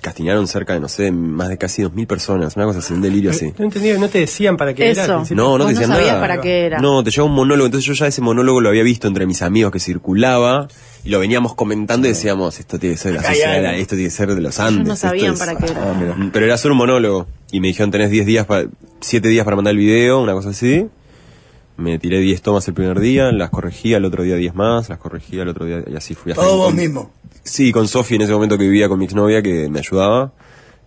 castigaron 0.00 0.46
cerca 0.46 0.72
de, 0.74 0.80
no 0.80 0.88
sé, 0.88 1.10
más 1.10 1.48
de 1.48 1.58
casi 1.58 1.82
dos 1.82 1.92
mil 1.92 2.06
personas, 2.06 2.54
una 2.56 2.64
cosa 2.66 2.78
así, 2.78 2.92
un 2.94 3.02
delirio 3.02 3.30
así. 3.30 3.52
No 3.58 3.64
entendí, 3.64 3.92
no 3.92 4.08
te 4.08 4.20
decían 4.20 4.56
para 4.56 4.72
qué 4.74 4.90
era. 4.90 5.02
Eso. 5.04 5.12
al 5.12 5.18
principio? 5.18 5.42
No, 5.44 5.58
no 5.58 5.64
te 5.66 5.72
no 5.72 5.78
decían 5.78 5.90
sabías 5.96 6.08
nada. 6.14 6.20
para 6.20 6.40
qué 6.40 6.66
era. 6.66 6.78
No, 6.78 7.02
te 7.02 7.10
llevaba 7.10 7.30
un 7.30 7.36
monólogo. 7.36 7.66
Entonces 7.66 7.86
yo 7.86 7.92
ya 7.94 8.06
ese 8.06 8.20
monólogo 8.20 8.60
lo 8.60 8.68
había 8.68 8.82
visto 8.82 9.08
entre 9.08 9.26
mis 9.26 9.42
amigos 9.42 9.72
que 9.72 9.80
circulaba 9.80 10.68
y 11.04 11.08
lo 11.10 11.18
veníamos 11.20 11.54
comentando 11.54 12.06
y 12.06 12.10
decíamos, 12.12 12.58
esto 12.60 12.78
tiene 12.78 12.94
que 12.96 13.00
ser 13.00 13.12
de 13.12 13.16
la 13.16 13.20
Acá 13.22 13.30
hay 13.30 13.36
sociedad, 13.40 13.74
esto 13.76 13.94
tiene 13.96 14.08
que 14.10 14.14
ser 14.16 14.34
de 14.34 14.40
los 14.40 14.60
Andes. 14.60 14.74
Ellos 14.76 14.88
no 14.88 14.96
sabían 14.96 15.32
es- 15.34 15.38
para 15.38 15.56
qué 15.56 15.66
era. 15.66 15.92
Ah. 15.92 16.28
Pero 16.32 16.46
era 16.46 16.56
solo 16.58 16.74
un 16.74 16.78
monólogo. 16.78 17.26
Y 17.50 17.60
me 17.60 17.68
dijeron, 17.68 17.90
tenés 17.90 18.10
10 18.10 18.26
días, 18.26 18.46
para 18.46 18.66
7 19.00 19.28
días 19.28 19.44
para 19.44 19.56
mandar 19.56 19.72
el 19.72 19.78
video, 19.78 20.20
una 20.20 20.32
cosa 20.32 20.50
así. 20.50 20.86
Me 21.78 21.98
tiré 21.98 22.20
10 22.20 22.40
tomas 22.40 22.66
el 22.68 22.74
primer 22.74 22.98
día, 23.00 23.30
las 23.32 23.50
corregía, 23.50 23.98
el 23.98 24.06
otro 24.06 24.22
día 24.22 24.36
10 24.36 24.54
más, 24.54 24.88
las 24.88 24.98
corregía 24.98 25.42
el 25.42 25.48
otro 25.48 25.66
día 25.66 25.82
y 25.86 25.94
así 25.94 26.14
fui. 26.14 26.32
Todo 26.32 26.56
vos 26.56 26.72
mismo. 26.74 27.10
Sí, 27.46 27.70
con 27.70 27.86
Sofi 27.86 28.16
en 28.16 28.22
ese 28.22 28.32
momento 28.32 28.58
que 28.58 28.64
vivía 28.64 28.88
con 28.88 28.98
mi 28.98 29.04
exnovia 29.04 29.40
que 29.40 29.68
me 29.68 29.78
ayudaba. 29.78 30.32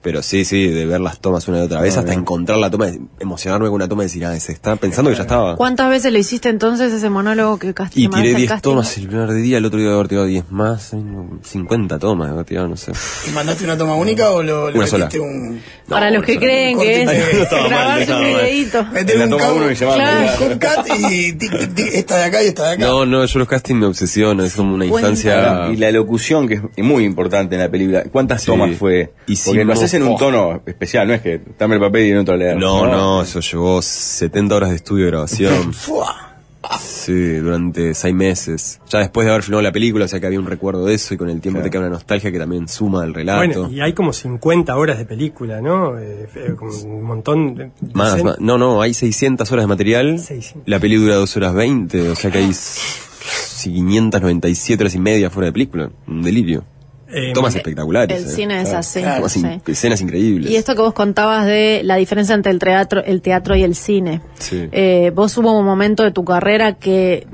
Pero 0.02 0.24
sí, 0.24 0.46
sí, 0.46 0.68
de 0.70 0.86
ver 0.86 1.02
las 1.02 1.20
tomas 1.20 1.46
una 1.50 1.58
y 1.60 1.62
otra 1.64 1.82
vez 1.82 1.98
hasta 1.98 2.14
encontrar 2.14 2.58
la 2.58 2.70
toma, 2.72 2.88
emocionarme 3.20 3.66
con 3.68 3.76
una 3.76 3.88
toma 3.90 4.04
y 4.04 4.06
decir, 4.06 4.24
ah, 4.26 4.40
se 4.40 4.54
está 4.54 4.78
pensando 4.78 5.12
que 5.12 5.18
ya 5.18 5.24
estaba. 5.24 5.58
¿Cuántas 5.58 5.90
veces 5.90 6.14
lo 6.14 6.20
hiciste 6.20 6.48
entonces 6.48 6.94
ese 6.94 7.10
monólogo 7.10 7.60
que 7.60 7.74
casting? 7.74 8.04
Y 8.04 8.08
tiré 8.08 8.10
mandaste 8.10 8.30
al 8.30 8.38
10 8.38 8.50
casting? 8.50 8.70
tomas 8.72 8.98
el 8.98 9.08
primer 9.08 9.34
día, 9.34 9.58
el 9.58 9.66
otro 9.66 9.78
día 9.78 9.92
haber 9.92 10.08
tirado 10.08 10.26
10 10.28 10.52
más, 10.52 10.94
ay, 10.94 11.02
no, 11.04 11.40
50 11.44 12.00
tomas, 12.00 12.32
haber 12.32 12.46
tirado, 12.46 12.70
no 12.70 12.78
sé. 12.78 12.94
¿Y 13.28 13.32
mandaste 13.32 13.66
una 13.66 13.78
toma 13.78 13.96
única 13.96 14.30
o 14.32 14.42
lo, 14.42 14.72
le 14.72 14.78
Una 14.78 14.88
sola. 14.88 15.10
un... 15.22 15.62
Para 15.90 16.12
los 16.12 16.24
que 16.24 16.38
creen 16.40 16.80
que 16.80 17.02
es 17.02 17.06
mal. 17.06 18.06
videíto. 18.24 18.86
Meter 18.94 19.22
un 19.28 19.38
cabo- 19.38 19.56
uno 19.58 19.72
y 19.72 19.76
Claro. 19.76 20.46
un 20.46 20.60
cut 20.60 21.10
y 21.10 21.34
tic, 21.34 21.52
tic, 21.60 21.74
tic, 21.76 21.88
esta 21.94 22.18
de 22.18 22.24
acá 22.24 22.44
y 22.44 22.48
esta 22.48 22.68
de 22.68 22.74
acá. 22.76 22.86
No, 22.88 23.06
no, 23.06 23.26
yo 23.26 23.40
los 23.40 23.48
castings 23.48 23.80
me 23.80 23.86
obsesionan, 23.88 24.46
es 24.46 24.54
como 24.54 24.76
una 24.76 24.86
infancia... 24.86 25.68
Y 25.74 25.76
la 25.78 25.92
locución, 25.92 26.48
que 26.48 26.62
es 26.76 26.84
muy 26.84 27.04
importante 27.04 27.56
en 27.56 27.62
la 27.62 27.70
película. 27.70 28.04
¿Cuántas 28.12 28.42
Sí. 28.42 28.46
tomas 28.48 28.78
fue? 28.78 29.12
Porque 29.26 29.34
Hicimos- 29.34 29.66
lo 29.90 29.96
haces 29.98 30.02
en 30.02 30.08
un 30.08 30.14
oh. 30.14 30.18
tono 30.18 30.62
especial, 30.66 31.08
no 31.08 31.14
es 31.14 31.22
que 31.22 31.42
dame 31.58 31.76
el 31.76 31.82
papel 31.82 32.08
y 32.08 32.12
en 32.12 32.18
otro 32.18 32.36
leer. 32.36 32.58
No, 32.58 32.86
no, 32.86 33.22
eso 33.22 33.40
llevó 33.40 33.82
70 33.82 34.56
horas 34.56 34.70
de 34.70 34.76
estudio 34.76 35.06
de 35.06 35.12
grabación. 35.12 35.74
Fua. 35.74 36.26
Sí, 36.80 37.38
durante 37.38 37.96
seis 37.96 38.14
meses. 38.14 38.80
Ya 38.90 39.00
después 39.00 39.26
de 39.26 39.32
haber 39.32 39.44
filmado 39.44 39.64
la 39.64 39.72
película, 39.72 40.06
o 40.06 40.08
sea 40.08 40.20
que 40.20 40.28
había 40.28 40.40
un 40.40 40.46
recuerdo 40.46 40.86
de 40.86 40.94
eso 40.94 41.14
y 41.14 41.18
con 41.18 41.30
el 41.30 41.42
tiempo 41.42 41.62
te 41.62 41.70
queda 41.70 41.82
una 41.82 41.90
nostalgia 41.90 42.32
que 42.32 42.38
también 42.38 42.68
suma 42.68 43.02
al 43.04 43.14
relato. 43.14 43.62
Bueno, 43.62 43.72
y 43.72 43.82
hay 43.82 43.94
como 43.94 44.14
50 44.14 44.76
horas 44.76 45.00
de 45.00 45.06
película, 45.06 45.62
¿no? 45.62 45.98
Eh, 45.98 46.28
eh, 46.36 46.56
un 46.84 47.04
montón 47.04 47.56
de... 47.56 47.72
Más, 47.94 48.24
más. 48.24 48.40
No, 48.40 48.58
no, 48.58 48.82
hay 48.82 48.94
600 48.94 49.52
horas 49.52 49.64
de 49.64 49.68
material. 49.68 50.20
600. 50.20 50.68
La 50.68 50.80
peli 50.80 50.98
dura 50.98 51.16
2 51.16 51.38
horas 51.38 51.54
20, 51.56 52.10
o 52.10 52.16
sea 52.16 52.30
que 52.30 52.38
hay 52.38 52.52
597 53.64 54.84
horas 54.84 54.96
y 54.96 55.00
media 55.00 55.30
fuera 55.30 55.48
de 55.48 55.54
película. 55.54 55.90
Un 56.08 56.22
delirio. 56.22 56.64
Eh, 57.12 57.32
Tomas 57.34 57.56
espectaculares. 57.56 58.18
El 58.18 58.26
eh. 58.30 58.30
cine 58.34 58.62
es 58.62 58.72
así. 58.74 59.02
Sí. 59.28 59.40
in- 59.40 59.62
escenas 59.68 60.02
increíbles. 60.02 60.52
Y 60.52 60.56
esto 60.56 60.76
que 60.76 60.82
vos 60.82 60.94
contabas 60.94 61.46
de 61.46 61.82
la 61.84 61.96
diferencia 61.96 62.36
entre 62.36 62.52
el 62.52 62.60
teatro, 62.60 63.04
el 63.04 63.22
teatro 63.22 63.56
y 63.56 63.64
el 63.64 63.76
cine. 63.76 64.22
Sí. 64.40 64.68
Eh, 64.72 65.12
vos 65.16 65.38
hubo 65.38 65.58
un 65.58 65.66
momento 65.66 66.04
de 66.04 66.12
tu 66.12 66.24
carrera 66.24 66.74
que 66.76 67.26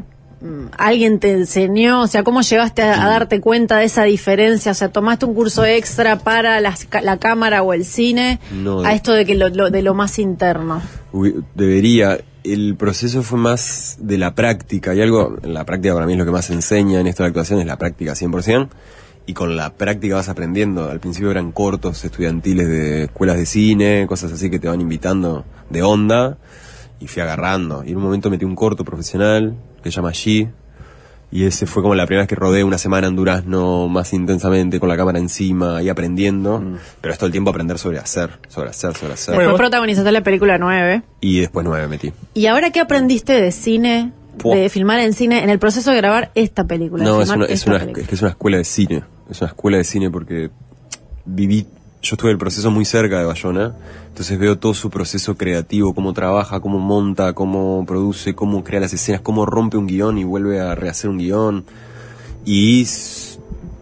mm, 0.41 0.67
alguien 0.77 1.19
te 1.19 1.31
enseñó, 1.31 2.01
o 2.03 2.07
sea, 2.07 2.23
¿cómo 2.23 2.41
llegaste 2.41 2.83
a, 2.83 3.03
a 3.05 3.09
darte 3.09 3.41
cuenta 3.41 3.77
de 3.79 3.85
esa 3.85 4.03
diferencia? 4.03 4.71
O 4.71 4.75
sea, 4.75 4.89
¿tomaste 4.89 5.25
un 5.25 5.33
curso 5.33 5.65
extra 5.65 6.19
para 6.19 6.61
la 6.61 7.17
cámara 7.19 7.61
o 7.63 7.73
el 7.73 7.83
cine? 7.85 8.39
No, 8.53 8.81
a 8.83 8.93
esto 8.93 9.11
de 9.13 9.25
que 9.25 9.35
lo, 9.35 9.49
lo- 9.49 9.69
de 9.71 9.81
lo 9.81 9.93
más 9.93 10.19
interno. 10.19 10.81
Uy, 11.11 11.35
Debería. 11.53 12.17
El 12.45 12.75
proceso 12.75 13.23
fue 13.23 13.39
más 13.39 13.97
de 13.99 14.19
la 14.19 14.35
práctica. 14.35 14.93
Y 14.93 15.01
algo, 15.01 15.35
la 15.41 15.65
práctica 15.65 15.95
para 15.95 16.05
mí 16.05 16.13
es 16.13 16.19
lo 16.19 16.25
que 16.25 16.31
más 16.31 16.51
enseña 16.51 16.99
en 16.99 17.07
esto 17.07 17.23
de 17.23 17.29
la 17.29 17.29
actuación, 17.29 17.59
es 17.59 17.65
la 17.65 17.77
práctica 17.79 18.13
100%. 18.13 18.69
Y 19.27 19.33
con 19.33 19.55
la 19.55 19.71
práctica 19.73 20.15
vas 20.15 20.29
aprendiendo. 20.29 20.89
Al 20.89 20.99
principio 20.99 21.31
eran 21.31 21.51
cortos 21.51 22.03
estudiantiles 22.05 22.67
de 22.67 23.03
escuelas 23.05 23.37
de 23.37 23.45
cine, 23.45 24.05
cosas 24.07 24.31
así 24.31 24.49
que 24.51 24.59
te 24.59 24.67
van 24.67 24.81
invitando 24.81 25.45
de 25.69 25.81
onda. 25.81 26.37
Y 26.99 27.07
fui 27.07 27.21
agarrando. 27.21 27.83
Y 27.83 27.91
en 27.91 27.97
un 27.97 28.03
momento 28.03 28.29
metí 28.29 28.45
un 28.45 28.55
corto 28.55 28.85
profesional 28.85 29.55
que 29.83 29.89
se 29.91 29.95
llama 29.95 30.11
G. 30.11 30.49
Y 31.31 31.43
ese 31.45 31.65
fue 31.65 31.81
como 31.81 31.95
la 31.95 32.05
primera 32.05 32.21
vez 32.21 32.29
que 32.29 32.35
rodé 32.35 32.63
una 32.63 32.77
semana 32.77 33.07
en 33.07 33.15
Durazno 33.15 33.89
más 33.89 34.13
intensamente, 34.13 34.79
con 34.79 34.87
la 34.87 34.95
cámara 34.95 35.19
encima 35.19 35.81
y 35.81 35.89
aprendiendo. 35.89 36.63
Pero 37.01 37.11
es 37.11 37.17
todo 37.17 37.25
el 37.25 37.31
tiempo 37.31 37.49
aprender 37.49 37.77
sobre 37.79 37.97
hacer, 37.97 38.39
sobre 38.47 38.69
hacer, 38.69 38.95
sobre 38.95 39.13
hacer. 39.13 39.33
Bueno, 39.35 39.49
Después 39.49 39.51
vos- 39.51 39.57
protagonizaste 39.59 40.11
la 40.11 40.21
película 40.21 40.57
9. 40.57 41.01
Y 41.19 41.39
después 41.41 41.65
nueve 41.65 41.87
metí. 41.87 42.13
¿Y 42.35 42.45
ahora 42.45 42.69
qué 42.71 42.79
aprendiste 42.79 43.33
de 43.33 43.51
cine, 43.51 44.13
de 44.43 44.69
filmar 44.69 44.99
en 44.99 45.13
cine, 45.13 45.43
en 45.43 45.49
el 45.49 45.59
proceso 45.59 45.91
de 45.91 45.97
grabar 45.97 46.31
esta 46.35 46.65
película? 46.65 47.03
No, 47.03 47.21
es 47.21 47.29
una, 47.29 47.45
es, 47.47 47.65
una, 47.65 47.79
película? 47.79 48.03
es 48.03 48.07
que 48.07 48.15
es 48.15 48.21
una 48.21 48.31
escuela 48.31 48.57
de 48.57 48.63
cine. 48.63 49.03
Es 49.29 49.41
una 49.41 49.49
escuela 49.49 49.77
de 49.77 49.83
cine 49.83 50.09
porque 50.09 50.49
viví, 51.25 51.65
yo 52.01 52.13
estuve 52.15 52.31
el 52.31 52.37
proceso 52.37 52.69
muy 52.69 52.85
cerca 52.85 53.17
de 53.17 53.25
Bayona, 53.25 53.73
entonces 54.07 54.37
veo 54.37 54.57
todo 54.59 54.73
su 54.73 54.89
proceso 54.91 55.35
creativo, 55.35 55.93
cómo 55.95 56.13
trabaja, 56.13 56.59
cómo 56.59 56.77
monta, 56.79 57.33
cómo 57.33 57.83
produce, 57.87 58.35
cómo 58.35 58.63
crea 58.63 58.79
las 58.81 58.93
escenas, 58.93 59.21
cómo 59.21 59.45
rompe 59.45 59.77
un 59.77 59.87
guion 59.87 60.17
y 60.19 60.23
vuelve 60.23 60.59
a 60.59 60.75
rehacer 60.75 61.09
un 61.09 61.17
guion. 61.17 61.65
Y 62.45 62.83
s- 62.83 63.39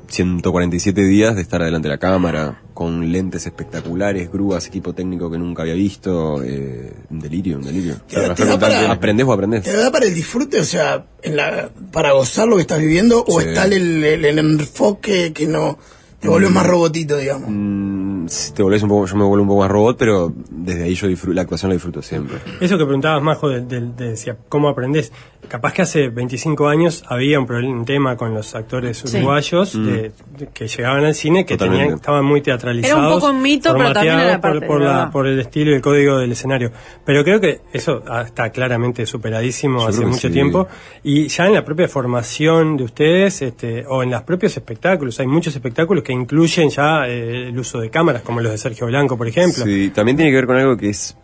147 0.08 1.04
días 1.04 1.36
de 1.36 1.42
estar 1.42 1.62
delante 1.62 1.88
de 1.90 1.94
la 1.96 2.00
cámara, 2.00 2.62
con 2.74 3.12
lentes 3.12 3.46
espectaculares, 3.46 4.32
grúas, 4.32 4.66
equipo 4.68 4.94
técnico 4.94 5.30
que 5.30 5.38
nunca 5.38 5.62
había 5.62 5.76
visto, 5.76 6.42
eh, 6.44 6.92
un 7.10 7.20
delirio, 7.20 7.58
un 7.58 7.64
delirio. 7.64 7.96
Te 8.08 8.16
da- 8.20 8.34
Trabajar 8.34 8.36
te 8.36 8.44
da 8.46 8.52
con 8.52 8.60
tanto- 8.60 8.76
para- 8.82 8.92
¿Aprendés 8.92 9.26
o 9.28 9.34
aprendés? 9.34 9.64
¿Te 9.64 9.74
da 9.76 9.92
para 9.92 10.06
el 10.08 10.14
disfrute, 10.16 10.60
o 10.60 10.64
sea, 10.66 11.06
en 11.22 11.36
la, 11.36 11.70
para 11.92 12.14
gozar 12.14 12.48
lo 12.48 12.56
que 12.56 12.62
estás 12.64 12.80
viviendo? 12.80 13.24
¿O 13.28 13.40
está 13.42 13.66
el, 13.66 14.04
el- 14.04 14.26
el 14.26 14.40
enfoque 14.40 15.34
que 15.34 15.46
no 15.48 15.78
te 16.20 16.28
vuelve 16.30 16.50
más 16.50 16.66
robotito, 16.66 17.18
digamos? 17.18 17.50
Mm, 17.52 18.12
te 18.56 18.64
volvés 18.64 18.84
un 18.84 18.90
poco, 18.90 19.06
yo 19.06 19.16
me 19.16 19.24
vuelvo 19.24 19.44
un 19.44 19.48
poco 19.50 19.62
más 19.62 19.72
robot, 19.72 19.98
pero 19.98 20.34
desde 20.50 20.84
ahí 20.84 20.96
yo 20.96 21.08
disfruto, 21.08 21.34
la 21.36 21.42
actuación 21.44 21.70
la 21.70 21.74
disfruto 21.74 22.02
siempre. 22.02 22.38
Eso 22.60 22.78
que 22.78 22.84
preguntabas, 22.86 23.22
Majo, 23.24 23.50
de, 23.50 23.62
de- 23.62 23.82
de- 23.82 24.10
decía, 24.12 24.38
¿cómo 24.50 24.70
aprendés? 24.70 25.12
Capaz 25.48 25.74
que 25.74 25.82
hace 25.82 26.08
25 26.10 26.68
años 26.70 27.04
había 27.08 27.38
un, 27.40 27.46
problema, 27.46 27.76
un 27.78 27.86
tema 27.86 28.16
con 28.16 28.34
los 28.34 28.56
actores 28.56 29.00
Sí. 29.06 29.18
uruguayos 29.18 29.74
de- 29.74 30.12
de- 30.38 30.48
que 30.54 30.68
llegaban 30.68 31.04
al 31.04 31.14
cine 31.16 31.46
que 31.46 31.56
Mm. 31.56 31.58
Tenían, 31.58 31.94
estaban 31.96 32.24
muy 32.26 32.42
teatralizados. 32.42 32.98
Era 32.98 33.08
un 33.08 33.20
poco 33.20 33.32
un 33.32 33.42
mito, 33.42 33.74
pero 33.76 33.92
también 33.94 34.20
era 34.20 34.40
por- 34.42 34.52
parte, 34.52 34.66
por, 34.68 34.80
de 34.80 34.86
la- 34.86 35.10
por 35.12 35.28
el 35.28 35.40
estilo 35.40 35.72
y 35.72 35.76
el 35.76 35.82
código 35.82 36.18
del 36.18 36.32
escenario. 36.32 36.72
Pero 37.06 37.24
creo 37.24 37.40
que 37.42 37.60
eso 37.74 38.02
ah, 38.08 38.22
está 38.22 38.50
claramente 38.52 39.06
superadísimo 39.06 39.80
Yo 39.80 39.88
hace 39.88 40.06
mucho 40.06 40.28
sí. 40.28 40.34
tiempo. 40.34 40.68
Y 41.04 41.28
ya 41.28 41.46
en 41.48 41.54
la 41.56 41.66
propia 41.66 41.88
formación 41.90 42.78
de 42.78 42.84
ustedes, 42.86 43.42
este, 43.42 43.86
o 43.86 44.02
en 44.04 44.12
los 44.12 44.22
propios 44.24 44.56
espectáculos, 44.56 45.20
hay 45.20 45.28
muchos 45.28 45.54
espectáculos 45.56 46.04
que 46.04 46.14
incluyen 46.14 46.70
ya 46.70 47.06
eh, 47.08 47.50
el 47.50 47.60
uso 47.60 47.80
de 47.80 47.90
cámaras, 48.13 48.21
como 48.23 48.41
los 48.41 48.52
de 48.52 48.58
Sergio 48.58 48.88
Blanco, 48.88 49.17
por 49.17 49.28
ejemplo. 49.28 49.65
Sí, 49.65 49.91
también 49.93 50.17
tiene 50.17 50.32
que 50.32 50.36
ver 50.36 50.45
con 50.47 50.58
algo 50.58 50.78
que 50.78 50.89
es, 50.89 51.15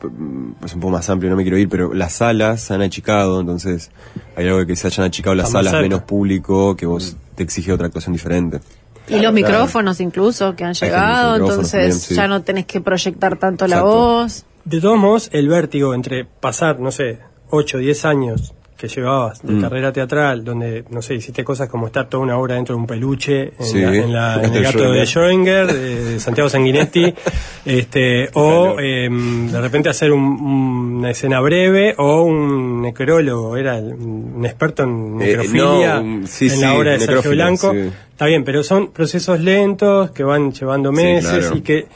es 0.65 0.73
un 0.73 0.79
poco 0.79 0.91
más 0.91 1.09
amplio, 1.09 1.29
no 1.29 1.35
me 1.35 1.43
quiero 1.43 1.57
ir, 1.57 1.69
pero 1.69 1.93
las 1.93 2.13
salas 2.13 2.61
se 2.61 2.73
han 2.73 2.81
achicado, 2.81 3.39
entonces 3.39 3.91
hay 4.35 4.47
algo 4.47 4.59
de 4.59 4.67
que 4.67 4.75
se 4.75 4.87
hayan 4.87 5.05
achicado 5.05 5.35
las 5.35 5.47
Está 5.47 5.59
más 5.59 5.65
salas, 5.65 5.71
cerca. 5.73 5.83
menos 5.83 6.03
público, 6.03 6.75
que 6.75 6.85
vos 6.85 7.15
te 7.35 7.43
exige 7.43 7.71
otra 7.71 7.87
actuación 7.87 8.13
diferente. 8.13 8.59
Y 9.07 9.19
los 9.19 9.33
micrófonos 9.33 9.99
incluso 10.01 10.55
que 10.55 10.63
han 10.63 10.73
llegado, 10.73 11.35
entonces 11.35 11.71
también, 11.71 11.93
sí. 11.93 12.15
ya 12.15 12.27
no 12.27 12.41
tenés 12.43 12.65
que 12.65 12.81
proyectar 12.81 13.37
tanto 13.37 13.65
la 13.67 13.77
Exacto. 13.77 13.95
voz. 13.95 14.45
De 14.65 14.81
todos 14.81 14.97
modos, 14.99 15.29
el 15.33 15.47
vértigo 15.47 15.93
entre 15.93 16.25
pasar, 16.25 16.79
no 16.79 16.91
sé, 16.91 17.19
8 17.49 17.77
o 17.77 17.79
10 17.79 18.05
años 18.05 18.53
que 18.79 18.87
llevabas 18.87 19.41
de 19.45 19.53
Mm. 19.55 19.61
carrera 19.61 19.91
teatral, 19.91 20.43
donde, 20.45 20.85
no 20.89 21.01
sé, 21.01 21.15
hiciste 21.15 21.43
cosas 21.43 21.67
como 21.67 21.87
estar 21.87 22.07
toda 22.07 22.23
una 22.23 22.37
hora 22.37 22.55
dentro 22.55 22.75
de 22.75 22.79
un 22.81 22.87
peluche, 22.87 23.51
en, 23.59 23.65
Sí. 23.65 23.81
la- 23.81 23.95
en 23.95 24.13
la- 24.13 24.33
en 24.43 24.55
el 24.55 24.63
gato 24.63 24.89
de 24.91 25.03
Schrödinger, 25.03 25.65
de, 25.67 26.03
de 26.13 26.19
Santiago 26.21 26.49
Sanguinetti, 26.49 27.13
este, 27.65 28.29
o 28.33 28.79
em, 28.79 29.51
de 29.51 29.59
repente 29.61 29.89
hacer 29.89 30.11
un- 30.11 30.97
una 30.99 31.11
escena 31.11 31.39
breve, 31.41 31.93
o 31.97 32.23
un 32.23 32.81
necrólogo, 32.81 33.57
era 33.57 33.77
el- 33.77 33.93
un 33.93 34.45
experto 34.45 34.83
en 34.83 35.21
Eh, 35.21 35.25
necrofilia, 35.27 35.95
no, 35.95 36.01
un- 36.01 36.27
sí, 36.27 36.47
en 36.47 36.61
la 36.61 36.73
obra 36.75 36.91
de 36.93 36.99
Sergio 37.01 37.31
Blanco. 37.31 37.73
Está 37.73 38.25
bien, 38.25 38.43
pero 38.43 38.63
son 38.63 38.91
procesos 38.91 39.39
lentos 39.39 40.11
que 40.11 40.23
van 40.23 40.51
llevando 40.51 40.91
meses 40.91 41.39
claro. 41.47 41.57
y 41.57 41.61
que 41.61 41.87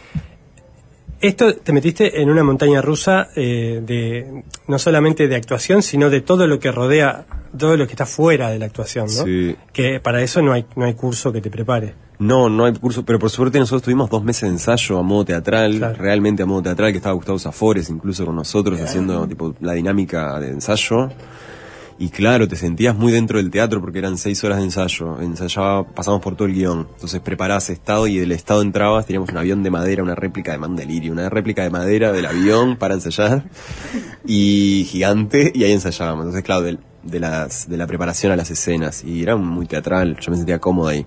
esto 1.27 1.55
te 1.55 1.73
metiste 1.73 2.21
en 2.21 2.29
una 2.29 2.43
montaña 2.43 2.81
rusa 2.81 3.29
eh, 3.35 3.81
de 3.85 4.43
no 4.67 4.77
solamente 4.77 5.27
de 5.27 5.35
actuación, 5.35 5.81
sino 5.81 6.09
de 6.09 6.21
todo 6.21 6.45
lo 6.47 6.59
que 6.59 6.71
rodea, 6.71 7.25
todo 7.57 7.77
lo 7.77 7.85
que 7.87 7.93
está 7.93 8.05
fuera 8.05 8.49
de 8.49 8.59
la 8.59 8.65
actuación, 8.65 9.05
¿no? 9.05 9.23
Sí. 9.23 9.55
Que 9.71 9.99
para 9.99 10.21
eso 10.21 10.41
no 10.41 10.53
hay 10.53 10.65
no 10.75 10.85
hay 10.85 10.93
curso 10.93 11.31
que 11.31 11.41
te 11.41 11.49
prepare. 11.49 11.95
No, 12.19 12.47
no 12.49 12.65
hay 12.65 12.73
curso, 12.73 13.03
pero 13.03 13.19
por 13.19 13.29
suerte 13.29 13.57
nosotros 13.59 13.81
tuvimos 13.83 14.09
dos 14.09 14.23
meses 14.23 14.43
de 14.43 14.49
ensayo 14.49 14.99
a 14.99 15.01
modo 15.03 15.25
teatral, 15.25 15.77
Claro. 15.77 15.95
realmente 15.97 16.43
a 16.43 16.45
modo 16.45 16.61
teatral, 16.63 16.91
que 16.91 16.97
estaba 16.97 17.15
Gustavo 17.15 17.39
Zafores 17.39 17.89
incluso 17.89 18.25
con 18.25 18.35
nosotros 18.35 18.79
haciendo 18.79 19.27
tipo 19.27 19.55
la 19.61 19.73
dinámica 19.73 20.39
de 20.39 20.49
ensayo. 20.49 21.09
Y 21.99 22.09
claro, 22.09 22.47
te 22.47 22.55
sentías 22.55 22.95
muy 22.95 23.11
dentro 23.11 23.37
del 23.37 23.49
teatro 23.51 23.79
porque 23.79 23.99
eran 23.99 24.17
seis 24.17 24.43
horas 24.43 24.57
de 24.57 24.65
ensayo. 24.65 25.21
Ensayaba, 25.21 25.85
pasamos 25.87 26.21
por 26.21 26.35
todo 26.35 26.47
el 26.47 26.53
guion. 26.55 26.87
Entonces 26.95 27.21
preparabas 27.21 27.69
estado 27.69 28.07
y 28.07 28.17
del 28.17 28.31
estado 28.31 28.61
entrabas, 28.61 29.05
teníamos 29.05 29.29
un 29.29 29.37
avión 29.37 29.63
de 29.63 29.69
madera, 29.69 30.03
una 30.03 30.15
réplica 30.15 30.51
de 30.51 30.57
Mandelirio, 30.57 31.11
una 31.13 31.29
réplica 31.29 31.63
de 31.63 31.69
madera 31.69 32.11
del 32.11 32.25
avión 32.25 32.77
para 32.77 32.95
ensayar. 32.95 33.43
Y 34.25 34.85
gigante, 34.89 35.51
y 35.53 35.63
ahí 35.63 35.71
ensayábamos. 35.71 36.23
Entonces, 36.25 36.43
claro, 36.43 36.61
del- 36.63 36.79
de, 37.03 37.19
las, 37.19 37.69
de 37.69 37.75
la 37.77 37.85
preparación 37.85 38.31
a 38.31 38.35
las 38.37 38.49
escenas. 38.49 39.03
Y 39.03 39.21
era 39.21 39.35
muy 39.35 39.65
teatral, 39.65 40.17
yo 40.19 40.31
me 40.31 40.37
sentía 40.37 40.59
cómodo 40.59 40.87
ahí. 40.87 41.05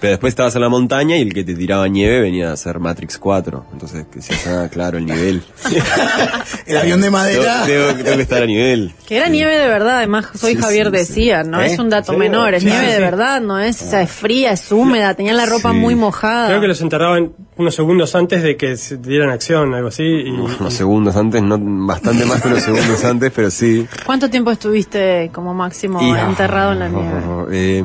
Pero 0.00 0.10
después 0.12 0.32
estabas 0.32 0.54
en 0.56 0.60
la 0.62 0.68
montaña 0.68 1.16
y 1.16 1.22
el 1.22 1.32
que 1.32 1.44
te 1.44 1.54
tiraba 1.54 1.88
nieve 1.88 2.20
venía 2.20 2.52
a 2.52 2.56
ser 2.56 2.78
Matrix 2.78 3.18
4. 3.18 3.64
Entonces, 3.72 4.04
decías, 4.14 4.46
ah, 4.46 4.68
claro, 4.70 4.98
el 4.98 5.06
nivel. 5.06 5.42
El 6.66 6.76
avión 6.78 7.00
de 7.00 7.10
madera. 7.10 7.64
tengo- 7.66 7.94
tengo 8.02 8.16
que 8.16 8.22
estar 8.22 8.42
a 8.42 8.46
nivel. 8.46 8.92
Que 9.06 9.16
era 9.16 9.28
nieve 9.28 9.56
de 9.56 9.68
verdad, 9.68 9.98
además 9.98 10.26
soy 10.34 10.54
Sí, 10.54 10.60
Javier 10.62 10.86
sí, 10.86 10.92
sí. 10.92 10.98
decía, 10.98 11.42
no 11.42 11.60
¿Eh? 11.60 11.66
es 11.66 11.78
un 11.78 11.90
dato 11.90 12.12
menor, 12.16 12.54
es 12.54 12.62
Sí, 12.62 12.68
nieve 12.70 12.86
sí, 12.86 12.92
de 12.92 13.00
verdad, 13.00 13.40
no 13.40 13.58
es, 13.58 13.82
o 13.82 13.90
sea, 13.90 14.02
es 14.02 14.10
fría, 14.10 14.52
es 14.52 14.70
húmeda, 14.72 15.14
tenían 15.14 15.36
la 15.36 15.46
ropa 15.46 15.70
Sí. 15.72 15.76
muy 15.76 15.94
mojada. 15.94 16.48
Creo 16.48 16.60
que 16.60 16.68
los 16.68 16.80
enterraban 16.80 17.32
unos 17.56 17.74
segundos 17.74 18.14
antes 18.14 18.42
de 18.42 18.56
que 18.56 18.76
se 18.76 18.96
dieran 18.96 19.30
acción, 19.30 19.74
algo 19.74 19.88
así. 19.88 20.02
Y, 20.04 20.30
Unos 20.30 20.72
segundos 20.74 21.16
antes, 21.16 21.42
no, 21.42 21.58
bastante 21.86 22.24
más 22.24 22.40
que 22.42 22.48
unos 22.48 22.62
segundos 22.62 23.04
antes, 23.04 23.30
pero 23.34 23.50
sí. 23.50 23.86
¿Cuánto 24.06 24.28
tiempo 24.30 24.50
estuviste 24.50 25.30
como 25.32 25.52
máximo 25.54 26.00
Y- 26.02 26.10
enterrado 26.18 26.72
en 26.72 26.78
la 26.78 26.88
nieve? 26.88 27.20
Eh, 27.52 27.82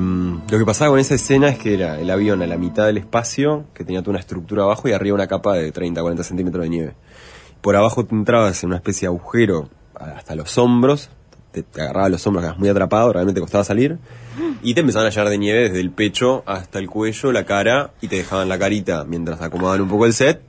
lo 0.49 0.57
que 0.57 0.65
pasaba 0.65 0.91
con 0.91 0.99
esa 0.99 1.15
escena 1.15 1.49
es 1.49 1.57
que 1.57 1.77
el 1.79 2.09
avión 2.09 2.41
a 2.41 2.47
la 2.47 2.57
mitad 2.57 2.85
del 2.85 2.97
espacio, 2.97 3.65
que 3.73 3.83
tenía 3.83 4.01
toda 4.01 4.11
una 4.11 4.19
estructura 4.19 4.63
abajo 4.63 4.87
y 4.87 4.93
arriba 4.93 5.15
una 5.15 5.27
capa 5.27 5.55
de 5.55 5.71
30, 5.71 6.01
40 6.01 6.23
centímetros 6.23 6.63
de 6.63 6.69
nieve. 6.69 6.93
Por 7.61 7.75
abajo 7.75 8.05
te 8.05 8.15
entrabas 8.15 8.63
en 8.63 8.67
una 8.67 8.77
especie 8.77 9.07
de 9.07 9.15
agujero 9.15 9.69
hasta 9.95 10.35
los 10.35 10.57
hombros, 10.57 11.09
te, 11.51 11.63
te 11.63 11.81
agarraba 11.81 12.09
los 12.09 12.25
hombros, 12.25 12.43
quedabas 12.43 12.59
muy 12.59 12.69
atrapado, 12.69 13.13
realmente 13.13 13.41
costaba 13.41 13.63
salir, 13.63 13.97
y 14.61 14.73
te 14.73 14.81
empezaban 14.81 15.07
a 15.07 15.09
llenar 15.09 15.29
de 15.29 15.37
nieve 15.37 15.63
desde 15.63 15.79
el 15.79 15.91
pecho 15.91 16.43
hasta 16.45 16.79
el 16.79 16.89
cuello, 16.89 17.31
la 17.31 17.45
cara, 17.45 17.91
y 18.01 18.07
te 18.07 18.17
dejaban 18.17 18.47
la 18.49 18.59
carita 18.59 19.03
mientras 19.05 19.41
acomodaban 19.41 19.81
un 19.81 19.89
poco 19.89 20.05
el 20.05 20.13
set, 20.13 20.41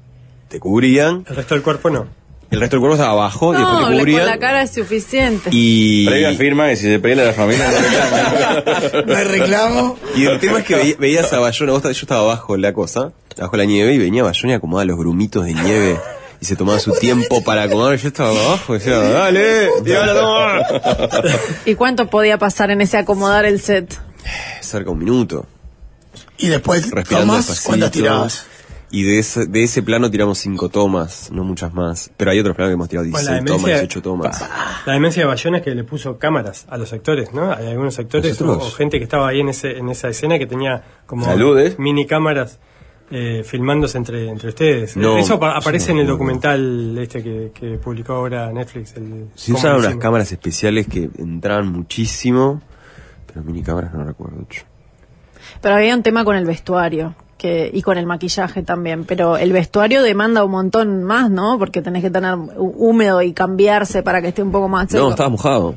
te 0.48 0.60
cubrían, 0.60 1.24
el 1.28 1.36
resto 1.36 1.54
del 1.54 1.62
cuerpo 1.62 1.90
no. 1.90 2.19
El 2.50 2.60
resto 2.60 2.76
del 2.76 2.80
cuerpo 2.80 2.94
estaba 2.96 3.12
abajo 3.12 3.52
y 3.54 3.56
después 3.56 3.74
No, 3.74 3.80
te 3.80 3.84
con 3.92 3.98
cubrían. 3.98 4.26
la 4.26 4.38
cara 4.38 4.62
es 4.62 4.72
suficiente. 4.72 5.50
Y, 5.52 6.06
Previa 6.06 6.32
firma 6.34 6.68
que 6.68 6.76
si 6.76 6.82
se 6.84 6.98
pelea 6.98 7.26
la 7.26 7.32
familia 7.32 7.66
no 7.70 7.78
reclama. 7.78 9.02
No 9.06 9.16
hay 9.16 9.24
reclamo. 9.24 9.98
Y 10.16 10.24
el 10.26 10.40
tema 10.40 10.58
es 10.58 10.64
que 10.64 10.76
veí- 10.76 10.96
veías 10.98 11.32
a 11.32 11.38
Bayona, 11.38 11.72
vos, 11.72 11.82
yo 11.82 11.90
estaba 11.90 12.20
abajo 12.22 12.54
en 12.54 12.62
la 12.62 12.72
cosa, 12.72 13.12
abajo 13.38 13.56
la 13.56 13.64
nieve, 13.64 13.94
y 13.94 13.98
venía 13.98 14.22
Bayona 14.24 14.54
y 14.54 14.56
acomodaba 14.56 14.84
los 14.84 14.98
grumitos 14.98 15.44
de 15.44 15.54
nieve. 15.54 15.98
Y 16.42 16.46
se 16.46 16.56
tomaba 16.56 16.78
su 16.80 16.92
tiempo 16.94 17.44
para 17.44 17.64
acomodar. 17.64 17.94
y 17.96 17.98
Yo 17.98 18.08
estaba 18.08 18.30
abajo 18.30 18.74
y 18.74 18.78
decía, 18.78 18.98
dale, 18.98 19.68
toma. 19.84 20.62
¿Y 21.66 21.74
cuánto 21.74 22.08
podía 22.08 22.38
pasar 22.38 22.70
en 22.70 22.80
ese 22.80 22.96
acomodar 22.96 23.44
el 23.44 23.60
set? 23.60 23.94
Cerca 24.62 24.86
de 24.86 24.90
un 24.90 24.98
minuto. 24.98 25.46
Y 26.38 26.48
después, 26.48 26.90
Respirando 26.90 27.36
despacito. 27.36 27.66
¿cuántas 27.68 27.90
tirabas? 27.90 28.46
Y 28.92 29.04
de 29.04 29.20
ese, 29.20 29.46
de 29.46 29.62
ese 29.62 29.82
plano 29.84 30.10
tiramos 30.10 30.38
cinco 30.38 30.68
tomas, 30.68 31.30
no 31.32 31.44
muchas 31.44 31.72
más. 31.72 32.10
Pero 32.16 32.32
hay 32.32 32.40
otros 32.40 32.56
planos 32.56 32.70
que 32.70 32.74
hemos 32.74 32.88
tirado 32.88 33.08
Bueno, 33.08 33.18
16 33.30 33.40
la 33.40 33.44
tomas, 33.46 33.62
demencia- 33.62 33.74
18 33.82 34.02
tomas. 34.02 34.44
La 34.84 34.92
demencia 34.94 35.22
de 35.22 35.26
Bayona 35.28 35.58
es 35.58 35.62
que 35.64 35.74
le 35.76 35.84
puso 35.84 36.18
cámaras 36.18 36.66
a 36.68 36.76
los 36.76 36.92
actores, 36.92 37.32
¿no? 37.32 37.52
Hay 37.52 37.68
algunos 37.68 37.98
actores 38.00 38.40
o, 38.42 38.60
gente 38.72 38.98
que 38.98 39.04
estaba 39.04 39.28
ahí 39.28 39.40
en, 39.40 39.48
ese, 39.50 39.78
en 39.78 39.88
esa 39.90 40.08
escena 40.08 40.38
que 40.40 40.46
tenía 40.46 40.82
como 41.06 41.24
Saludes. 41.24 41.78
mini 41.78 42.04
cámaras 42.04 42.58
eh, 43.12 43.42
filmándose 43.44 43.96
entre, 43.98 44.28
entre 44.28 44.48
ustedes. 44.48 44.96
No, 44.96 45.18
Eso 45.18 45.34
apa- 45.34 45.56
aparece 45.56 45.92
en 45.92 45.98
el 45.98 46.06
documental 46.08 46.96
este 46.98 47.22
que, 47.22 47.52
que 47.54 47.78
publicó 47.78 48.14
ahora 48.14 48.52
Netflix. 48.52 48.94
El, 48.96 49.28
Sí 49.36 49.52
cómo 49.52 49.58
usaban 49.60 49.78
unas 49.80 49.96
cámaras 49.96 50.32
especiales 50.32 50.88
que 50.88 51.08
entraban 51.18 51.68
muchísimo, 51.70 52.60
pero 53.26 53.42
mini 53.44 53.62
cámaras 53.62 53.94
no 53.94 54.04
recuerdo 54.04 54.36
mucho. 54.38 54.64
Pero 55.60 55.76
había 55.76 55.94
un 55.94 56.02
tema 56.02 56.24
con 56.24 56.34
el 56.36 56.44
vestuario 56.44 57.14
que 57.40 57.70
y 57.72 57.80
con 57.82 57.96
el 57.98 58.06
maquillaje 58.06 58.62
también. 58.62 59.04
Pero 59.04 59.36
el 59.38 59.52
vestuario 59.52 60.02
demanda 60.02 60.44
un 60.44 60.50
montón 60.50 61.02
más, 61.04 61.30
¿no? 61.30 61.58
Porque 61.58 61.80
tenés 61.82 62.02
que 62.02 62.10
tener 62.10 62.34
hú- 62.34 62.74
húmedo 62.76 63.22
y 63.22 63.32
cambiarse 63.32 64.02
para 64.02 64.20
que 64.20 64.28
esté 64.28 64.42
un 64.42 64.52
poco 64.52 64.68
más 64.68 64.90
seco. 64.90 65.04
No, 65.04 65.10
estabas 65.10 65.32
mojado. 65.32 65.74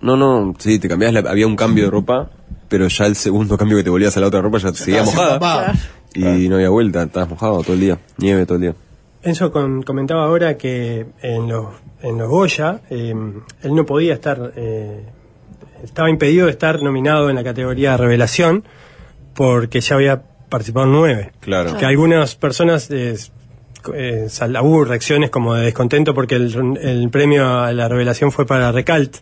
No, 0.00 0.16
no, 0.16 0.54
sí, 0.58 0.78
te 0.78 0.88
cambiabas, 0.88 1.22
la- 1.24 1.30
había 1.30 1.46
un 1.46 1.56
cambio 1.56 1.84
de 1.84 1.90
ropa, 1.90 2.30
pero 2.68 2.86
ya 2.88 3.06
el 3.06 3.16
segundo 3.16 3.58
cambio 3.58 3.76
que 3.76 3.82
te 3.84 3.90
volvías 3.90 4.16
a 4.16 4.20
la 4.20 4.28
otra 4.28 4.40
ropa 4.40 4.58
ya 4.58 4.70
te 4.70 4.78
seguía 4.78 5.02
mojada. 5.02 5.74
Y 6.14 6.48
no 6.48 6.54
había 6.56 6.70
vuelta, 6.70 7.02
estabas 7.02 7.28
mojado 7.30 7.62
todo 7.62 7.74
el 7.74 7.80
día, 7.80 7.98
nieve 8.18 8.46
todo 8.46 8.54
el 8.56 8.62
día. 8.62 8.74
Enzo 9.22 9.52
con- 9.52 9.82
comentaba 9.82 10.24
ahora 10.24 10.56
que 10.56 11.06
en 11.22 11.48
los, 11.48 11.66
en 12.02 12.16
los 12.18 12.28
Goya 12.28 12.80
eh, 12.88 13.12
él 13.62 13.74
no 13.74 13.84
podía 13.84 14.14
estar, 14.14 14.52
eh, 14.56 15.04
estaba 15.84 16.08
impedido 16.08 16.46
de 16.46 16.52
estar 16.52 16.82
nominado 16.82 17.28
en 17.28 17.36
la 17.36 17.44
categoría 17.44 17.90
de 17.92 17.96
revelación 17.98 18.64
porque 19.34 19.80
ya 19.82 19.96
había 19.96 20.22
participado 20.50 20.84
en 20.86 20.92
nueve. 20.92 21.32
Claro. 21.40 21.76
Que 21.78 21.86
algunas 21.86 22.34
personas 22.34 22.90
eh, 22.90 23.16
eh, 23.94 24.26
sal- 24.28 24.58
hubo 24.62 24.84
reacciones 24.84 25.30
como 25.30 25.54
de 25.54 25.64
descontento 25.64 26.12
porque 26.14 26.34
el, 26.34 26.78
el 26.82 27.08
premio 27.10 27.48
a 27.60 27.72
la 27.72 27.88
revelación 27.88 28.30
fue 28.32 28.44
para 28.46 28.70
Recalt. 28.72 29.16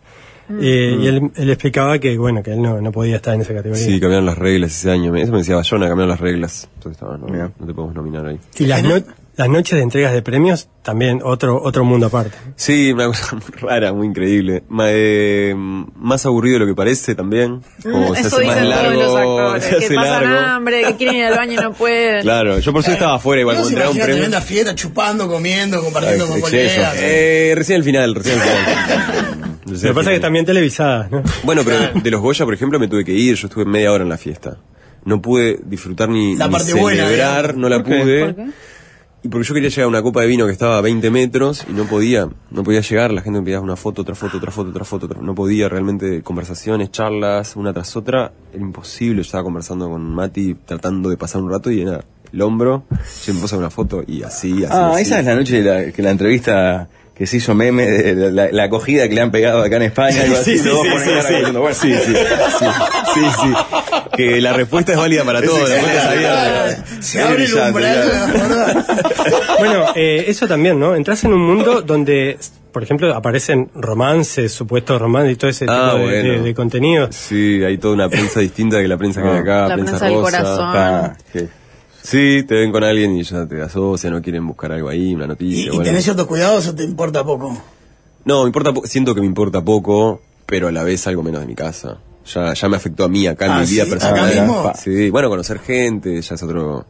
eh, 0.61 0.97
Y 0.99 1.07
él, 1.07 1.31
él 1.35 1.49
explicaba 1.49 1.99
que 1.99 2.17
bueno 2.17 2.41
que 2.43 2.51
él 2.53 2.61
no, 2.61 2.81
no 2.81 2.91
podía 2.91 3.17
estar 3.17 3.33
en 3.35 3.41
esa 3.41 3.53
categoría. 3.53 3.83
Sí, 3.85 3.99
cambiaron 3.99 4.25
las 4.25 4.37
reglas 4.37 4.71
ese 4.71 4.91
año. 4.91 5.15
Eso 5.15 5.31
me 5.31 5.37
decía 5.37 5.55
Bayona, 5.55 5.87
cambiaron 5.87 6.09
las 6.09 6.19
reglas. 6.19 6.67
Entonces 6.75 7.01
estaba, 7.01 7.17
no, 7.17 7.49
te 7.49 7.73
podemos 7.73 7.95
nominar 7.95 8.25
ahí. 8.25 8.39
y 8.57 8.65
las, 8.65 8.83
no- 8.83 8.95
las 9.39 9.47
noches 9.49 9.77
de 9.77 9.83
entregas 9.83 10.11
de 10.11 10.21
premios 10.21 10.67
también 10.83 11.21
otro 11.23 11.61
otro 11.63 11.85
mundo 11.85 12.07
aparte. 12.07 12.37
Sí, 12.57 12.91
una 12.91 13.05
cosa 13.07 13.35
muy 13.37 13.59
rara, 13.61 13.93
muy 13.93 14.07
increíble. 14.07 14.63
Ma- 14.67 14.85
eh, 14.89 15.53
más 15.55 16.25
aburrido 16.25 16.55
de 16.55 16.59
lo 16.59 16.65
que 16.67 16.75
parece 16.75 17.15
también. 17.15 17.61
Como 17.81 18.13
se 18.15 18.21
Mm, 18.23 18.25
Eso 18.25 18.35
hace 18.37 18.45
más 18.45 18.55
dicen 18.57 18.69
todos 18.71 18.93
los 18.95 19.13
largo, 19.13 19.39
actores, 19.49 19.63
se 19.63 19.87
que 19.87 19.95
pasan 19.95 20.23
largo. 20.23 20.39
hambre, 20.39 20.83
que 20.83 20.95
quieren 20.97 21.15
ir 21.15 21.23
al 21.25 21.35
baño 21.37 21.53
y 21.53 21.55
no 21.55 21.73
pueden. 21.73 22.21
Claro, 22.21 22.59
yo 22.59 22.73
por 22.73 22.81
eso 22.81 22.91
estaba 22.91 23.15
afuera 23.15 23.39
igual 23.41 23.55
cuando 23.55 23.69
se 23.69 23.73
entregaba 23.75 23.91
un 23.91 23.97
premio. 23.97 24.13
tremenda 24.15 24.41
fiesta, 24.41 24.75
chupando, 24.75 25.27
comiendo, 25.29 25.81
compartiendo 25.83 26.25
Ay, 26.25 26.31
con 26.31 26.41
colegas. 26.41 26.95
Eh, 26.97 27.53
recién 27.55 27.77
al 27.77 27.83
final, 27.85 28.15
recién 28.15 28.39
al 28.41 28.47
final. 28.47 29.55
Lo 29.65 29.79
que 29.79 29.93
pasa 29.93 30.11
es 30.11 30.17
que 30.17 30.21
también 30.21 30.45
televisadas, 30.45 31.11
¿no? 31.11 31.23
Bueno, 31.43 31.61
pero 31.63 31.77
de 32.01 32.11
los 32.11 32.19
Goya, 32.21 32.43
por 32.43 32.53
ejemplo, 32.55 32.79
me 32.79 32.87
tuve 32.87 33.05
que 33.05 33.13
ir. 33.13 33.35
Yo 33.35 33.47
estuve 33.47 33.65
media 33.65 33.91
hora 33.91 34.03
en 34.03 34.09
la 34.09 34.17
fiesta. 34.17 34.57
No 35.05 35.21
pude 35.21 35.59
disfrutar 35.63 36.09
ni, 36.09 36.35
La 36.35 36.47
ni 36.47 36.51
parte 36.53 36.73
buena, 36.73 37.05
celebrar, 37.05 37.55
no 37.55 37.69
la 37.69 37.81
pude. 37.83 38.25
¿Por 38.25 38.35
qué? 38.35 38.45
Y 39.21 39.27
porque 39.27 39.45
yo 39.47 39.53
quería 39.53 39.69
llegar 39.69 39.83
a 39.85 39.87
una 39.89 40.01
copa 40.01 40.21
de 40.21 40.27
vino 40.27 40.45
que 40.45 40.53
estaba 40.53 40.77
a 40.77 40.81
20 40.81 41.11
metros 41.11 41.65
y 41.69 41.73
no 41.73 41.83
podía, 41.83 42.29
no 42.51 42.63
podía 42.63 42.79
llegar, 42.79 43.11
la 43.11 43.21
gente 43.21 43.39
me 43.39 43.45
pedía 43.45 43.59
una 43.59 43.75
foto, 43.75 44.01
otra 44.03 44.15
foto, 44.15 44.37
otra 44.37 44.49
foto, 44.51 44.69
otra 44.69 44.85
foto, 44.85 45.05
otra- 45.07 45.21
no 45.21 45.35
podía 45.35 45.67
realmente, 45.67 46.21
conversaciones, 46.23 46.89
charlas, 46.91 47.55
una 47.57 47.73
tras 47.73 47.95
otra, 47.97 48.31
era 48.53 48.61
imposible, 48.61 49.17
yo 49.17 49.21
estaba 49.23 49.43
conversando 49.43 49.89
con 49.89 50.01
Mati, 50.13 50.55
tratando 50.65 51.09
de 51.09 51.17
pasar 51.17 51.41
un 51.41 51.49
rato 51.51 51.69
y 51.69 51.81
era 51.81 52.03
el 52.31 52.41
hombro, 52.41 52.83
se 53.05 53.33
me 53.33 53.41
puso 53.41 53.57
una 53.57 53.69
foto 53.69 54.03
y 54.07 54.23
así, 54.23 54.63
así. 54.63 54.67
Ah, 54.71 54.91
así. 54.93 55.01
esa 55.01 55.19
es 55.19 55.25
la 55.25 55.35
noche 55.35 55.61
de 55.63 55.85
la, 55.87 55.91
que 55.91 56.01
la 56.01 56.11
entrevista 56.11 56.87
que 57.19 57.27
se 57.27 57.35
hizo 57.37 57.53
meme 57.53 57.85
de 57.85 58.15
la, 58.15 58.29
la- 58.31 58.51
la 58.51 58.63
acogida 58.63 59.07
que 59.09 59.13
le 59.15 59.21
han 59.21 59.29
pegado 59.29 59.61
acá 59.61 59.75
en 59.75 59.83
España. 59.83 60.23
Sí, 60.43 60.57
sí, 60.57 60.59
sí, 60.59 60.69
sí, 60.69 61.09
cara 61.09 61.21
sí. 61.21 61.33
diciendo, 61.35 61.59
bueno, 61.61 61.75
Sí, 61.75 61.93
sí, 61.93 62.13
sí, 62.15 62.65
sí, 63.13 63.21
sí. 63.41 63.53
Que 64.15 64.41
la 64.41 64.53
respuesta 64.53 64.93
es 64.93 64.97
válida 64.97 65.23
para 65.25 65.41
todos. 65.41 65.69
Se 67.01 67.21
abre 67.21 67.43
el 67.45 67.53
umbral. 67.53 68.85
Bueno, 69.59 69.85
eh, 69.95 70.25
eso 70.27 70.47
también, 70.47 70.79
¿no? 70.79 70.95
Entras 70.95 71.23
en 71.25 71.33
un 71.33 71.41
mundo 71.41 71.81
donde, 71.81 72.37
por 72.71 72.83
ejemplo, 72.83 73.13
aparecen 73.13 73.69
romances, 73.75 74.51
supuestos 74.53 74.99
romances 74.99 75.33
y 75.33 75.35
todo 75.35 75.49
ese 75.49 75.65
tipo 75.65 75.73
Ah, 75.77 75.95
de, 75.95 76.01
bueno. 76.03 76.31
de- 76.33 76.39
de 76.39 76.53
contenidos. 76.53 77.15
Sí, 77.15 77.61
hay 77.63 77.77
toda 77.77 77.93
una 77.95 78.09
prensa 78.09 78.39
distinta 78.39 78.77
que 78.81 78.87
la 78.87 78.97
prensa 78.97 79.21
que 79.21 79.27
hay 79.29 79.37
acá, 79.39 79.67
La 79.67 79.73
prensa, 79.75 79.97
prensa 79.97 80.05
del 80.05 80.15
rosa. 80.15 80.37
corazón. 80.37 80.65
Ah, 80.73 81.13
que- 81.33 81.58
Sí, 82.09 82.43
te 82.43 82.55
ven 82.55 82.71
con 82.71 82.83
alguien 82.83 83.15
y 83.17 83.23
ya 83.23 83.45
te 83.45 83.61
asocian, 83.61 84.13
no 84.13 84.21
quieren 84.21 84.45
buscar 84.47 84.71
algo 84.71 84.89
ahí, 84.89 85.13
una 85.13 85.25
¿Y, 85.25 85.27
noticia. 85.27 85.65
y 85.65 85.69
bueno. 85.69 85.83
tenés 85.83 86.03
ciertos 86.03 86.25
cuidados 86.25 86.67
o 86.67 86.73
te 86.75 86.83
importa 86.83 87.23
poco? 87.23 87.55
No, 88.25 88.41
me 88.43 88.47
importa, 88.47 88.73
po- 88.73 88.85
siento 88.87 89.13
que 89.13 89.21
me 89.21 89.27
importa 89.27 89.61
poco, 89.63 90.21
pero 90.47 90.67
a 90.67 90.71
la 90.71 90.83
vez 90.83 91.05
algo 91.07 91.21
menos 91.21 91.41
de 91.41 91.47
mi 91.47 91.55
casa. 91.55 91.97
Ya, 92.33 92.53
ya 92.53 92.67
me 92.69 92.77
afectó 92.77 93.03
a 93.03 93.09
mí 93.09 93.27
acá 93.27 93.45
en 93.45 93.51
Ah, 93.51 93.59
mi 93.61 93.65
vida 93.67 93.83
¿sí? 93.85 93.89
personal. 93.91 94.27
¿Acá 94.31 94.41
mismo? 94.41 94.71
Sí, 94.75 95.09
bueno, 95.11 95.29
conocer 95.29 95.59
gente 95.59 96.19
ya 96.21 96.35
es 96.35 96.43
otro, 96.43 96.85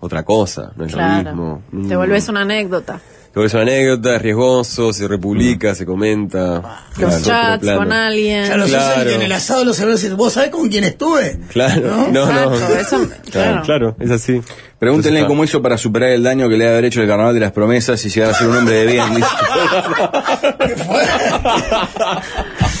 otra 0.00 0.24
cosa, 0.24 0.72
no 0.76 0.84
es 0.84 0.92
lo 0.92 0.98
mismo. 1.08 1.62
Claro. 1.70 1.88
Te 1.88 1.94
Mm. 1.94 1.98
volvés 1.98 2.28
una 2.28 2.40
anécdota. 2.42 3.00
Vuelves 3.34 3.52
una 3.54 3.62
anécdota, 3.62 4.16
es 4.16 4.22
riesgoso, 4.22 4.92
se 4.92 5.06
republica, 5.06 5.74
se 5.74 5.86
comenta. 5.86 6.80
Los 6.98 7.16
Claro, 7.22 7.58
chats 7.60 7.70
con 7.76 7.92
alguien. 7.92 8.46
Claro, 8.46 8.64
el 8.64 8.70
Claro. 8.70 9.04
que 9.04 9.14
en 9.14 9.22
el 9.22 9.32
asado 9.32 9.64
lo 9.64 9.74
sabés 9.74 10.00
decir, 10.02 10.16
¿vos 10.16 10.32
sabés 10.32 10.50
con 10.50 10.68
quién 10.68 10.82
estuve? 10.84 11.38
Claro, 11.52 12.08
no, 12.10 12.26
no. 12.26 12.54
Exacto, 12.54 12.74
eso- 12.80 13.08
claro. 13.30 13.62
claro, 13.64 13.96
es 14.00 14.10
así. 14.10 14.40
Pregúntenle 14.80 15.20
Entonces, 15.20 15.28
cómo 15.34 15.44
hizo 15.44 15.62
para 15.62 15.76
superar 15.78 16.10
el 16.10 16.22
daño 16.22 16.48
que 16.48 16.56
le 16.56 16.66
ha 16.66 16.70
haber 16.70 16.86
hecho 16.86 17.00
el 17.02 17.08
carnaval 17.08 17.34
de 17.34 17.40
las 17.40 17.52
promesas 17.52 18.04
y 18.04 18.08
llegar 18.10 18.30
a 18.30 18.34
ser 18.34 18.48
un 18.48 18.56
hombre 18.56 18.76
de 18.76 18.86
bien. 18.92 19.04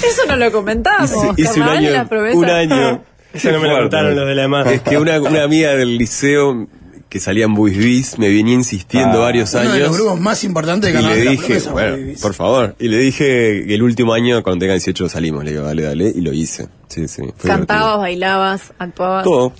Eso 0.02 0.22
no 0.28 0.36
lo 0.36 0.50
comentamos. 0.52 1.10
Hice, 1.10 1.42
hice 1.50 1.60
un 1.60 1.68
año, 1.68 2.08
un 2.34 2.44
año. 2.50 3.02
Eso 3.32 3.52
no 3.52 3.60
me 3.60 3.68
lo 3.68 3.76
contaron 3.78 4.16
los 4.16 4.26
de 4.26 4.34
la 4.34 4.44
EMA. 4.44 4.62
Es 4.72 4.80
que 4.82 4.96
una, 4.96 5.20
una 5.20 5.42
amiga 5.44 5.74
del 5.74 5.98
liceo 5.98 6.66
que 7.08 7.20
salía 7.20 7.44
en 7.46 7.54
Buisbis 7.54 8.18
me 8.18 8.28
venía 8.28 8.54
insistiendo 8.54 9.18
Ah. 9.18 9.26
varios 9.26 9.52
Uno 9.54 9.62
de 9.62 9.66
los 9.68 9.74
años. 9.88 9.96
grupos 9.96 10.20
más 10.20 10.44
importantes 10.44 10.90
Y 10.90 10.92
de 10.92 11.02
le 11.02 11.16
de 11.16 11.24
la 11.24 11.30
dije, 11.30 11.44
Promesa, 11.46 11.72
bueno, 11.72 11.96
por 12.20 12.34
favor. 12.34 12.76
Y 12.78 12.88
le 12.88 12.98
dije 12.98 13.64
que 13.66 13.74
el 13.74 13.82
último 13.82 14.12
año, 14.12 14.42
cuando 14.42 14.60
tenga 14.60 14.74
18, 14.74 15.08
salimos. 15.08 15.42
Le 15.44 15.52
digo, 15.52 15.62
dale, 15.64 15.82
dale. 15.84 16.12
Y 16.14 16.20
lo 16.20 16.32
hice. 16.32 16.68
Sí, 16.88 17.06
sí. 17.08 17.22
fue 17.36 17.50
Cantabas, 17.50 17.98
bailabas, 17.98 18.72
actuabas. 18.78 19.24
Todo. 19.24 19.52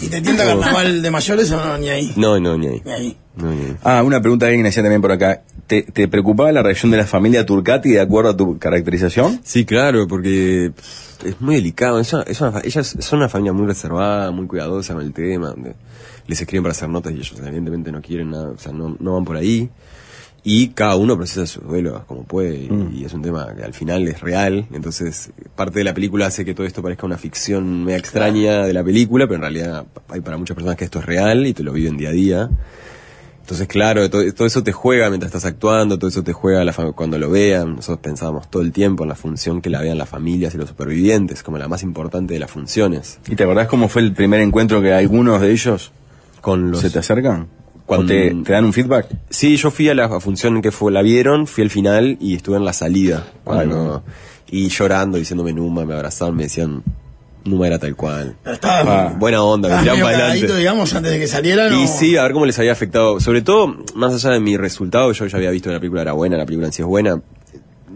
¿Y 0.00 0.06
te 0.08 0.20
tienta 0.20 0.44
Carnaval 0.44 1.02
de 1.02 1.10
mayores 1.10 1.50
o 1.52 1.56
no? 1.64 1.78
Ni 1.78 1.90
ahí. 1.90 2.12
No, 2.16 2.40
no, 2.40 2.56
ni 2.56 2.66
ahí. 2.68 2.82
Ni 2.84 2.92
ahí. 2.92 3.16
No, 3.36 3.52
ni 3.52 3.60
ahí. 3.66 3.76
Ah, 3.84 4.02
una 4.02 4.20
pregunta 4.20 4.46
que 4.46 4.50
alguien 4.50 4.66
hacía 4.66 4.82
también 4.82 5.02
por 5.02 5.12
acá. 5.12 5.42
¿Te, 5.66 5.82
te 5.82 6.06
preocupaba 6.08 6.50
la 6.52 6.62
reacción 6.62 6.90
de 6.92 6.96
la 6.98 7.06
familia 7.06 7.44
Turcati 7.44 7.90
de 7.90 8.00
acuerdo 8.00 8.30
a 8.30 8.36
tu 8.36 8.56
caracterización? 8.58 9.40
Sí, 9.44 9.64
claro, 9.64 10.06
porque 10.08 10.70
es 11.24 11.40
muy 11.40 11.56
delicado. 11.56 11.98
Es 12.00 12.12
una- 12.12 12.22
es 12.22 12.40
una 12.40 12.52
fa- 12.52 12.62
ellas 12.64 12.96
son 13.00 13.18
una 13.18 13.28
familia 13.28 13.52
muy 13.52 13.66
reservada, 13.66 14.30
muy 14.30 14.46
cuidadosa 14.46 14.94
con 14.94 15.02
el 15.04 15.12
tema. 15.12 15.48
donde 15.50 15.74
les 16.26 16.40
escriben 16.40 16.62
para 16.62 16.72
hacer 16.72 16.88
notas 16.88 17.12
y 17.12 17.16
ellos 17.16 17.34
evidentemente 17.38 17.92
no 17.92 18.00
quieren 18.00 18.30
nada, 18.30 18.50
o 18.50 18.58
sea, 18.58 18.72
no, 18.72 18.96
no 18.98 19.14
van 19.14 19.24
por 19.24 19.36
ahí. 19.36 19.70
Y 20.48 20.68
cada 20.68 20.94
uno 20.94 21.16
procesa 21.16 21.44
su 21.44 21.60
duelo 21.60 22.04
como 22.06 22.22
puede. 22.22 22.54
Y, 22.54 23.00
y 23.00 23.04
es 23.04 23.12
un 23.12 23.20
tema 23.20 23.52
que 23.56 23.64
al 23.64 23.74
final 23.74 24.06
es 24.06 24.20
real. 24.20 24.66
Entonces, 24.72 25.32
parte 25.56 25.80
de 25.80 25.84
la 25.84 25.92
película 25.92 26.26
hace 26.26 26.44
que 26.44 26.54
todo 26.54 26.64
esto 26.64 26.82
parezca 26.82 27.04
una 27.04 27.18
ficción 27.18 27.84
media 27.84 27.98
extraña 27.98 28.64
de 28.64 28.72
la 28.72 28.84
película, 28.84 29.26
pero 29.26 29.36
en 29.36 29.40
realidad 29.40 29.86
hay 30.08 30.20
para 30.20 30.36
muchas 30.36 30.54
personas 30.54 30.76
que 30.76 30.84
esto 30.84 31.00
es 31.00 31.04
real 31.04 31.44
y 31.48 31.52
te 31.52 31.64
lo 31.64 31.72
viven 31.72 31.96
día 31.96 32.10
a 32.10 32.12
día. 32.12 32.50
Entonces, 33.46 33.68
claro, 33.68 34.10
todo, 34.10 34.22
todo 34.34 34.46
eso 34.46 34.64
te 34.64 34.72
juega 34.72 35.08
mientras 35.08 35.34
estás 35.34 35.44
actuando, 35.44 35.98
todo 35.98 36.08
eso 36.08 36.24
te 36.24 36.32
juega 36.32 36.64
la 36.64 36.72
cuando 36.72 37.16
lo 37.16 37.30
vean. 37.30 37.76
Nosotros 37.76 38.00
pensábamos 38.00 38.50
todo 38.50 38.62
el 38.62 38.72
tiempo 38.72 39.04
en 39.04 39.08
la 39.08 39.14
función 39.14 39.60
que 39.60 39.70
la 39.70 39.80
vean 39.80 39.98
las 39.98 40.08
familias 40.08 40.54
y 40.54 40.58
los 40.58 40.68
supervivientes, 40.68 41.44
como 41.44 41.56
la 41.56 41.68
más 41.68 41.84
importante 41.84 42.34
de 42.34 42.40
las 42.40 42.50
funciones. 42.50 43.20
¿Y 43.28 43.36
te 43.36 43.44
acordás 43.44 43.68
cómo 43.68 43.88
fue 43.88 44.02
el 44.02 44.12
primer 44.12 44.40
encuentro 44.40 44.82
que 44.82 44.92
algunos 44.92 45.40
de 45.40 45.52
ellos 45.52 45.92
Con 46.46 46.70
los... 46.70 46.80
se 46.80 46.90
te 46.90 47.00
acercan? 47.00 47.48
Cuando- 47.86 48.04
¿O 48.04 48.06
te, 48.06 48.32
te 48.44 48.52
dan 48.52 48.64
un 48.64 48.72
feedback? 48.72 49.08
Sí, 49.30 49.56
yo 49.56 49.72
fui 49.72 49.88
a 49.88 49.94
la 49.94 50.20
función 50.20 50.62
que 50.62 50.70
fue, 50.70 50.92
la 50.92 51.02
vieron, 51.02 51.46
fui 51.48 51.64
al 51.64 51.70
final 51.70 52.16
y 52.20 52.34
estuve 52.36 52.56
en 52.56 52.64
la 52.64 52.72
salida. 52.72 53.24
Cuando, 53.42 54.04
y 54.48 54.68
llorando, 54.68 55.18
diciéndome 55.18 55.52
Numa, 55.52 55.84
me 55.84 55.94
abrazaron, 55.94 56.36
me 56.36 56.44
decían, 56.44 56.84
Numa 57.44 57.66
era 57.66 57.78
tal 57.80 57.96
cual. 57.96 58.36
Ah, 58.62 59.12
Buena 59.18 59.42
onda, 59.42 59.68
me 59.68 59.76
medio 59.90 60.04
para 60.04 60.18
adelante. 60.18 60.56
digamos, 60.56 60.94
antes 60.94 61.12
de 61.12 61.18
que 61.18 61.26
salieran. 61.26 61.72
Y 61.80 61.84
o- 61.84 61.88
sí, 61.88 62.16
a 62.16 62.22
ver 62.22 62.32
cómo 62.32 62.46
les 62.46 62.56
había 62.60 62.72
afectado. 62.72 63.18
Sobre 63.18 63.42
todo, 63.42 63.76
más 63.96 64.14
allá 64.14 64.30
de 64.34 64.40
mi 64.40 64.56
resultado, 64.56 65.10
yo 65.12 65.26
ya 65.26 65.36
había 65.36 65.50
visto 65.50 65.68
que 65.68 65.74
la 65.74 65.80
película 65.80 66.02
era 66.02 66.12
buena, 66.12 66.36
la 66.36 66.44
película 66.46 66.66
en 66.68 66.72
sí 66.72 66.82
es 66.82 66.86
buena. 66.88 67.20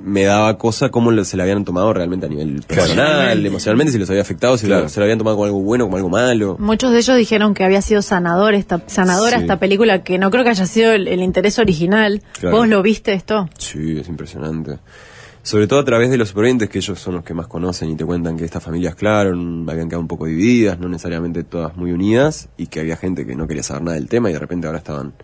Me 0.03 0.25
daba 0.25 0.57
cosa 0.57 0.89
cómo 0.91 1.13
se 1.25 1.37
la 1.37 1.43
habían 1.43 1.65
tomado 1.65 1.93
realmente 1.93 2.27
a 2.27 2.29
nivel 2.29 2.63
personal, 2.67 2.89
Emocionalmente. 2.99 3.49
emocionalmente, 3.49 3.93
si 3.93 3.99
los 3.99 4.09
había 4.11 4.23
afectado, 4.23 4.57
si 4.57 4.67
Claro. 4.67 4.83
lo- 4.85 4.89
se 4.89 4.99
lo 5.01 5.05
habían 5.05 5.19
tomado 5.19 5.37
como 5.37 5.45
algo 5.47 5.61
bueno, 5.61 5.85
como 5.85 5.97
algo 5.97 6.09
malo. 6.09 6.57
Muchos 6.59 6.91
de 6.93 6.99
ellos 6.99 7.17
dijeron 7.17 7.55
que 7.55 7.65
había 7.65 7.83
sido 7.83 8.01
sanador 8.03 8.55
esta, 8.55 8.83
sanadora 8.87 9.37
Sí. 9.37 9.43
esta 9.43 9.59
película, 9.59 10.03
que 10.03 10.19
no 10.19 10.31
creo 10.31 10.43
que 10.45 10.51
haya 10.51 10.67
sido 10.67 10.93
el, 10.93 11.07
el 11.09 11.21
interés 11.21 11.59
original. 11.59 12.23
Claro. 12.41 12.57
¿Vos 12.57 12.69
lo 12.69 12.83
viste 12.83 13.13
esto? 13.13 13.49
Sí, 13.59 13.99
es 13.99 14.09
impresionante. 14.09 14.79
Sobre 15.43 15.67
todo 15.67 15.81
a 15.81 15.85
través 15.85 16.11
de 16.11 16.19
los 16.19 16.29
supervivientes, 16.29 16.69
que 16.69 16.79
ellos 16.79 16.99
son 17.01 17.15
los 17.15 17.25
que 17.25 17.33
más 17.33 17.47
conocen 17.47 17.89
y 17.91 17.97
te 17.97 18.05
cuentan 18.05 18.37
que 18.37 18.45
estas 18.45 18.63
familias, 18.63 18.95
claro, 18.95 19.31
habían 19.31 19.89
quedado 19.89 20.01
un 20.03 20.09
poco 20.09 20.27
divididas, 20.27 20.79
no 20.79 20.89
necesariamente 20.89 21.45
todas 21.45 21.77
muy 21.77 21.93
unidas, 21.93 22.49
y 22.59 22.67
que 22.67 22.81
había 22.81 22.97
gente 22.97 23.27
que 23.27 23.35
no 23.35 23.47
quería 23.47 23.63
saber 23.63 23.83
nada 23.85 23.95
del 23.97 24.07
tema 24.09 24.29
y 24.29 24.35
de 24.35 24.39
repente 24.39 24.67
ahora 24.67 24.79
estaban 24.79 25.15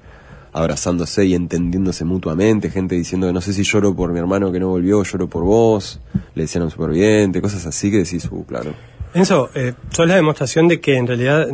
abrazándose 0.57 1.25
y 1.27 1.35
entendiéndose 1.35 2.05
mutuamente, 2.05 2.71
gente 2.71 2.95
diciendo, 2.95 3.33
no 3.33 3.41
sé 3.41 3.53
si 3.53 3.63
lloro 3.63 3.95
por 3.95 4.11
mi 4.13 4.19
hermano 4.19 4.51
que 4.51 4.59
no 4.59 4.69
volvió, 4.69 5.03
lloro 5.03 5.29
por 5.29 5.45
vos, 5.45 6.01
le 6.35 6.43
decían 6.45 6.63
a 6.63 6.65
un 6.65 6.71
superviviente, 6.71 7.43
cosas 7.43 7.67
así 7.67 7.91
que 7.91 7.99
decís, 7.99 8.27
uh, 8.31 8.45
claro. 8.47 8.73
Enzo, 9.15 9.51
eh, 9.55 9.75
sos 9.91 10.07
la 10.09 10.17
demostración 10.17 10.67
de 10.69 10.81
que 10.81 10.97
en 10.97 11.07
realidad 11.07 11.47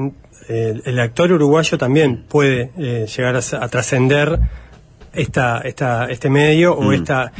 eh, 0.49 0.81
el 0.85 1.01
actor 1.01 1.33
uruguayo 1.33 1.77
también 1.79 2.25
puede 2.29 2.71
eh, 2.79 3.07
llegar 3.17 3.37
a, 3.37 3.69
trascender 3.69 4.39
esta, 5.13 5.59
esta, 5.61 6.07
este 6.07 6.31
medio 6.31 6.75
o 6.75 6.93
esta... 6.93 7.33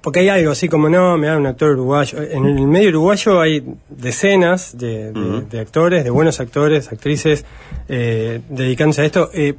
Porque 0.00 0.18
hay 0.18 0.28
algo 0.30 0.50
así 0.50 0.68
como, 0.68 0.88
no, 0.88 1.16
me 1.16 1.28
da 1.28 1.36
un 1.36 1.46
actor 1.46 1.70
uruguayo. 1.70 2.20
En 2.20 2.44
el 2.44 2.66
medio 2.66 2.88
uruguayo 2.88 3.40
hay 3.40 3.62
decenas 3.88 4.76
de, 4.76 5.12
de- 5.12 5.42
de 5.48 5.60
actores, 5.60 6.02
de 6.02 6.10
buenos 6.10 6.40
actores, 6.40 6.90
actrices, 6.90 7.44
eh, 7.88 8.40
dedicándose 8.48 9.02
a 9.02 9.04
esto. 9.04 9.30
Eh, 9.32 9.54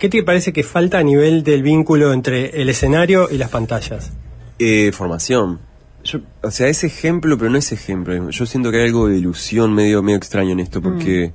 ¿Qué 0.00 0.08
te 0.08 0.22
parece 0.22 0.54
que 0.54 0.62
falta 0.62 0.98
a 0.98 1.02
nivel 1.02 1.44
del 1.44 1.62
vínculo 1.62 2.14
entre 2.14 2.62
el 2.62 2.70
escenario 2.70 3.28
y 3.30 3.36
las 3.36 3.50
pantallas? 3.50 4.10
Eh, 4.58 4.92
formación. 4.92 5.60
Yo, 6.02 6.20
o 6.42 6.50
sea, 6.50 6.68
es 6.68 6.84
ejemplo, 6.84 7.36
pero 7.36 7.50
no 7.50 7.58
es 7.58 7.70
ejemplo. 7.70 8.30
Yo 8.30 8.46
siento 8.46 8.70
que 8.70 8.78
hay 8.78 8.86
algo 8.86 9.08
de 9.08 9.18
ilusión 9.18 9.74
medio, 9.74 10.02
medio 10.02 10.16
extraño 10.16 10.52
en 10.52 10.60
esto, 10.60 10.80
porque, 10.80 11.34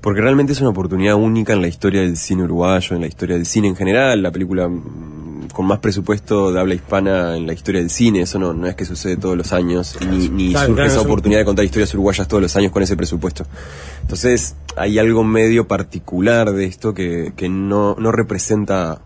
porque 0.00 0.20
realmente 0.20 0.52
es 0.52 0.60
una 0.60 0.70
oportunidad 0.70 1.14
única 1.14 1.52
en 1.52 1.62
la 1.62 1.68
historia 1.68 2.00
del 2.00 2.16
cine 2.16 2.42
uruguayo, 2.42 2.96
en 2.96 3.02
la 3.02 3.06
historia 3.06 3.36
del 3.36 3.46
cine 3.46 3.68
en 3.68 3.76
general, 3.76 4.20
la 4.20 4.32
película 4.32 4.66
mm, 4.66 5.15
con 5.56 5.64
más 5.64 5.78
presupuesto 5.78 6.52
de 6.52 6.60
habla 6.60 6.74
hispana 6.74 7.34
en 7.34 7.46
la 7.46 7.54
historia 7.54 7.80
del 7.80 7.88
cine, 7.88 8.20
eso 8.20 8.38
no, 8.38 8.52
no 8.52 8.66
es 8.66 8.74
que 8.74 8.84
sucede 8.84 9.16
todos 9.16 9.38
los 9.38 9.54
años, 9.54 9.96
ni, 10.06 10.28
ni 10.28 10.50
Claro, 10.50 10.66
surge 10.66 10.82
claro, 10.82 10.90
esa 10.90 11.00
oportunidad 11.00 11.40
de 11.40 11.44
contar 11.46 11.64
historias 11.64 11.94
uruguayas 11.94 12.28
todos 12.28 12.42
los 12.42 12.54
años 12.56 12.72
con 12.72 12.82
ese 12.82 12.94
presupuesto. 12.94 13.46
Entonces, 14.02 14.54
hay 14.76 14.98
algo 14.98 15.24
medio 15.24 15.66
particular 15.66 16.52
de 16.52 16.66
esto 16.66 16.92
que, 16.92 17.32
que 17.34 17.48
no, 17.48 17.96
no 17.98 18.12
representa 18.12 19.00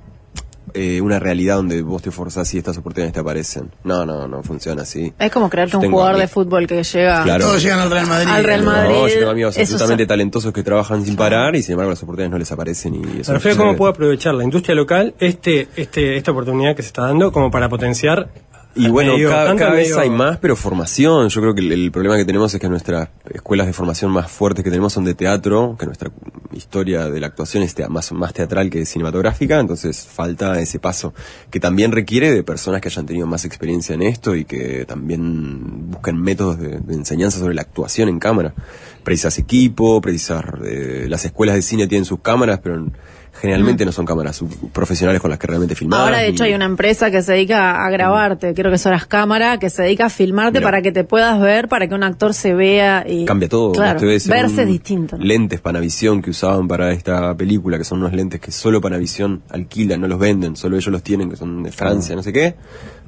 eh, 0.74 1.00
una 1.00 1.18
realidad 1.18 1.56
donde 1.56 1.82
vos 1.82 2.02
te 2.02 2.10
forzás 2.10 2.52
y 2.54 2.58
estas 2.58 2.78
oportunidades 2.78 3.12
te 3.12 3.20
aparecen. 3.20 3.70
No, 3.84 4.04
no, 4.04 4.26
no 4.28 4.42
funciona 4.42 4.82
así. 4.82 5.12
Es 5.18 5.30
como 5.30 5.48
creerte 5.50 5.72
Yo 5.72 5.80
un 5.80 5.90
jugador 5.90 6.16
de 6.16 6.28
fútbol 6.28 6.66
que 6.66 6.82
llega. 6.82 7.22
Claro. 7.22 7.44
Todos 7.44 7.62
llegan 7.62 7.80
al 7.80 7.90
Real 7.90 8.06
Madrid. 8.06 8.30
Al 8.30 8.44
Real 8.44 8.64
No, 8.64 8.70
Madrid, 8.70 8.94
yo 8.94 9.18
tengo 9.18 9.30
amigos 9.30 9.56
eso 9.56 9.62
absolutamente 9.62 10.06
talentosos 10.06 10.52
que 10.52 10.62
trabajan 10.62 11.04
sin 11.04 11.16
parar 11.16 11.56
y 11.56 11.62
sin 11.62 11.72
embargo 11.72 11.90
las 11.90 12.02
oportunidades 12.02 12.30
no 12.32 12.38
les 12.38 12.52
aparecen 12.52 12.94
y 12.94 13.20
eso 13.20 13.34
a 13.34 13.56
cómo 13.56 13.76
puede 13.76 13.90
aprovechar 13.90 14.34
la 14.34 14.44
industria 14.44 14.74
local 14.74 15.14
este, 15.18 15.68
este, 15.76 16.16
esta 16.16 16.30
oportunidad 16.30 16.74
que 16.76 16.82
se 16.82 16.88
está 16.88 17.02
dando 17.02 17.32
como 17.32 17.50
para 17.50 17.68
potenciar. 17.68 18.28
Y 18.74 18.88
bueno, 18.88 19.14
cada, 19.28 19.72
vez 19.72 19.96
hay 19.96 20.10
más, 20.10 20.38
pero 20.38 20.54
formación. 20.54 21.28
Yo 21.28 21.40
creo 21.40 21.54
que 21.54 21.60
el, 21.60 21.72
el 21.72 21.90
problema 21.90 22.16
que 22.16 22.24
tenemos 22.24 22.54
es 22.54 22.60
que 22.60 22.68
nuestras 22.68 23.08
escuelas 23.32 23.66
de 23.66 23.72
formación 23.72 24.12
más 24.12 24.30
fuertes 24.30 24.62
que 24.62 24.70
tenemos 24.70 24.92
son 24.92 25.04
de 25.04 25.14
teatro, 25.14 25.76
que 25.78 25.86
nuestra 25.86 26.10
historia 26.52 27.08
de 27.10 27.20
la 27.20 27.28
actuación 27.28 27.64
es 27.64 27.74
más, 27.88 28.12
más 28.12 28.32
teatral 28.32 28.70
que 28.70 28.86
cinematográfica, 28.86 29.58
entonces 29.58 30.06
falta 30.06 30.60
ese 30.60 30.78
paso, 30.78 31.14
que 31.50 31.58
también 31.58 31.90
requiere 31.90 32.30
de 32.32 32.44
personas 32.44 32.80
que 32.80 32.88
hayan 32.88 33.06
tenido 33.06 33.26
más 33.26 33.44
experiencia 33.44 33.94
en 33.94 34.02
esto 34.02 34.36
y 34.36 34.44
que 34.44 34.84
también 34.86 35.90
busquen 35.90 36.20
métodos 36.20 36.58
de, 36.58 36.78
de 36.78 36.94
enseñanza 36.94 37.38
sobre 37.38 37.54
la 37.54 37.62
actuación 37.62 38.08
en 38.08 38.20
cámara. 38.20 38.54
Precisas 39.02 39.38
equipo, 39.38 40.00
precisas... 40.00 40.44
eh, 40.64 41.06
las 41.08 41.24
escuelas 41.24 41.56
de 41.56 41.62
cine 41.62 41.86
tienen 41.88 42.04
sus 42.04 42.20
cámaras, 42.20 42.60
pero 42.62 42.86
generalmente 43.32 43.84
no 43.84 43.92
son 43.92 44.04
cámaras 44.04 44.42
profesionales 44.72 45.20
con 45.20 45.30
las 45.30 45.38
que 45.38 45.46
realmente 45.46 45.74
filmar. 45.74 46.00
Ahora, 46.00 46.18
de 46.18 46.28
hecho, 46.28 46.44
hay 46.44 46.54
una 46.54 46.64
empresa 46.64 47.10
que 47.10 47.22
se 47.22 47.32
dedica 47.32 47.84
a 47.84 47.90
grabarte, 47.90 48.54
creo 48.54 48.70
que 48.70 48.76
es 48.76 48.86
Horas 48.86 49.06
Cámara, 49.06 49.58
que 49.58 49.70
se 49.70 49.82
dedica 49.82 50.06
a 50.06 50.10
filmarte 50.10 50.58
Mira. 50.58 50.68
para 50.68 50.82
que 50.82 50.92
te 50.92 51.04
puedas 51.04 51.40
ver, 51.40 51.68
para 51.68 51.88
que 51.88 51.94
un 51.94 52.02
actor 52.02 52.34
se 52.34 52.54
vea 52.54 53.04
y... 53.08 53.24
cambia 53.24 53.48
todo. 53.48 53.72
Claro, 53.72 54.00
verse 54.00 54.66
distinto. 54.66 55.16
¿no? 55.16 55.24
Lentes 55.24 55.60
Panavisión 55.60 56.22
que 56.22 56.30
usaban 56.30 56.68
para 56.68 56.92
esta 56.92 57.34
película, 57.36 57.78
que 57.78 57.84
son 57.84 57.98
unos 57.98 58.12
lentes 58.12 58.40
que 58.40 58.52
solo 58.52 58.80
Panavisión 58.80 59.42
alquila, 59.50 59.96
no 59.96 60.08
los 60.08 60.18
venden, 60.18 60.56
solo 60.56 60.76
ellos 60.76 60.92
los 60.92 61.02
tienen, 61.02 61.30
que 61.30 61.36
son 61.36 61.62
de 61.62 61.72
Francia, 61.72 62.14
no 62.16 62.22
sé 62.22 62.32
qué. 62.32 62.54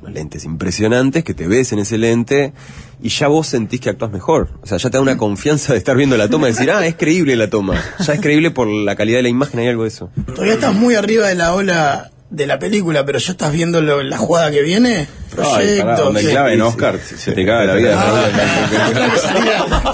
Lentes 0.09 0.45
impresionantes 0.45 1.25
que 1.25 1.35
te 1.35 1.47
ves 1.47 1.73
en 1.73 1.79
ese 1.81 1.99
lente 1.99 2.53
y 3.03 3.09
ya 3.09 3.29
vos 3.29 3.49
sentís 3.49 3.81
que 3.81 3.91
actúas 3.91 4.13
mejor. 4.13 4.51
O 4.63 4.67
sea, 4.67 4.79
ya 4.79 4.91
te 4.91 4.97
da 4.97 5.03
una 5.03 5.17
confianza 5.17 5.73
de 5.73 5.79
estar 5.79 5.97
viendo 5.97 6.17
la 6.17 6.29
toma 6.29 6.49
y 6.49 6.53
decir, 6.53 6.71
ah, 6.71 6.87
es 6.87 6.95
creíble 6.95 7.35
la 7.37 7.51
toma. 7.51 7.83
Ya 7.99 8.15
es 8.15 8.21
creíble 8.21 8.51
por 8.51 8.69
la 8.69 8.95
calidad 8.95 9.19
de 9.19 9.25
la 9.25 9.29
imagen, 9.29 9.61
hay 9.61 9.69
algo 9.69 9.83
de 9.83 9.89
eso. 9.89 10.11
Todavía 10.27 10.55
estás 10.55 10.75
muy 10.75 10.95
arriba 10.95 11.29
de 11.29 11.35
la 11.35 11.55
ola 11.55 12.12
de 12.33 12.47
la 12.47 12.59
película, 12.59 13.05
pero 13.05 13.19
ya 13.19 13.33
estás 13.33 13.53
viendo 13.53 13.81
lo- 13.83 14.03
la 14.03 14.17
jugada 14.19 14.51
que 14.51 14.63
viene. 14.63 14.97
Ay, 14.99 15.07
Proyecto. 15.37 15.85
pará, 15.85 15.97
donde 16.01 16.21
clave 16.31 16.55
en 16.55 16.63
Oscar, 16.63 16.99
se 16.99 17.17
se 17.17 17.33
te 17.33 17.45
caga 17.47 17.65
la 17.67 17.75
vida. 17.75 17.95
Ah, 17.97 18.25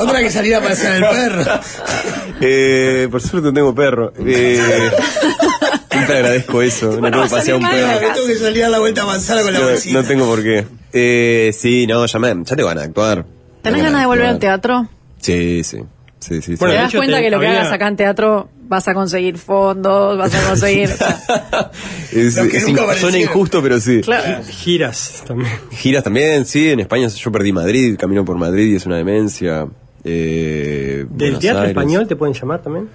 otra, 0.01 0.21
que 0.21 0.31
saliera, 0.31 0.59
otra 0.59 0.75
que 0.77 0.97
el 0.97 1.01
perro. 1.03 1.61
Eh, 2.41 3.09
por 3.11 3.21
suerte 3.21 3.49
no 3.49 3.53
tengo 3.55 3.75
perro. 3.75 4.13
Eh, 4.25 4.91
siempre 5.91 6.17
agradezco 6.17 6.63
eso. 6.63 6.99
No 7.01 7.11
tengo 7.11 7.25
que 7.25 7.31
pasear 7.31 7.57
un 7.57 7.69
perro. 7.69 7.99
Tengo 8.15 8.27
que 8.27 8.37
salir 8.37 8.65
a 8.65 8.69
la 8.69 8.79
vuelta 8.79 9.03
a 9.03 9.07
manzana 9.07 9.43
con 9.43 9.53
la 9.53 9.59
No, 9.61 9.67
bolsita. 9.69 10.01
no 10.01 10.07
tengo 10.07 10.27
por 10.27 10.43
qué. 10.43 10.65
Eh, 10.93 11.53
sí, 11.57 11.87
no, 11.87 12.05
ya, 12.07 12.19
me, 12.19 12.35
ya 12.45 12.57
te 12.57 12.63
van 12.63 12.79
a 12.79 12.83
actuar. 12.83 13.25
¿Tenés 13.63 13.83
ganas 13.83 14.01
de 14.03 14.07
volver 14.07 14.27
al 14.27 14.39
teatro? 14.39 14.89
Sí, 15.21 15.63
sí. 15.65 15.79
Sí, 16.21 16.37
sí, 16.37 16.43
sí. 16.43 16.57
Bueno, 16.59 16.75
¿Te 16.75 16.81
das 16.81 16.95
cuenta 16.95 17.17
te- 17.17 17.23
que 17.23 17.31
lo 17.31 17.41
que 17.41 17.47
hagas 17.47 17.73
acá 17.73 17.89
en 17.89 17.97
teatro 17.97 18.49
vas 18.69 18.87
a 18.89 18.95
conseguir 18.95 19.39
fondos, 19.39 20.19
vas 20.19 20.35
a 20.35 20.49
conseguir... 20.49 20.91
es, 22.13 22.37
es 22.37 22.65
suena 23.01 23.19
injusto, 23.19 23.63
pero 23.63 23.81
sí. 23.81 24.01
claro. 24.03 24.43
Giras 24.45 25.23
también. 25.27 25.51
Giras 25.71 26.05
también, 26.05 26.45
sí. 26.45 26.71
En 26.71 26.81
España 26.81 27.09
yo 27.09 27.33
perdí 27.33 27.53
Madrid, 27.53 27.97
camino 27.99 28.25
por 28.25 28.37
Madrid 28.37 28.73
y 28.73 28.77
es 28.77 28.85
una 28.87 28.97
demencia. 28.97 29.67
Eh, 30.05 30.99
¿Del 30.99 31.07
Buenos 31.09 31.41
teatro 31.41 31.61
Aires. 31.63 31.71
español 31.77 32.07
te 32.09 32.17
pueden 32.17 32.35
llamar 32.35 32.63
también? 32.63 32.89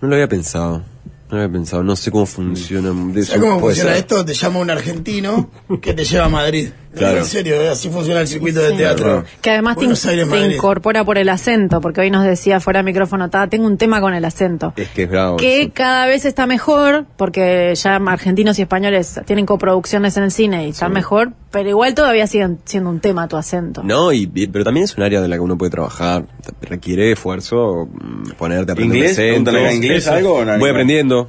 No 0.00 0.08
lo 0.08 0.14
había 0.14 0.28
pensado. 0.28 0.82
No 1.30 1.36
había 1.36 1.48
pensado. 1.52 1.82
No 1.84 1.94
sé 1.96 2.10
cómo 2.10 2.26
funciona. 2.26 2.90
De 3.12 3.22
¿Sabes 3.24 3.40
cómo 3.40 3.60
funciona 3.60 3.90
ser. 3.90 3.98
esto? 4.00 4.24
Te 4.24 4.34
llama 4.34 4.58
un 4.60 4.70
argentino 4.70 5.48
que 5.80 5.94
te 5.94 6.04
lleva 6.04 6.24
a 6.26 6.28
Madrid. 6.28 6.70
Claro. 6.90 7.18
En 7.18 7.24
serio, 7.24 7.54
¿eh? 7.54 7.68
así 7.68 7.88
funciona 7.88 8.20
el 8.20 8.26
circuito 8.26 8.58
de 8.58 8.72
teatro. 8.72 9.22
Que 9.40 9.50
además 9.50 9.76
te, 9.76 9.82
Buenos 9.84 10.02
in- 10.06 10.10
Aires, 10.10 10.28
te 10.28 10.34
Madrid. 10.40 10.56
incorpora 10.56 11.04
por 11.04 11.18
el 11.18 11.28
acento, 11.28 11.80
porque 11.80 12.00
hoy 12.00 12.10
nos 12.10 12.24
decía 12.24 12.58
fuera 12.58 12.80
de 12.80 12.82
micrófono, 12.82 13.30
"Ta, 13.30 13.46
tengo 13.46 13.64
un 13.68 13.78
tema 13.78 14.00
con 14.00 14.12
el 14.12 14.24
acento. 14.24 14.72
Es 14.74 14.88
que 14.88 15.04
es 15.04 15.08
bravo. 15.08 15.36
que 15.36 15.62
eso. 15.62 15.70
cada 15.72 16.06
vez 16.06 16.24
está 16.24 16.48
mejor, 16.48 17.06
porque 17.16 17.72
ya 17.76 17.94
argentinos 17.94 18.58
y 18.58 18.62
españoles 18.62 19.20
tienen 19.24 19.46
coproducciones 19.46 20.16
en 20.16 20.24
el 20.24 20.32
cine 20.32 20.66
y 20.66 20.70
están 20.70 20.92
mejor, 20.92 21.30
pero 21.52 21.68
igual 21.68 21.94
todavía 21.94 22.26
siguen 22.26 22.58
siendo 22.64 22.90
un 22.90 22.98
tema 22.98 23.28
tu 23.28 23.36
acento. 23.36 23.84
No, 23.84 24.12
y, 24.12 24.28
y- 24.34 24.48
pero 24.48 24.64
también 24.64 24.82
es 24.82 24.96
un 24.96 25.04
área 25.04 25.20
de 25.20 25.28
la 25.28 25.36
que 25.36 25.42
uno 25.42 25.56
puede 25.56 25.70
trabajar. 25.70 26.26
Requiere 26.60 27.12
esfuerzo, 27.12 27.86
mm, 27.86 28.30
ponerte 28.36 28.72
a 28.72 28.74
aprender 28.74 28.96
¿Inglés? 28.96 29.16
acá, 29.16 29.72
¿inglés 29.72 30.08
algo 30.08 30.44
no? 30.44 30.58
Voy 30.58 30.70
aprendiendo. 30.70 31.19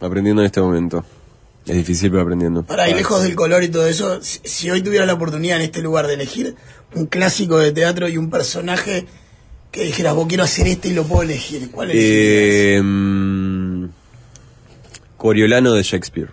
Aprendiendo 0.00 0.42
en 0.42 0.46
este 0.46 0.60
momento. 0.60 1.04
Es 1.66 1.76
difícil, 1.76 2.10
pero 2.10 2.22
aprendiendo. 2.22 2.62
Para 2.62 2.88
ir 2.88 2.96
lejos 2.96 3.22
del 3.22 3.34
color 3.34 3.62
y 3.62 3.68
todo 3.68 3.86
eso, 3.86 4.20
si, 4.22 4.70
hoy 4.70 4.80
tuviera 4.82 5.04
la 5.04 5.14
oportunidad 5.14 5.58
en 5.58 5.64
este 5.64 5.82
lugar 5.82 6.06
de 6.06 6.14
elegir 6.14 6.56
un 6.94 7.06
clásico 7.06 7.58
de 7.58 7.72
teatro 7.72 8.08
y 8.08 8.16
un 8.16 8.30
personaje 8.30 9.06
que 9.70 9.82
dijeras, 9.82 10.14
vos 10.14 10.26
quiero 10.26 10.44
hacer 10.44 10.66
este 10.66 10.88
y 10.88 10.94
lo 10.94 11.04
puedo 11.04 11.22
elegir, 11.22 11.70
¿cuál 11.70 11.90
elegirías? 11.90 12.82
Eh, 12.82 13.88
Coriolano 15.18 15.72
de 15.74 15.82
Shakespeare. 15.82 16.30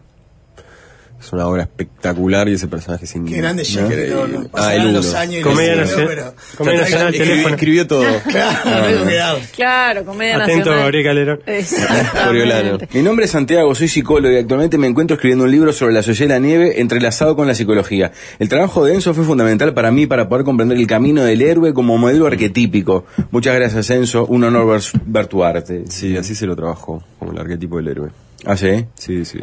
Es 1.19 1.33
una 1.33 1.47
obra 1.47 1.63
espectacular 1.63 2.47
y 2.49 2.53
ese 2.53 2.67
personaje 2.67 3.05
es 3.05 3.15
increíble. 3.15 3.35
Qué 3.37 3.41
grande 3.41 3.63
Shakespeare, 3.63 4.09
no, 4.09 4.27
no, 4.27 4.39
Ah, 4.41 4.47
pasarán 4.51 4.87
el 4.87 4.93
los 4.93 5.13
años 5.15 5.35
y 5.35 5.41
Comedia 5.41 5.75
nacional- 5.75 6.07
pero- 6.07 6.33
Comedia 6.57 6.81
nacional, 6.81 7.11
teléfono. 7.13 7.55
Escribió 7.55 7.87
todo. 7.87 8.05
Claro, 8.29 9.05
dar. 9.05 9.37
Claro, 9.55 10.05
comedia 10.05 10.35
Atento, 10.35 10.57
nacional. 10.69 10.79
Gabriel 10.81 11.03
Calderón. 11.05 11.39
Coriolano. 12.25 12.77
Mi 12.93 13.01
nombre 13.01 13.25
es 13.25 13.31
Santiago, 13.31 13.73
soy 13.73 13.87
psicólogo 13.87 14.33
y 14.33 14.37
actualmente 14.37 14.77
me 14.77 14.87
encuentro 14.87 15.15
escribiendo 15.15 15.45
un 15.45 15.51
libro 15.51 15.73
sobre 15.73 15.93
la 15.93 16.03
sociedad 16.03 16.35
de 16.35 16.39
la 16.41 16.45
nieve 16.45 16.79
entrelazado 16.81 17.35
con 17.35 17.47
la 17.47 17.55
psicología. 17.55 18.11
El 18.39 18.49
trabajo 18.49 18.85
de 18.85 18.93
Enzo 18.93 19.13
fue 19.13 19.23
fundamental 19.23 19.73
para 19.73 19.91
mí 19.91 20.05
para 20.05 20.29
poder 20.29 20.45
comprender 20.45 20.77
el 20.77 20.85
camino 20.87 21.23
del 21.23 21.41
héroe 21.41 21.73
como 21.73 21.97
modelo 21.97 22.27
arquetípico. 22.27 23.05
Muchas 23.31 23.55
gracias 23.55 23.89
Enzo, 23.89 24.25
un 24.27 24.43
honor 24.43 24.67
ver, 24.67 24.81
ver 25.05 25.27
tu 25.27 25.43
arte. 25.43 25.85
Sí, 25.89 26.15
así 26.17 26.35
se 26.35 26.45
lo 26.45 26.55
trabajó, 26.55 27.03
como 27.17 27.31
el 27.31 27.39
arquetipo 27.39 27.77
del 27.77 27.87
héroe. 27.87 28.09
¿Ah, 28.45 28.55
sí? 28.57 28.85
Sí, 28.95 29.25
sí. 29.25 29.39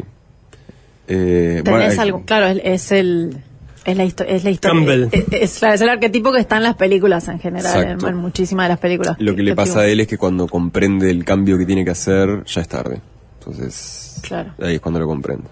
Eh, 1.07 1.61
Tenés 1.63 1.85
bueno, 1.95 2.01
algo, 2.01 2.23
claro, 2.25 2.47
es, 2.47 2.61
es 2.63 2.91
el... 2.91 3.37
Es 3.85 3.97
la, 3.97 4.05
histo- 4.05 4.23
es 4.25 4.45
la 4.45 4.49
historia. 4.51 4.79
Campbell. 4.79 5.09
Es, 5.11 5.25
es 5.31 5.61
la- 5.61 5.73
es 5.73 5.81
el 5.81 5.89
arquetipo 5.89 6.31
que 6.31 6.39
está 6.39 6.55
en 6.55 6.63
las 6.63 6.75
películas 6.75 7.27
en 7.27 7.39
general, 7.39 7.97
en, 8.07 8.15
muchísimas 8.15 8.65
de 8.65 8.69
las 8.69 8.79
películas. 8.79 9.17
Lo 9.19 9.35
que 9.35 9.43
le 9.43 9.53
pasa 9.55 9.81
a 9.81 9.87
él 9.87 9.99
es 9.99 10.07
que 10.07 10.17
cuando 10.17 10.47
comprende 10.47 11.09
el 11.11 11.25
cambio 11.25 11.57
que 11.57 11.65
tiene 11.65 11.83
que 11.83 11.91
hacer, 11.91 12.45
ya 12.45 12.61
es 12.61 12.67
tarde. 12.69 13.01
Entonces, 13.39 14.19
Claro. 14.21 14.53
ahí 14.61 14.75
es 14.75 14.79
cuando 14.79 15.01
lo 15.01 15.07
comprende. 15.07 15.43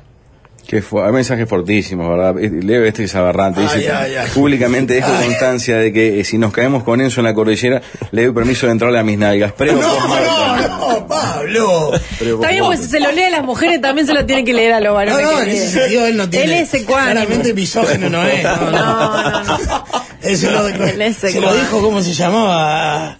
Que 0.68 0.82
fue, 0.82 1.06
hay 1.06 1.12
mensajes 1.12 1.50
fortísimos, 1.50 2.08
¿verdad? 2.10 2.36
Leo 2.40 2.86
este 2.86 3.04
es 3.04 3.16
aberrante. 3.16 3.60
Ay, 3.62 3.80
Dice, 3.80 3.92
ay, 3.92 4.16
ay. 4.16 4.28
públicamente 4.34 4.94
dejo 4.94 5.12
Ay. 5.14 5.26
constancia 5.28 5.78
de 5.78 5.92
que 5.92 6.20
eh, 6.20 6.24
si 6.24 6.38
nos 6.38 6.54
caemos 6.54 6.84
con 6.84 7.02
Enzo 7.02 7.20
en 7.20 7.26
la 7.26 7.34
cordillera, 7.34 7.82
le 8.12 8.26
doy 8.26 8.34
permiso 8.34 8.68
de 8.68 8.72
entrarle 8.74 9.00
a 9.00 9.04
mis 9.04 9.18
nalgas. 9.18 9.52
Prego, 9.54 9.82
No, 9.82 10.08
no, 10.08 10.68
no, 11.00 11.08
Pablo. 11.08 11.92
boludo. 12.22 12.36
Está 12.36 12.50
bien, 12.52 12.64
pues 12.66 12.80
si 12.82 12.86
se 12.88 13.00
lo 13.02 13.12
lee 13.12 13.24
a 13.24 13.30
las 13.32 13.44
mujeres, 13.44 13.82
también 13.82 14.08
se 14.08 14.14
lo 14.14 14.26
tienen 14.26 14.46
que 14.46 14.54
leer 14.54 14.74
a 14.74 14.80
los 14.80 14.90
No, 14.90 14.94
varones. 14.96 15.24
no, 15.24 15.40
en 15.40 15.46
que 15.46 15.58
ese 15.58 15.70
sentido 15.72 16.06
él 16.06 16.16
no 16.18 16.30
tiene. 16.30 16.46
Él 16.46 16.52
es 16.64 16.74
ecuánime. 16.74 17.12
Claramente 17.12 17.54
misógeno 17.54 18.10
no 18.10 18.24
es. 18.24 18.44
No, 18.44 18.56
no. 18.56 18.72
No, 18.72 19.44
no, 19.44 19.44
no. 19.44 19.86
Eso 20.22 20.52
lo, 20.52 20.68
Él 20.68 21.02
es 21.02 21.18
se 21.18 21.42
lo 21.42 21.52
dijo, 21.54 21.82
¿cómo 21.82 22.02
se 22.04 22.14
llamaba? 22.14 23.18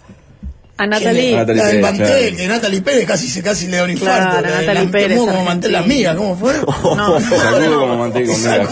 A 0.82 0.86
Natalie. 0.86 1.34
A 1.34 1.38
Natalie 1.38 1.62
La 1.62 1.68
Pérez, 1.68 1.82
mantel, 1.82 2.06
claro. 2.06 2.36
que 2.36 2.48
Natalie 2.48 2.80
Pérez 2.82 3.06
casi 3.06 3.28
se 3.28 3.42
casi 3.42 3.66
le 3.68 3.76
da 3.76 3.84
un 3.84 3.94
Claro, 3.94 4.22
infarto. 4.24 4.40
La- 4.48 4.60
Natalie 4.60 4.84
la- 4.84 4.90
Pérez, 4.90 5.16
tomó 5.18 5.30
como 5.32 5.44
mantel 5.44 5.72
las 5.72 5.80
argentina. 5.82 6.12
migas, 6.12 6.16
¿cómo 6.16 6.36
fue? 6.36 6.54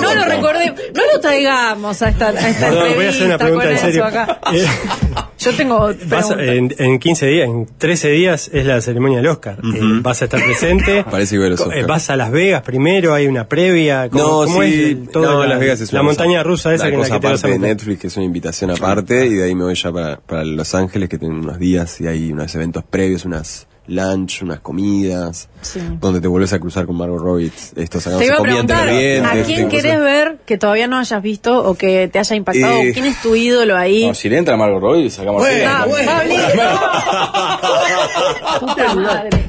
No, 0.01 0.15
lo 0.15 0.25
recordé, 0.25 0.75
no 0.95 1.03
lo 1.13 1.21
traigamos 1.21 2.03
a 2.03 2.09
esta, 2.09 2.29
a 2.29 2.49
esta 2.49 2.67
Perdón, 2.69 2.95
voy 2.97 3.07
a 3.07 3.09
hacer 3.11 3.23
una 3.27 3.35
entrevista 3.35 3.39
pregunta 3.39 3.63
con 3.65 3.71
en 3.71 3.77
eso 3.77 3.87
serio. 3.87 4.05
acá. 4.05 4.41
Eh, 5.41 5.45
Yo 5.45 5.57
tengo 5.57 5.79
vas 5.79 5.97
preguntas. 5.97 6.31
a- 6.39 6.45
en, 6.55 6.75
en 6.79 6.99
15 6.99 7.27
días, 7.27 7.49
en 7.49 7.67
13 7.79 8.11
días 8.11 8.51
es 8.53 8.67
la 8.67 8.81
ceremonia 8.81 9.19
del 9.19 9.27
Oscar. 9.29 9.59
Eh, 9.63 9.81
vas 10.03 10.21
a 10.23 10.25
estar 10.27 10.43
presente. 10.45 11.05
Parece 11.11 11.37
a 11.37 11.39
los 11.49 11.61
eh, 11.61 11.65
Oscar. 11.65 11.87
vas 11.87 12.11
a 12.11 12.17
Las 12.17 12.31
Vegas 12.31 12.63
primero, 12.63 13.15
hay 13.15 13.27
una 13.27 13.49
previa. 13.49 14.09
¿Cómo, 14.11 14.23
No, 14.23 14.45
cómo 14.45 14.63
sí, 14.63 14.99
es 15.05 15.11
todo 15.13 15.25
no, 15.25 15.41
la, 15.41 15.47
Las 15.49 15.61
Vegas 15.61 15.81
es 15.81 15.93
la 15.93 16.01
una 16.01 16.07
montaña 16.09 16.33
cosa- 16.39 16.43
rusa 16.45 16.75
esa 16.75 16.85
la 16.85 16.91
que 16.91 16.95
en 16.95 17.01
la 17.01 17.07
cosa 17.07 17.15
que 17.15 17.21
te 17.21 17.33
vas 17.33 17.45
a 17.45 17.49
de. 17.49 17.59
Netflix, 17.59 18.01
que 18.01 18.07
es 18.09 18.17
una 18.17 18.27
invitación 18.27 18.71
aparte, 18.71 19.27
y 19.27 19.35
de 19.35 19.45
ahí 19.45 19.55
me 19.55 19.65
voy 19.65 19.75
ya 19.75 19.91
para, 19.93 20.17
para 20.21 20.45
Los 20.45 20.75
Ángeles, 20.75 21.09
que 21.09 21.19
tienen 21.19 21.39
unos 21.39 21.59
días 21.59 22.01
y 22.01 22.07
hay 22.07 22.33
unos 22.33 22.55
eventos 22.55 22.85
previos, 22.85 23.25
unas 23.25 23.67
lunch, 23.91 24.43
unas 24.43 24.61
comidas, 24.61 25.49
Sí. 25.63 25.81
donde 26.01 26.21
te 26.21 26.29
vuelves 26.29 26.53
a 26.53 26.59
cruzar 26.59 26.87
con 26.87 26.97
Margot 26.97 27.21
Robbie. 27.21 27.51
Esto 27.77 27.99
Te 27.99 28.25
iba 28.27 28.37
a 28.37 28.43
preguntar, 28.43 28.89
¿a 28.89 29.43
quién 29.45 29.69
querés 29.69 30.01
ver 30.01 30.39
que 30.47 30.57
todavía 30.59 30.87
no 30.87 30.97
hayas 30.99 31.23
visto 31.23 31.59
o 31.65 31.75
que 31.75 32.09
te 32.09 32.19
haya 32.19 32.37
impactado? 32.37 32.81
Eh, 32.81 32.93
¿Quién 32.93 33.07
es 33.07 33.21
tu 33.21 33.35
ídolo 33.37 33.77
ahí? 33.77 34.07
No, 34.07 34.15
si 34.15 34.29
le 34.29 34.39
entra 34.39 34.57
Margot 34.57 34.81
Robbie, 34.81 35.11
sacamos 35.11 35.43
Bueno, 35.43 35.71
Ah, 35.71 35.85
bueno. 35.87 36.11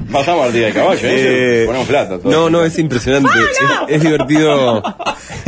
Bajamos 0.09 0.45
al 0.45 0.53
día 0.53 0.67
de 0.67 0.73
caballo, 0.73 0.99
¿eh? 1.03 1.63
ponemos 1.65 1.87
plata. 1.87 2.19
todo. 2.19 2.31
No, 2.31 2.49
no, 2.49 2.63
es 2.65 2.77
impresionante. 2.77 3.29
Es, 3.87 3.95
es 3.95 4.01
divertido. 4.01 4.83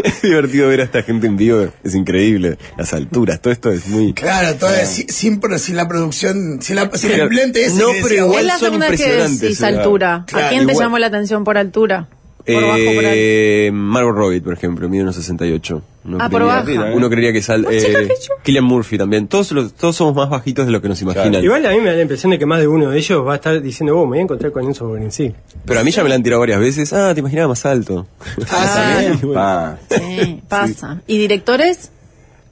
Es 0.04 0.22
divertido 0.22 0.68
ver 0.70 0.82
a 0.82 0.84
esta 0.86 1.04
gente 1.04 1.28
en 1.28 1.38
vivo. 1.38 1.68
Es 1.84 1.94
increíble. 1.96 2.58
Las 2.78 2.94
alturas, 2.94 3.40
todo 3.40 3.54
esto 3.54 3.70
es 3.72 3.88
muy. 3.88 4.14
Claro, 4.14 4.56
todo 4.56 4.74
es 4.74 4.90
sin, 4.90 5.40
sin, 5.60 5.76
la 5.78 5.88
producción, 5.88 6.60
sin, 6.62 6.76
la, 6.78 6.90
sin 6.94 7.12
el 7.12 7.30
lente 7.30 7.64
ese 7.66 7.80
No, 7.80 7.88
pero 8.02 8.16
igual 8.16 8.40
es 8.42 8.46
la 8.48 8.58
son 8.58 8.80
que 8.92 9.14
decís 9.40 9.64
altura. 9.64 10.26
¿A 10.34 10.50
quién 10.50 10.68
te 10.68 10.74
llamó 10.76 10.98
la 11.00 11.08
atención 11.08 11.44
por 11.44 11.58
altura? 11.58 12.08
Por 12.46 12.56
bajo, 12.62 12.74
por. 12.96 13.04
Eh, 13.06 13.72
Margot 13.74 14.14
Robbie, 14.14 14.42
por 14.42 14.52
ejemplo, 14.54 14.90
mide 14.90 15.04
unos 15.04 15.16
68. 15.16 15.82
Uno 16.04 16.18
Ah, 16.20 16.30
por 16.30 16.42
creería- 16.42 16.80
baja. 16.82 16.94
Uno 16.94 17.10
creería 17.10 17.32
que 17.32 17.42
sal. 17.42 17.66
Chica 17.70 18.00
Eh. 18.02 18.10
Killian 18.44 18.66
Murphy 18.66 18.98
también. 18.98 19.30
Todos, 19.30 19.54
los, 19.54 19.74
todos 19.74 19.96
somos 19.96 20.14
más 20.14 20.30
bajitos 20.30 20.66
de 20.66 20.74
lo 20.74 20.82
que 20.82 20.90
nos 20.90 21.02
imaginan. 21.02 21.42
Igual 21.42 21.66
a 21.66 21.72
mí 21.72 21.78
me 21.80 21.86
da 21.92 21.96
la 21.96 22.02
impresión 22.02 22.32
de 22.32 22.40
que 22.40 22.46
más 22.46 22.60
de 22.60 22.68
uno 22.68 22.90
de 22.90 22.98
ellos 22.98 23.26
va 23.26 23.32
a 23.32 23.36
estar 23.38 23.62
diciendo, 23.62 23.98
oh, 23.98 24.04
me 24.04 24.10
voy 24.10 24.20
a 24.20 24.22
encontrar 24.24 24.52
con 24.52 24.66
Enzo 24.66 24.86
Borenzi. 24.86 25.34
Pero 25.64 25.80
a 25.80 25.84
mí 25.86 25.92
ya 25.92 26.04
me 26.04 26.10
la 26.10 26.16
han 26.16 26.24
tirado 26.24 26.42
varias 26.42 26.60
veces. 26.60 26.92
Ah, 26.92 27.14
te 27.14 27.22
imaginaba 27.22 27.48
más 27.48 27.66
alto. 27.66 28.08
Ah, 28.52 29.02
sí. 29.22 29.28
Ah, 29.38 29.76
Sí, 29.90 30.42
pasa. 30.50 31.02
¿Y 31.08 31.18
directores? 31.20 31.92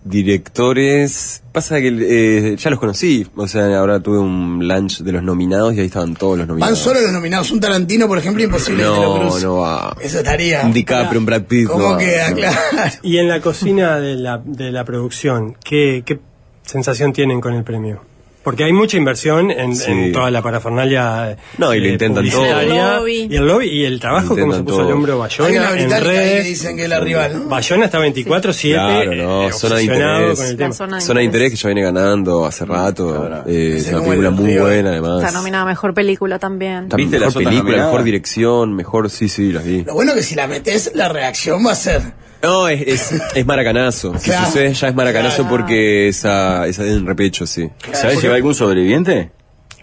Directores. 0.04 1.44
Pasa 1.52 1.80
que 1.80 1.90
eh, 1.90 2.56
ya 2.58 2.70
los 2.70 2.80
conocí. 2.80 3.28
O 3.36 3.48
sea, 3.48 3.78
ahora 3.78 4.00
tuve 4.00 4.18
un 4.20 4.68
lunch 4.68 5.00
de 5.02 5.12
los 5.12 5.24
nominados 5.24 5.74
y 5.76 5.80
ahí 5.80 5.86
estaban 5.88 6.16
todos 6.16 6.38
los 6.38 6.48
Van 6.48 6.58
nominados. 6.58 6.80
solo 6.80 7.02
los 7.02 7.12
nominados. 7.12 7.52
Un 7.52 7.60
Tarantino, 7.60 8.08
por 8.08 8.18
ejemplo, 8.18 8.44
imposible 8.44 8.84
No, 8.84 9.40
no 9.40 9.58
va. 9.58 9.96
Eso 10.02 10.20
estaría. 10.20 10.62
Un 10.66 10.74
DiCaprio, 10.74 11.20
un 11.20 11.26
Brad 11.26 11.44
Pitt. 11.44 11.68
¿Cómo 11.68 11.92
no, 11.92 11.98
queda? 11.98 12.30
no. 12.30 12.36
Claro. 12.38 12.58
Y 13.04 13.18
en 13.18 13.28
la 13.28 13.42
cocina 13.42 14.00
de 14.00 14.16
la, 14.16 14.42
de 14.44 14.72
la 14.72 14.86
producción, 14.86 15.56
¿qué, 15.64 16.04
¿qué 16.06 16.20
sensación 16.64 17.14
tienen 17.14 17.42
con 17.42 17.54
el 17.54 17.64
premio? 17.64 18.02
Porque 18.44 18.64
hay 18.64 18.74
mucha 18.74 18.98
inversión 18.98 19.52
en, 19.52 19.76
Sí. 19.76 19.92
en 19.92 20.12
toda 20.12 20.32
la 20.32 20.42
parafernalia 20.42 21.38
No, 21.60 21.76
y 21.76 21.80
lo 21.80 21.88
intentan 21.90 22.28
todo. 22.28 22.44
El. 22.44 23.32
Y 23.32 23.36
el 23.36 23.46
lobby 23.46 23.68
y 23.68 23.86
el 23.86 24.00
trabajo 24.00 24.36
como 24.36 24.54
se 24.54 24.64
puso 24.64 24.78
todo. 24.78 24.88
al 24.88 24.94
hombro 24.94 25.24
Hay 25.24 25.58
una 25.58 25.70
Bayona 25.70 25.76
en 25.82 25.94
ahí 25.94 26.02
que 26.02 26.08
redes. 26.08 26.46
dicen 26.46 26.76
que 26.76 26.84
es 26.84 26.90
la 26.90 27.00
rival, 27.00 27.44
¿no? 27.44 27.50
Bayona 27.50 27.86
está 27.86 28.00
24-7 28.00 28.74
Claro, 28.74 29.16
no, 29.16 29.48
eh, 29.48 29.54
zona 29.54 29.76
de 29.76 29.84
interés. 29.84 30.38
con 30.40 30.46
el 30.48 30.52
La 30.54 30.58
tema. 30.58 30.74
zona 30.74 30.96
de 30.98 31.02
Zona 31.04 31.20
de 31.20 31.26
interés 31.26 31.52
que 31.52 31.56
ya 31.58 31.68
viene 31.70 31.82
ganando 31.84 32.46
hace 32.46 32.66
rato. 32.66 33.44
Eh, 33.46 33.76
es 33.78 33.88
una 33.90 34.02
película 34.02 34.30
el 34.30 34.34
muy 34.36 34.46
río. 34.52 34.62
buena, 34.64 34.90
además. 34.90 35.24
Está 35.24 35.32
nominada 35.38 35.64
a 35.64 35.68
Mejor 35.68 35.94
Película 35.94 36.40
también. 36.40 36.90
¿Viste 36.90 37.04
mejor 37.04 37.20
las 37.20 37.36
otras 37.36 37.50
película, 37.50 37.78
mejor 37.86 38.04
dirección, 38.04 38.74
mejor. 38.76 39.10
Sí, 39.12 39.30
sí, 39.30 39.52
las 39.52 39.64
vi. 39.64 39.84
Lo 39.84 39.94
bueno 39.94 40.14
que 40.16 40.24
si 40.24 40.34
la 40.36 40.48
metes, 40.48 40.92
la 40.96 41.10
reacción 41.10 41.64
va 41.66 41.74
a 41.74 41.76
ser. 41.76 42.02
No, 42.44 42.68
es, 42.68 42.82
es, 42.88 43.22
es 43.36 43.46
maracanazo. 43.46 44.18
Si 44.18 44.30
Claro. 44.30 44.48
sucede 44.48 44.74
ya 44.74 44.88
es 44.88 44.96
maracanazo 44.96 45.36
Claro. 45.44 45.50
porque 45.50 46.08
esa, 46.08 46.68
esa 46.68 46.86
en 46.86 47.06
repecho, 47.06 47.46
sí. 47.46 47.70
¿Sabes 47.94 48.20
si 48.20 48.28
va 48.28 48.36
algún 48.36 48.56
sobreviviente? 48.56 49.32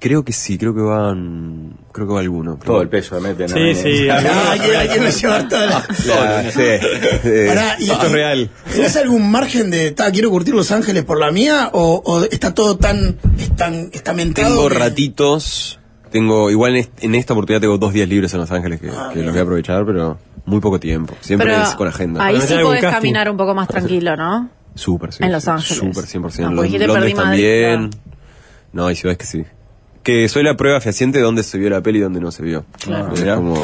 Creo 0.00 0.24
que 0.24 0.32
sí, 0.32 0.56
creo 0.59 0.72
que 0.76 0.80
van. 0.80 1.76
Creo 1.92 2.06
que 2.06 2.14
va 2.14 2.20
alguno. 2.20 2.56
Todo 2.64 2.82
el 2.82 2.88
peso 2.88 3.16
le 3.20 3.34
meten. 3.34 3.48
Sí, 3.48 3.74
sí. 3.74 4.09
Ah, 4.11 4.50
hay 4.52 4.61
que- 4.61 4.76
hay 4.76 4.88
que 4.88 5.00
me 5.00 5.11
llevar 5.11 5.48
toda 5.48 5.66
la. 5.66 5.76
Ah, 6.12 6.42
sí. 6.52 6.61
Eh, 6.62 7.44
Pará, 7.48 7.76
y- 7.80 7.90
esto 7.90 8.06
es 8.06 8.12
real. 8.12 8.50
¿Tenés 8.72 8.96
algún 8.96 9.28
margen 9.28 9.70
de, 9.70 9.90
ta, 9.90 10.12
quiero 10.12 10.30
curtir 10.30 10.54
Los 10.54 10.70
Ángeles 10.70 11.02
por 11.02 11.18
la 11.18 11.32
mía? 11.32 11.70
¿O, 11.72 12.00
o 12.04 12.22
está 12.22 12.54
todo 12.54 12.76
tan, 12.76 13.18
es 13.40 13.56
tan 13.56 13.90
estamentado? 13.92 14.54
Tengo 14.54 14.68
que- 14.68 14.74
ratitos. 14.76 15.80
Tengo, 16.11 16.50
igual 16.50 16.72
en, 16.72 16.76
est- 16.78 17.04
en 17.04 17.14
esta 17.14 17.32
oportunidad 17.34 17.61
tengo 17.61 17.78
dos 17.78 17.92
días 17.92 18.09
libres 18.09 18.32
en 18.34 18.40
Los 18.40 18.50
Ángeles 18.50 18.80
que, 18.80 18.88
que 18.88 19.22
los 19.22 19.30
voy 19.32 19.38
a 19.38 19.42
aprovechar, 19.42 19.84
pero 19.86 20.18
muy 20.46 20.61
poco 20.61 20.80
tiempo. 20.80 21.14
Siempre 21.20 21.48
Pero 21.50 21.62
es 21.62 21.70
con 21.74 21.88
agenda. 21.88 22.24
ahí 22.24 22.40
sí 22.40 22.54
podés 22.62 22.80
casting. 22.80 22.96
caminar 22.96 23.30
un 23.30 23.36
poco 23.36 23.54
más 23.54 23.68
tranquilo, 23.68 24.16
¿no? 24.16 24.48
Súper, 24.74 25.12
sí. 25.12 25.24
En 25.24 25.32
Los 25.32 25.44
sí, 25.44 25.50
Ángeles. 25.50 25.78
Súper, 25.78 26.04
100%. 26.04 26.50
No, 26.50 26.62
dijiste, 26.62 26.86
Londres 26.86 27.14
perdí 27.14 27.14
Madrid, 27.14 27.62
también. 27.64 27.90
No, 28.72 28.86
hay 28.86 28.94
ciudades 28.96 29.18
que 29.18 29.26
sí. 29.26 29.44
Que 30.03 30.26
soy 30.28 30.42
la 30.42 30.57
prueba 30.57 30.80
fehaciente 30.80 31.18
de 31.18 31.24
dónde 31.24 31.42
se 31.42 31.59
vio 31.59 31.68
la 31.68 31.82
peli 31.82 31.99
y 31.99 32.03
dónde 32.03 32.18
no 32.20 32.30
se 32.30 32.42
vio. 32.42 32.64
Claro. 32.82 33.12
Como-. 33.36 33.61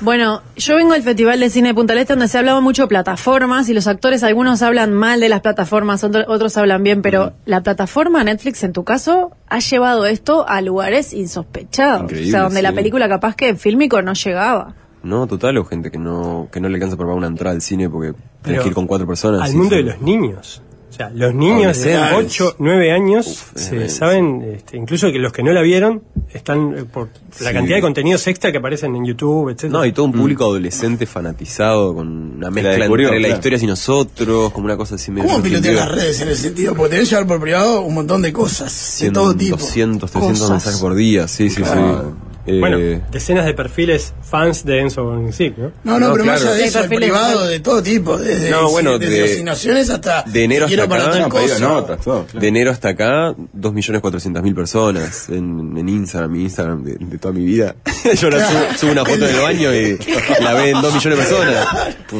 Bueno, 0.00 0.42
yo 0.56 0.74
vengo 0.76 0.94
del 0.94 1.02
Festival 1.02 1.38
de 1.38 1.48
Cine 1.50 1.68
de 1.68 1.74
Punta 1.74 1.92
del 1.92 2.02
Este 2.02 2.14
donde 2.14 2.26
se 2.28 2.36
ha 2.36 2.40
hablado 2.40 2.60
mucho 2.60 2.82
de 2.82 2.88
plataformas 2.88 3.68
y 3.68 3.74
los 3.74 3.86
actores, 3.86 4.22
algunos 4.24 4.62
hablan 4.62 4.92
mal 4.94 5.20
de 5.20 5.28
las 5.28 5.42
plataformas, 5.42 6.02
otro- 6.02 6.24
otros 6.26 6.56
hablan 6.56 6.82
bien, 6.82 7.02
pero 7.02 7.34
la 7.44 7.62
plataforma 7.62 8.24
Netflix, 8.24 8.64
en 8.64 8.72
tu 8.72 8.82
caso, 8.82 9.30
ha 9.48 9.58
llevado 9.60 10.06
esto 10.06 10.48
a 10.48 10.60
lugares 10.60 11.12
insospechados. 11.12 12.02
Increíble, 12.02 12.28
o 12.28 12.30
sea, 12.32 12.42
donde 12.42 12.62
la 12.62 12.72
película 12.72 13.08
capaz 13.08 13.36
que 13.36 13.48
en 13.48 13.58
fílmico 13.58 14.02
no 14.02 14.12
llegaba. 14.14 14.74
No, 15.04 15.28
total, 15.28 15.56
o 15.58 15.64
gente 15.64 15.92
que 15.92 15.98
no, 15.98 16.48
que 16.50 16.58
no 16.60 16.68
le 16.68 16.74
alcanza 16.76 16.96
para 16.96 17.06
pagar 17.06 17.18
una 17.18 17.26
entrada 17.28 17.54
al 17.54 17.62
cine 17.62 17.88
porque 17.88 18.08
tienes 18.08 18.24
Pero 18.42 18.62
que 18.62 18.68
ir 18.70 18.74
con 18.74 18.88
cuatro 18.88 19.06
personas. 19.06 19.42
Al 19.42 19.50
sí, 19.50 19.56
mundo 19.56 19.76
sí. 19.76 19.82
de 19.82 19.90
los 19.90 20.00
niños. 20.00 20.62
O 20.96 20.98
sea, 20.98 21.10
los 21.14 21.34
niños 21.34 21.82
de 21.82 21.94
Adolescentes. 21.94 22.40
8, 22.40 22.56
9 22.58 22.90
años 22.92 23.26
Uf, 23.26 23.50
se 23.60 23.88
saben, 23.90 24.42
este, 24.56 24.78
incluso 24.78 25.12
que 25.12 25.18
los 25.18 25.30
que 25.30 25.42
no 25.42 25.52
la 25.52 25.60
vieron, 25.60 26.02
están 26.32 26.74
eh, 26.74 26.84
por 26.84 27.08
la 27.40 27.48
Sí. 27.50 27.54
cantidad 27.54 27.76
de 27.76 27.82
contenidos 27.82 28.26
extra 28.28 28.50
que 28.50 28.56
aparecen 28.58 28.96
en 28.96 29.04
YouTube, 29.04 29.50
etc. 29.50 29.64
No, 29.64 29.84
y 29.84 29.92
todo 29.92 30.06
un 30.06 30.12
público 30.12 30.44
adolescente 30.44 31.04
fanatizado 31.04 31.94
con 31.94 32.36
una 32.36 32.50
mezcla 32.50 32.72
descubrió, 32.76 33.08
entre 33.08 33.20
la 33.20 33.26
claro. 33.28 33.38
historia 33.40 33.58
y 33.62 33.66
nosotros, 33.66 34.52
como 34.54 34.64
una 34.64 34.78
cosa 34.78 34.94
así 34.94 35.10
medio. 35.10 35.28
¿Cómo 35.28 35.42
pilotear 35.42 35.74
las 35.74 35.92
redes 35.92 36.18
en 36.22 36.28
ese 36.28 36.42
sentido? 36.44 36.74
Porque 36.74 36.90
tenés 36.92 37.08
que 37.10 37.14
llevar 37.14 37.26
por 37.28 37.40
privado 37.42 37.82
un 37.82 37.94
montón 37.94 38.22
de 38.22 38.32
cosas, 38.32 38.72
de 38.72 38.78
100, 39.04 39.12
todo 39.12 39.36
tipo. 39.36 39.56
200, 39.58 40.10
300 40.10 40.38
Cosas. 40.40 40.50
mensajes 40.50 40.80
por 40.80 40.94
día, 40.94 41.28
sí, 41.28 41.50
sí, 41.50 41.60
Claro. 41.60 42.14
sí. 42.22 42.25
Eh, 42.48 42.60
Bueno, 42.60 42.78
decenas 43.10 43.44
de 43.44 43.54
perfiles 43.54 44.14
fans 44.22 44.64
de 44.64 44.80
Enzo 44.80 45.02
Borenzik, 45.02 45.56
¿no? 45.58 45.72
No, 45.82 45.98
no, 45.98 46.06
No, 46.08 46.12
pero 46.12 46.24
más 46.26 46.40
claro. 46.40 46.54
allá 46.54 46.62
de 46.62 46.68
eso, 46.68 46.78
el 46.78 46.88
perfiles 46.88 47.10
privado 47.10 47.46
de 47.48 47.58
todo 47.60 47.82
tipo, 47.82 48.16
desde, 48.18 48.50
No, 48.50 48.70
bueno, 48.70 48.98
desde 48.98 49.14
de- 49.18 49.24
asignaciones 49.32 49.90
hasta 49.90 50.22
de 50.22 50.44
enero 50.44 50.66
quiero 50.68 50.84
hasta 50.84 50.94
para 50.94 51.02
acá, 51.04 51.12
tal 51.12 51.22
No, 51.22 51.28
pedido 51.34 51.48
cosa. 51.54 51.68
notas, 51.68 52.00
todo. 52.04 52.24
claro. 52.26 52.40
De 52.40 52.48
enero 52.48 52.70
hasta 52.70 52.88
acá, 52.90 53.34
2.400.000 53.52 54.54
personas 54.54 55.28
en, 55.28 55.76
en 55.76 55.88
Instagram, 55.88 56.30
mi 56.32 56.42
Instagram 56.42 56.84
de, 56.84 56.94
de 56.98 57.18
toda 57.18 57.34
mi 57.34 57.44
vida. 57.44 57.74
Yo 58.14 58.28
ahora 58.28 58.48
subo, 58.48 58.78
subo 58.78 58.92
una 58.92 59.04
foto 59.04 59.24
del 59.26 59.40
baño 59.40 59.74
y 59.74 59.98
la 60.40 60.52
ven 60.54 60.80
2 60.80 60.94
millones 60.94 61.18
de 61.18 61.24
personas. 61.24 61.66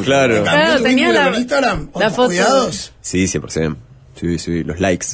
Claro. 0.03 0.33
¿Cambió 0.35 0.43
Claro, 0.43 0.83
tenía 0.83 1.11
la- 1.13 1.25
con 1.31 1.35
Instagram? 1.35 1.89
¿O 1.93 1.99
la 1.99 2.09
foto. 2.09 2.27
cuidados? 2.27 2.91
Sí, 3.01 3.27
100%. 3.27 3.77
Sí, 4.19 4.39
sí, 4.39 4.63
los 4.63 4.79
likes. 4.79 5.07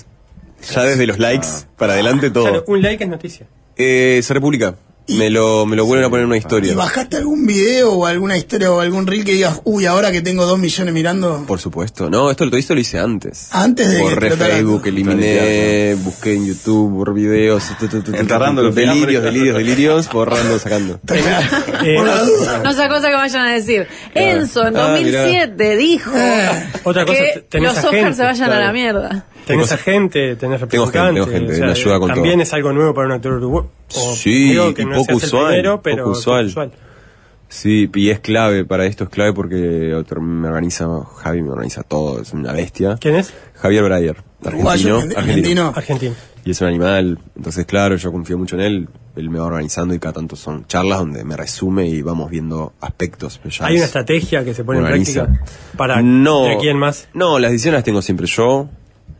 Ya 0.73 0.83
desde 0.83 1.05
los 1.05 1.19
likes 1.19 1.47
para 1.77 1.93
adelante 1.93 2.31
todo. 2.31 2.45
Claro, 2.45 2.63
un 2.67 2.81
like 2.81 3.03
es 3.03 3.09
noticia. 3.09 3.45
Eh, 3.75 4.21
se 4.23 4.33
republica. 4.33 4.75
Me 5.09 5.29
lo, 5.29 5.65
me 5.65 5.75
lo 5.75 5.85
vuelven 5.85 6.05
a 6.05 6.09
poner 6.09 6.21
en 6.23 6.27
una 6.27 6.37
¿Y 6.37 6.39
historia. 6.39 6.75
bajaste 6.75 7.17
algún 7.17 7.45
video 7.45 7.91
o 7.91 8.05
alguna 8.05 8.37
historia 8.37 8.71
o 8.71 8.79
algún 8.79 9.05
reel 9.05 9.25
que 9.25 9.33
digas, 9.33 9.59
uy, 9.65 9.85
ahora 9.85 10.11
que 10.13 10.21
tengo 10.21 10.45
dos 10.45 10.57
millones 10.57 10.93
mirando? 10.93 11.43
Por 11.45 11.59
supuesto. 11.59 12.09
No, 12.09 12.31
esto 12.31 12.45
todo 12.47 12.57
esto 12.57 12.73
lo 12.73 12.79
hice 12.79 12.99
antes. 12.99 13.49
Antes 13.51 13.89
de 13.89 13.97
que 13.97 14.01
Borré 14.01 14.27
explotara 14.27 14.55
Facebook, 14.55 14.87
eliminé, 14.87 15.95
busqué 15.95 16.35
en 16.35 16.45
YouTube, 16.45 16.91
borré 16.91 17.13
videos, 17.13 17.63
Enterrando 18.13 18.63
los 18.63 18.73
delirios, 18.75 19.23
delirios, 19.23 19.57
delirios, 19.57 20.09
borrando, 20.11 20.57
sacando. 20.59 20.99
Eh, 21.83 21.95
Por 21.97 22.07
la 22.07 22.23
duda. 22.23 22.61
No 22.63 22.71
sea 22.73 22.87
cosa 22.87 23.09
que 23.09 23.15
vayan 23.15 23.45
a 23.45 23.53
decir. 23.53 23.85
Enzo 24.15 24.65
en 24.67 24.77
Ah, 24.77 24.91
2007 24.91 25.75
dijo 25.75 26.11
Eh. 26.15 26.65
Otra 26.83 27.05
cosa, 27.05 27.19
que 27.19 27.39
tenés 27.49 27.75
los 27.75 27.83
a 27.83 27.89
Oscars 27.89 28.15
se 28.15 28.23
vayan 28.23 28.51
a 28.51 28.59
la 28.59 28.71
mierda. 28.71 29.25
Tenés 29.45 29.69
agente, 29.73 30.37
tenés 30.37 30.61
Tengo 30.69 30.85
gente, 30.85 30.99
representante. 31.09 31.13
tengo 31.19 31.27
gente, 31.27 31.51
o 31.51 31.55
sea, 31.57 31.65
me 31.65 31.71
ayuda 31.73 31.99
con 31.99 32.07
También 32.09 32.35
todo. 32.35 32.43
es 32.43 32.53
algo 32.53 32.71
nuevo 32.71 32.93
para 32.93 33.07
un 33.07 33.13
actor 33.13 33.33
uruguayo. 33.33 33.69
O 33.95 34.15
Sí, 34.15 34.49
digo 34.51 34.73
que 34.73 34.83
y 34.83 34.85
no 34.93 34.99
poco 35.05 35.19
seas 35.19 35.23
el 35.23 35.27
usual, 35.27 35.47
primero, 35.47 35.81
pero 35.81 36.03
poco 36.05 36.17
usual. 36.17 36.71
Sí, 37.49 37.87
y 37.93 38.09
es 38.09 38.19
clave, 38.19 38.65
para 38.65 38.85
esto 38.87 39.03
es 39.03 39.09
clave 39.11 39.31
porque 39.33 39.93
otro- 39.93 40.21
me 40.21 40.47
organiza, 40.47 40.87
Javi 41.17 41.43
me 41.43 41.51
organiza 41.51 41.83
todo, 41.83 42.19
es 42.21 42.33
una 42.33 42.51
bestia. 42.51 42.97
¿Quién 42.99 43.15
es? 43.15 43.31
Javier 43.55 43.83
Breyer, 43.83 44.15
argentino, 44.43 44.97
argentino. 45.15 45.73
Argentino. 45.75 46.15
Y 46.45 46.51
es 46.51 46.59
un 46.61 46.67
animal, 46.67 47.19
entonces 47.35 47.65
claro, 47.67 47.95
yo 47.95 48.11
confío 48.11 48.37
mucho 48.37 48.55
en 48.55 48.61
él. 48.61 48.89
él 49.15 49.29
me 49.29 49.37
va 49.37 49.45
organizando 49.45 49.93
y 49.93 49.99
cada 49.99 50.13
tanto 50.13 50.35
son 50.35 50.65
charlas 50.65 50.97
donde 50.97 51.23
me 51.23 51.37
resume 51.37 51.85
y 51.87 52.01
vamos 52.01 52.31
viendo 52.31 52.73
aspectos. 52.81 53.37
pero 53.37 53.51
ya 53.55 53.67
¿Hay 53.67 53.75
es- 53.75 53.81
una 53.81 53.85
estrategia 53.85 54.43
que 54.43 54.55
se 54.55 54.63
pone 54.63 54.79
en 54.79 54.85
práctica 54.87 55.29
para 55.77 56.01
no, 56.01 56.45
de 56.45 56.53
aquí 56.55 56.67
en 56.69 56.77
más? 56.77 57.07
No, 57.13 57.37
las 57.37 57.51
decisiones 57.51 57.77
las 57.77 57.83
tengo 57.83 58.01
siempre 58.01 58.25
yo. 58.25 58.67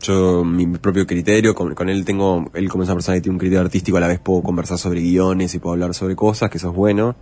Yo, 0.06 0.44
mi 0.44 0.66
propio 0.66 1.06
criterio, 1.06 1.54
con, 1.54 1.74
con 1.74 1.88
él 1.88 2.04
tengo, 2.04 2.50
él 2.52 2.68
como 2.68 2.84
esa 2.84 2.92
persona 2.92 3.16
que 3.16 3.22
tiene 3.22 3.34
un 3.34 3.38
criterio 3.38 3.62
artístico, 3.62 3.96
a 3.96 4.00
la 4.00 4.08
vez 4.08 4.18
puedo 4.18 4.42
conversar 4.42 4.76
sobre 4.76 5.00
guiones 5.00 5.54
y 5.54 5.58
puedo 5.58 5.72
hablar 5.72 5.94
sobre 5.94 6.14
cosas, 6.14 6.50
que 6.50 6.58
eso 6.58 6.70
es 6.70 6.74
bueno, 6.74 7.16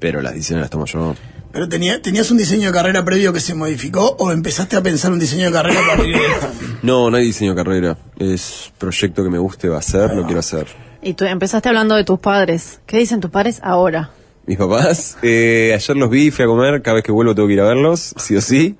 pero 0.00 0.20
las 0.22 0.34
decisiones 0.34 0.62
las 0.62 0.70
tomo 0.70 0.86
yo. 0.86 1.14
Pero 1.52 1.68
tenía, 1.68 2.02
¿tenías 2.02 2.30
un 2.30 2.38
diseño 2.38 2.68
de 2.68 2.74
carrera 2.74 3.04
previo 3.04 3.32
que 3.32 3.40
se 3.40 3.54
modificó 3.54 4.16
o 4.18 4.32
empezaste 4.32 4.76
a 4.76 4.82
pensar 4.82 5.12
un 5.12 5.20
diseño 5.20 5.46
de 5.46 5.52
carrera 5.52 5.80
a 5.80 5.96
partir 5.96 6.16
de 6.16 6.26
esto? 6.26 6.48
No, 6.82 7.10
no 7.10 7.16
hay 7.16 7.24
diseño 7.26 7.54
de 7.54 7.56
carrera, 7.62 7.96
es 8.18 8.72
proyecto 8.76 9.22
que 9.22 9.30
me 9.30 9.38
guste, 9.38 9.68
va 9.68 9.76
a 9.76 9.78
hacer, 9.78 10.14
lo 10.14 10.24
quiero 10.24 10.40
hacer. 10.40 10.66
Y 11.02 11.14
tú 11.14 11.24
empezaste 11.24 11.68
hablando 11.68 11.94
de 11.94 12.04
tus 12.04 12.18
padres. 12.18 12.80
¿Qué 12.86 12.98
dicen 12.98 13.20
tus 13.20 13.30
padres 13.30 13.60
ahora? 13.62 14.10
Mis 14.46 14.58
papás, 14.58 15.16
eh, 15.22 15.72
ayer 15.74 15.96
los 15.96 16.10
vi, 16.10 16.30
fui 16.30 16.44
a 16.44 16.48
comer, 16.48 16.82
cada 16.82 16.96
vez 16.96 17.04
que 17.04 17.12
vuelvo 17.12 17.34
tengo 17.34 17.48
que 17.48 17.54
ir 17.54 17.60
a 17.60 17.64
verlos, 17.64 18.14
sí 18.16 18.36
o 18.36 18.40
sí. 18.40 18.76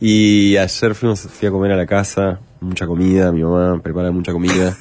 Y 0.00 0.56
ayer 0.56 0.94
fuimos, 0.94 1.20
fui 1.20 1.48
a 1.48 1.50
comer 1.50 1.72
a 1.72 1.76
la 1.76 1.86
casa, 1.86 2.40
mucha 2.66 2.86
comida, 2.86 3.32
mi 3.32 3.42
mamá 3.42 3.80
prepara 3.82 4.10
mucha 4.10 4.32
comida. 4.32 4.76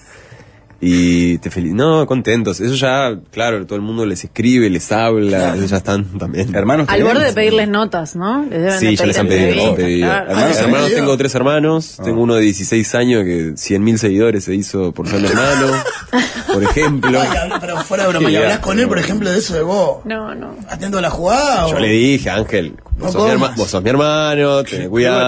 Y 0.81 1.37
te 1.37 1.49
feliz, 1.49 1.73
no, 1.73 2.05
contentos. 2.05 2.59
Eso 2.59 2.75
ya, 2.75 3.17
claro, 3.31 3.65
todo 3.65 3.77
el 3.77 3.81
mundo 3.81 4.05
les 4.05 4.23
escribe, 4.25 4.69
les 4.69 4.91
habla, 4.91 5.55
ellos 5.55 5.69
ya 5.71 5.77
están 5.77 6.03
también. 6.19 6.53
Hermanos. 6.53 6.87
Al 6.89 7.01
borde 7.01 7.23
de 7.25 7.33
pedirles 7.33 7.69
notas, 7.69 8.15
¿no? 8.17 8.43
Les 8.43 8.59
deben 8.61 8.79
Sí, 8.79 8.85
de 8.87 8.95
ya 8.97 9.05
les 9.05 9.17
han 9.17 9.27
pedir 9.27 9.39
pedido, 9.47 9.55
les 9.63 9.69
han 9.69 9.75
pedido. 9.77 10.07
claro. 10.07 10.25
Hermanos, 10.29 10.43
Ah, 10.43 10.49
¿les 10.49 10.57
han 10.57 10.63
hermanos, 10.65 10.85
pedido? 10.87 10.99
tengo 11.01 11.17
tres 11.17 11.35
hermanos, 11.35 11.97
tengo 12.03 12.21
uno 12.21 12.35
de 12.35 12.41
16 12.41 12.93
años 12.95 13.23
que 13.23 13.53
100.000 13.55 13.97
seguidores 13.97 14.43
se 14.43 14.53
hizo 14.53 14.91
por 14.91 15.07
ser 15.07 15.23
hermano, 15.25 15.71
por 16.53 16.63
ejemplo. 16.63 17.19
Pero 17.61 17.77
fuera 17.77 18.03
de 18.03 18.09
broma, 18.09 18.29
¿y 18.29 18.35
hablas 18.35 18.59
con 18.59 18.77
él, 18.77 18.87
por 18.87 18.99
ejemplo, 18.99 19.31
de 19.31 19.37
eso 19.39 19.55
de 19.55 19.61
vos? 19.63 19.99
No, 20.05 20.35
no. 20.35 20.55
¿Atento 20.69 20.97
a 20.97 21.01
la 21.01 21.09
jugada? 21.09 21.69
Yo 21.69 21.77
o- 21.77 21.79
le 21.79 21.87
dije, 21.89 22.29
Ángel, 22.29 22.75
vos, 22.99 23.11
sos 23.11 23.23
mi, 23.25 23.31
herma- 23.31 23.53
vos 23.55 23.69
sos 23.69 23.83
mi 23.83 23.89
hermano, 23.89 24.63
ten 24.63 24.79
Club 24.81 24.89
cuidado, 24.91 25.21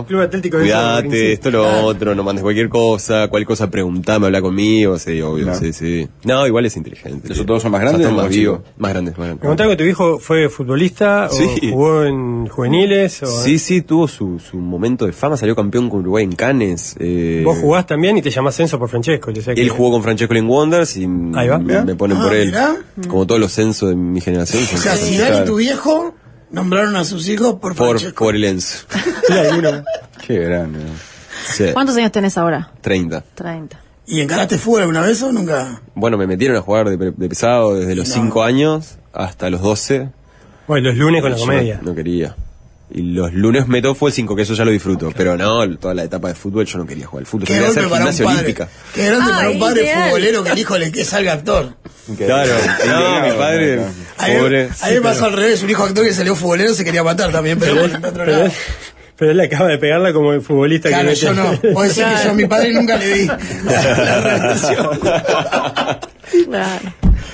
Atlético- 0.00 0.06
Club 0.08 0.20
Atlético 0.22 0.56
de 0.58 0.62
cuidate, 0.64 1.32
esto, 1.32 1.50
lo 1.50 1.62
Claro. 1.64 1.86
otro, 1.86 2.14
no 2.14 2.22
mandes 2.24 2.42
cualquier 2.42 2.68
cosa, 2.68 3.28
cualquier 3.28 3.46
cosa 3.46 3.70
preguntame, 3.70 4.26
habla 4.26 4.40
conmigo, 4.40 4.98
sí, 4.98 5.20
obvio, 5.20 5.46
No. 5.46 5.54
sí, 5.54 5.72
sí. 5.72 6.08
No, 6.24 6.46
igual 6.46 6.66
es 6.66 6.76
inteligente. 6.76 7.32
¿Esos 7.32 7.44
todos 7.46 7.62
son 7.62 7.72
más 7.72 7.80
grandes 7.80 8.06
o 8.06 8.10
más 8.12 8.24
más 8.24 8.28
vivos, 8.34 8.60
más 8.78 8.92
grandes, 8.92 9.12
más 9.18 9.20
Me 9.20 9.26
grandes. 9.26 9.46
contaron 9.48 9.72
que 9.72 9.76
tu 9.76 9.88
hijo 9.88 10.18
fue 10.18 10.48
futbolista 10.48 11.28
Sí. 11.30 11.44
o 11.68 11.70
jugó 11.72 12.04
en 12.04 12.46
juveniles. 12.46 13.22
O, 13.22 13.26
Sí, 13.42 13.58
sí, 13.58 13.82
tuvo 13.82 14.08
su, 14.08 14.38
su 14.38 14.56
momento 14.56 15.06
de 15.06 15.12
fama, 15.12 15.36
salió 15.36 15.54
campeón 15.54 15.90
con 15.90 16.00
Uruguay 16.00 16.24
en 16.24 16.32
Cannes. 16.32 16.96
eh, 16.98 17.42
Vos 17.44 17.58
jugás 17.58 17.86
también 17.86 18.16
y 18.16 18.22
te 18.22 18.30
llamás 18.30 18.54
Censo 18.56 18.78
por 18.78 18.88
Francesco. 18.88 19.30
yo 19.30 19.42
sé 19.42 19.54
que- 19.54 19.60
Él 19.62 19.68
jugó 19.68 19.92
con 19.92 20.02
Francesco 20.02 20.34
en 20.34 20.48
Wonders 20.48 20.96
y 20.96 21.06
me, 21.06 21.94
ponen 21.96 22.16
Ah, 22.18 22.22
por 22.22 22.34
él. 22.34 22.46
mirá. 22.46 22.76
Como 23.08 23.26
todos 23.26 23.40
los 23.40 23.52
censos 23.52 23.90
de 23.90 23.96
mi 23.96 24.20
generación. 24.20 24.62
O 24.62 24.66
sea, 24.78 24.94
y 24.96 25.16
Claro. 25.16 25.44
tu 25.44 25.56
viejo 25.56 26.14
nombraron 26.50 26.96
a 26.96 27.04
sus 27.04 27.28
hijos 27.28 27.54
por 27.54 27.74
por, 27.74 27.88
Francesco. 27.98 28.24
por 28.24 28.34
el 28.36 28.44
Enzo. 28.44 28.86
Sí, 29.26 29.32
alguno. 29.32 29.84
Qué 30.26 30.38
grande. 30.38 30.80
Sí, 31.52 31.64
¿Cuántos 31.72 31.96
años 31.96 32.12
tenés 32.12 32.38
ahora? 32.38 32.70
30. 32.80 33.22
30. 33.34 33.80
¿Y 34.06 34.20
encaraste 34.20 34.58
fútbol 34.58 34.82
alguna 34.82 35.00
vez 35.00 35.22
o 35.22 35.32
nunca? 35.32 35.80
Bueno, 35.94 36.16
me 36.18 36.26
metieron 36.26 36.56
a 36.56 36.60
jugar 36.60 36.88
de, 36.88 36.96
de 37.12 37.28
pesado 37.28 37.74
desde 37.74 37.94
los 37.94 38.08
No. 38.08 38.14
5 38.14 38.42
años 38.42 38.96
hasta 39.12 39.50
los 39.50 39.60
12. 39.62 40.10
Bueno, 40.66 40.88
los 40.88 40.96
lunes 40.98 41.22
con 41.22 41.30
la 41.32 41.36
comedia. 41.38 41.80
No 41.82 41.94
quería. 41.94 42.34
Y 42.90 43.02
los 43.02 43.32
lunes 43.32 43.66
meto 43.66 43.94
fue 43.94 44.10
el 44.10 44.14
5, 44.14 44.36
que 44.36 44.42
eso 44.42 44.54
ya 44.54 44.64
lo 44.64 44.70
disfruto. 44.70 45.10
Pero 45.16 45.36
no, 45.36 45.68
toda 45.78 45.94
la 45.94 46.04
etapa 46.04 46.28
de 46.28 46.34
fútbol 46.34 46.66
yo 46.66 46.78
no 46.78 46.86
quería 46.86 47.06
jugar 47.06 47.22
al 47.22 47.26
fútbol. 47.26 47.46
Yo 47.46 47.48
Qué 47.48 47.54
quería 47.54 47.68
hacer 47.70 47.82
para 47.84 48.04
un 48.04 48.12
gimnasia 48.12 48.24
padre. 48.26 48.38
olímpica. 48.40 48.68
Qué 48.94 49.06
grande 49.06 49.30
Ah, 49.32 49.36
para 49.36 49.50
un 49.50 49.58
padre 49.58 49.82
ideal. 49.84 50.04
futbolero 50.08 50.44
que 50.44 50.50
el 50.50 50.58
hijo 50.58 50.78
le 50.78 50.92
que 50.92 51.04
salga 51.04 51.32
actor. 51.32 51.76
Claro, 52.16 52.52
no, 52.86 53.20
mi 53.26 53.32
padre, 53.32 53.80
A 54.18 54.28
mí, 54.28 54.34
pobre. 54.38 54.68
a 54.80 54.88
mí 54.88 54.94
me 54.94 55.00
pasó 55.00 55.24
al 55.24 55.32
revés, 55.32 55.62
un 55.62 55.70
hijo 55.70 55.82
actor 55.84 56.04
que 56.04 56.12
salió 56.12 56.36
futbolero 56.36 56.74
se 56.74 56.84
quería 56.84 57.02
matar 57.02 57.32
también, 57.32 57.58
pero 57.58 57.74
bueno, 57.74 57.96
en 57.96 58.04
otro 58.04 58.24
Pero, 58.26 58.38
lado. 58.38 58.50
pero 59.16 59.30
él 59.30 59.40
acaba 59.40 59.68
de 59.70 59.78
pegarla 59.78 60.12
como 60.12 60.34
el 60.34 60.42
futbolista 60.42 60.90
Claro, 60.90 61.08
que 61.08 61.14
yo 61.14 61.32
no. 61.32 61.44
Vos 61.72 61.88
decís 61.88 62.04
que 62.04 62.24
yo 62.24 62.30
a 62.30 62.34
mi 62.34 62.46
padre 62.46 62.74
nunca 62.74 62.96
le 62.98 63.14
di 63.14 63.26
la. 63.26 63.38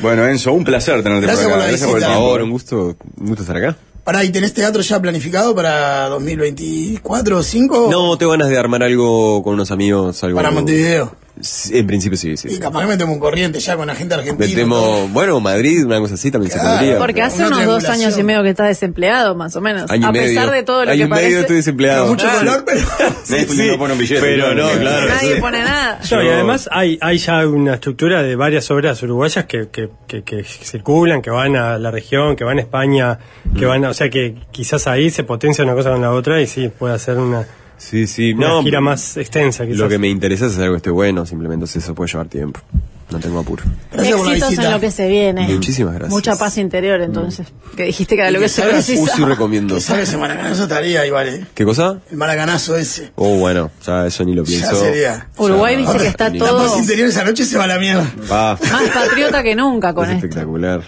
Bueno, 0.01 0.27
Enzo, 0.27 0.53
un 0.53 0.65
placer 0.65 1.03
tenerte 1.03 1.27
Gracias 1.27 1.47
por 1.47 1.53
por 1.55 1.61
acá. 1.61 1.65
la 1.65 1.69
Gracias 1.71 1.89
por 1.91 1.99
el. 1.99 2.05
Por 2.05 2.13
favor, 2.15 2.43
un 2.43 2.51
gusto, 2.51 2.97
un 3.19 3.27
gusto 3.27 3.43
estar 3.43 3.57
acá. 3.57 3.77
Pará, 4.05 4.25
¿y 4.25 4.31
tenés 4.31 4.55
teatro 4.55 4.83
ya 4.83 5.01
planificado 5.01 5.55
para 5.55 6.09
2024 6.09 7.37
o 7.37 7.43
5? 7.43 7.89
No, 7.91 8.17
tengo 8.17 8.33
ganas 8.33 8.49
de 8.49 8.59
armar 8.59 8.83
algo 8.83 9.43
con 9.43 9.55
unos 9.55 9.71
amigos. 9.71 10.23
Algo 10.25 10.37
Para 10.37 10.51
Montevideo. 10.51 11.15
Sí, 11.43 11.79
En 11.79 11.87
principio 11.87 12.17
sí, 12.19 12.37
sí. 12.37 12.49
Y 12.51 12.59
capaz 12.59 12.81
que 12.83 12.87
metemos 12.87 13.15
un 13.15 13.21
corriente 13.21 13.61
ya 13.61 13.77
con 13.77 13.87
la 13.87 13.95
gente 13.95 14.15
argentina. 14.15 14.47
todo. 14.47 14.49
Metemos, 14.49 15.13
bueno, 15.13 15.41
Madrid, 15.41 15.85
una 15.85 15.99
cosa 16.01 16.15
así 16.15 16.31
también 16.31 16.53
Claro. 16.53 16.69
se 16.71 16.77
podría. 16.77 16.99
Porque 16.99 17.23
hace 17.23 17.47
unos 17.47 17.65
dos 17.65 17.85
años 17.87 18.17
y 18.19 18.23
medio 18.23 18.43
que 18.43 18.51
está 18.51 18.65
desempleado, 18.65 19.35
más 19.35 19.55
o 19.57 19.61
menos. 19.61 19.91
Año 19.91 20.09
a 20.09 20.13
medio. 20.13 20.27
pesar 20.29 20.51
de 20.51 20.63
todo 20.63 20.85
lo 20.85 20.91
Año 20.91 20.99
que 21.09 21.21
y 21.21 21.23
medio 21.25 21.41
estoy 21.41 21.57
desempleado. 21.57 22.03
Con 22.07 22.11
mucho 22.17 22.27
Ah, 22.31 22.37
dolor, 22.39 22.65
pero... 22.67 22.81
Sí, 23.25 23.47
sí, 23.49 23.69
no 23.69 23.79
pone 23.79 23.93
un 23.95 23.99
billete. 23.99 24.21
Pero 24.21 24.55
no, 24.55 24.69
claro. 24.71 25.09
Nadie 25.09 25.35
sí. 25.35 25.41
pone 25.41 25.59
nada. 25.63 26.01
No, 26.11 26.23
y 26.23 26.29
además 26.29 26.69
hay, 26.73 26.99
hay 27.01 27.19
ya 27.19 27.47
una 27.47 27.75
estructura 27.75 28.23
de 28.23 28.37
varias 28.37 28.71
obras 28.71 29.03
uruguayas 29.03 29.45
que, 29.47 29.69
que, 29.69 29.89
que, 30.07 30.23
que 30.23 30.45
circulan, 30.45 31.23
que 31.23 31.31
van 31.31 31.57
a 31.57 31.79
la 31.79 31.91
región, 31.91 32.37
que 32.37 32.45
van 32.45 32.59
a 32.59 32.61
España, 32.61 33.19
que 33.59 33.65
van 33.67 33.85
a, 33.85 33.91
o 33.91 33.95
sea 33.95 34.11
que 34.11 34.35
quizás 34.51 34.87
ahí 34.87 35.11
se 35.11 35.25
potencia 35.25 35.65
una 35.65 35.75
cosa 35.75 35.91
con 35.91 36.01
la 36.03 36.11
otra 36.13 36.41
y 36.41 36.47
sí, 36.47 36.69
puede 36.69 36.95
hacer 36.95 37.17
una, 37.19 37.47
Sí, 37.81 38.07
sí, 38.07 38.33
una 38.35 38.49
no. 38.49 38.63
gira 38.63 38.81
más 38.81 39.17
extensa 39.17 39.65
quizás. 39.65 39.79
Lo 39.79 39.89
que 39.89 39.99
me 39.99 40.09
interesa 40.09 40.45
es 40.47 40.53
hacer 40.53 40.65
algo 40.65 40.75
que 40.75 40.79
esté 40.79 40.91
bueno, 40.91 41.25
simplemente 41.25 41.55
entonces 41.65 41.83
eso 41.83 41.95
puede 41.95 42.11
llevar 42.13 42.29
tiempo. 42.29 42.61
No 43.11 43.19
tengo 43.19 43.41
apuro. 43.41 43.65
Gracias 43.93 44.21
Éxitos 44.21 44.53
en 44.65 44.71
lo 44.71 44.79
que 44.79 44.91
se 44.93 45.09
viene. 45.09 45.49
Muchísimas 45.49 45.95
gracias. 45.95 46.13
Mucha 46.13 46.37
paz 46.37 46.59
interior, 46.59 47.01
entonces. 47.01 47.49
Que 47.77 47.83
dijiste 47.85 48.15
que 48.15 48.21
era 48.21 48.31
lo 48.31 48.39
que 48.39 48.45
que 48.45 48.49
se 48.51 48.63
precisa. 48.63 49.03
Uso 49.03 49.23
y 49.23 49.25
recomiendo. 49.25 49.81
Salga 49.81 50.03
ese 50.05 50.17
maracanazo 50.17 50.63
estaría 50.65 51.05
igual, 51.07 51.29
¿eh? 51.29 51.47
¿Qué 51.55 51.65
cosa? 51.65 51.99
El 52.09 52.19
maracanazo 52.19 52.77
ese. 52.77 53.11
Oh, 53.17 53.37
bueno, 53.39 53.73
ya 53.85 54.07
eso 54.07 54.25
ni 54.25 54.35
lo 54.35 54.45
Ya 54.45 54.49
pienso. 54.49 54.79
sería. 54.81 55.27
Uruguay 55.39 55.75
Ya, 55.75 55.81
dice 55.93 55.99
que 56.05 56.07
está 56.09 56.29
ni- 56.31 56.39
La 56.39 56.49
todo 56.51 56.69
paz 56.69 56.79
interior 56.79 57.09
esa 57.09 57.25
noche 57.25 57.45
se 57.45 57.59
va 57.59 57.65
a 57.65 57.67
la 57.67 57.79
mierda. 57.81 58.13
Va. 58.31 58.57
más 58.71 58.83
patriota 58.95 59.43
que 59.43 59.57
nunca 59.57 59.93
con 59.93 60.05
es 60.09 60.15
esto. 60.15 60.27
espectacular. 60.27 60.83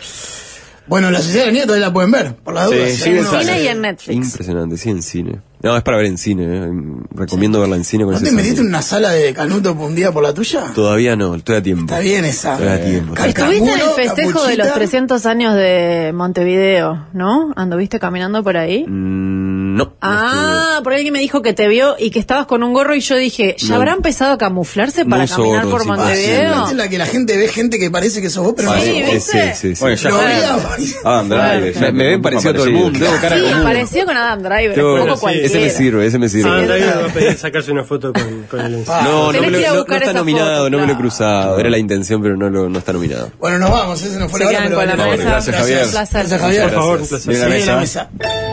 Bueno, 0.86 1.10
la 1.10 1.20
sociedad 1.20 1.42
de 1.42 1.46
la 1.46 1.52
niña 1.52 1.64
todavía 1.66 1.86
la 1.86 1.92
pueden 1.92 2.10
ver, 2.10 2.34
por 2.36 2.54
las 2.54 2.68
Sí, 2.68 2.74
dudas. 2.76 2.90
sí, 2.92 3.10
En 3.10 3.24
cine 3.24 3.62
y 3.62 3.68
en 3.68 3.80
Netflix. 3.82 4.16
Impresionante, 4.26 4.76
sí, 4.76 4.90
en 4.90 5.02
cine. 5.02 5.40
No, 5.62 5.76
es 5.76 5.82
para 5.84 5.96
ver 5.98 6.06
en 6.06 6.18
cine. 6.18 6.44
eh. 6.44 6.70
Recomiendo 7.14 7.60
verla 7.60 7.76
en 7.76 7.84
cine 7.84 8.02
con 8.04 8.14
¿No 8.14 8.20
te 8.20 8.32
metiste 8.32 8.60
en 8.62 8.66
una 8.66 8.82
sala 8.82 9.10
de 9.10 9.32
Canuto 9.32 9.76
por 9.76 9.86
un 9.86 9.94
día 9.94 10.10
por 10.10 10.24
la 10.24 10.34
tuya? 10.34 10.72
Todavía 10.74 11.14
no, 11.14 11.36
estoy 11.36 11.54
a 11.56 11.62
tiempo. 11.62 11.84
Está 11.84 12.00
bien 12.00 12.24
esa. 12.24 12.54
Estoy 12.54 12.68
a 12.68 12.84
tiempo. 12.84 13.14
Cal- 13.14 13.28
Estuviste 13.28 13.70
en 13.72 13.78
el 13.80 13.88
festejo 13.94 14.42
de 14.44 14.56
los 14.56 14.66
capuchita. 14.66 14.74
300 14.74 15.26
años 15.26 15.54
de 15.54 16.10
Montevideo, 16.12 17.06
¿no? 17.12 17.52
¿Anduviste 17.54 18.00
caminando 18.00 18.42
por 18.42 18.56
ahí? 18.56 18.84
Mm, 18.88 19.31
no. 19.76 19.84
no 19.84 19.96
Ah, 20.00 20.80
por 20.84 20.92
alguien 20.94 21.12
me 21.12 21.18
dijo 21.20 21.42
que 21.42 21.52
te 21.52 21.68
vio 21.68 21.96
y 21.98 22.10
que 22.10 22.18
estabas 22.18 22.46
con 22.46 22.62
un 22.62 22.72
gorro 22.72 22.94
y 22.94 23.00
yo 23.00 23.16
dije, 23.16 23.56
¿ya 23.58 23.68
No. 23.70 23.74
habrá 23.76 23.92
empezado 23.92 24.32
a 24.32 24.38
camuflarse 24.38 25.04
No 25.04 25.10
para 25.10 25.24
uso 25.24 25.36
caminar 25.36 25.64
gorro, 25.64 25.70
por 25.70 25.82
sí. 25.82 25.88
Montevideo? 25.88 26.66
Es 26.68 26.72
la 26.74 26.88
que 26.88 26.98
la 26.98 27.06
gente 27.06 27.36
ve 27.36 27.48
gente 27.48 27.78
que 27.78 27.90
parece 27.90 28.20
que 28.22 28.30
sos 28.30 28.44
vos, 28.44 28.54
pero 28.56 28.72
Sí, 28.80 29.00
no 29.00 29.12
vos. 29.12 29.22
Sí, 29.24 29.38
sí, 29.54 29.74
sí. 29.76 29.80
Bueno, 29.80 29.96
ya 29.96 30.10
veía. 30.10 30.56
Adam 31.04 31.28
Driver. 31.28 31.76
Me, 31.80 31.92
me 31.92 32.04
ven 32.06 32.22
parecido 32.22 32.50
a 32.50 32.54
todo 32.54 32.64
el 32.64 32.72
mundo. 32.72 32.98
Tengo 32.98 33.20
cara 33.20 33.36
Sí, 33.36 33.42
común. 33.42 33.62
pareció 33.64 34.04
con 34.04 34.16
Adam 34.16 34.42
Driver, 34.42 34.74
Tengo- 34.74 34.94
un 34.94 35.00
poco 35.00 35.14
sí, 35.16 35.20
cualquiera. 35.20 35.46
ese 35.48 35.58
me 35.60 35.70
sirve, 35.70 36.06
ese 36.06 36.18
me 36.18 36.28
sirve. 36.28 36.50
Ah, 36.50 36.58
Andrés 36.58 36.82
claro. 36.82 37.00
va 37.00 37.06
a 37.06 37.12
pedir 37.12 37.38
sacarse 37.38 37.72
una 37.72 37.84
foto 37.84 38.12
con, 38.12 38.42
con 38.50 38.60
el 38.60 38.84
Ah. 38.88 39.02
No, 39.04 39.32
no, 39.32 39.40
me 39.40 39.50
lo- 39.50 39.60
no- 39.60 39.84
no 39.86 39.96
está 39.96 40.12
nominado, 40.12 40.56
foto, 40.64 40.70
no 40.70 40.78
me 40.78 40.86
lo 40.86 40.92
he 40.92 40.96
cruzado. 40.96 41.58
Era 41.58 41.70
la 41.70 41.78
intención, 41.78 42.20
pero 42.22 42.36
no, 42.36 42.48
lo, 42.50 42.68
no 42.68 42.78
está 42.78 42.92
nominado. 42.92 43.30
Bueno, 43.38 43.58
nos 43.58 43.70
vamos, 43.70 44.02
ese 44.02 44.18
nos 44.18 44.30
fue 44.30 44.40
la 44.40 44.46
hora. 44.48 44.68
Gracias, 45.16 45.56
Javier. 45.56 45.86
Gracias, 45.92 46.40
Javier. 46.40 46.62
Por 46.64 46.72
favor, 46.72 47.00
un 47.00 47.06
placer. 47.08 48.08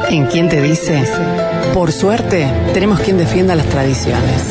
¿En 0.09 0.25
quién 0.27 0.49
te 0.49 0.61
dice? 0.61 1.03
Por 1.73 1.91
suerte, 1.91 2.51
tenemos 2.73 2.99
quien 2.99 3.17
defienda 3.17 3.55
las 3.55 3.67
tradiciones. 3.67 4.41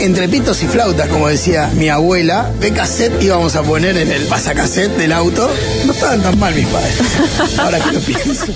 Entre 0.00 0.28
pitos 0.28 0.62
y 0.62 0.66
flautas, 0.66 1.08
como 1.08 1.28
decía 1.28 1.70
mi 1.74 1.88
abuela, 1.88 2.50
de 2.60 2.72
cassette 2.72 3.22
íbamos 3.22 3.56
a 3.56 3.62
poner 3.62 3.96
en 3.96 4.10
el 4.10 4.24
pasacassette 4.26 4.96
del 4.96 5.12
auto. 5.12 5.50
No 5.86 5.92
estaban 5.92 6.22
tan 6.22 6.38
mal 6.38 6.54
mis 6.54 6.66
padres. 6.66 6.98
Ahora 7.58 7.80
que 7.80 7.92
lo 7.92 8.00
pienso. 8.00 8.46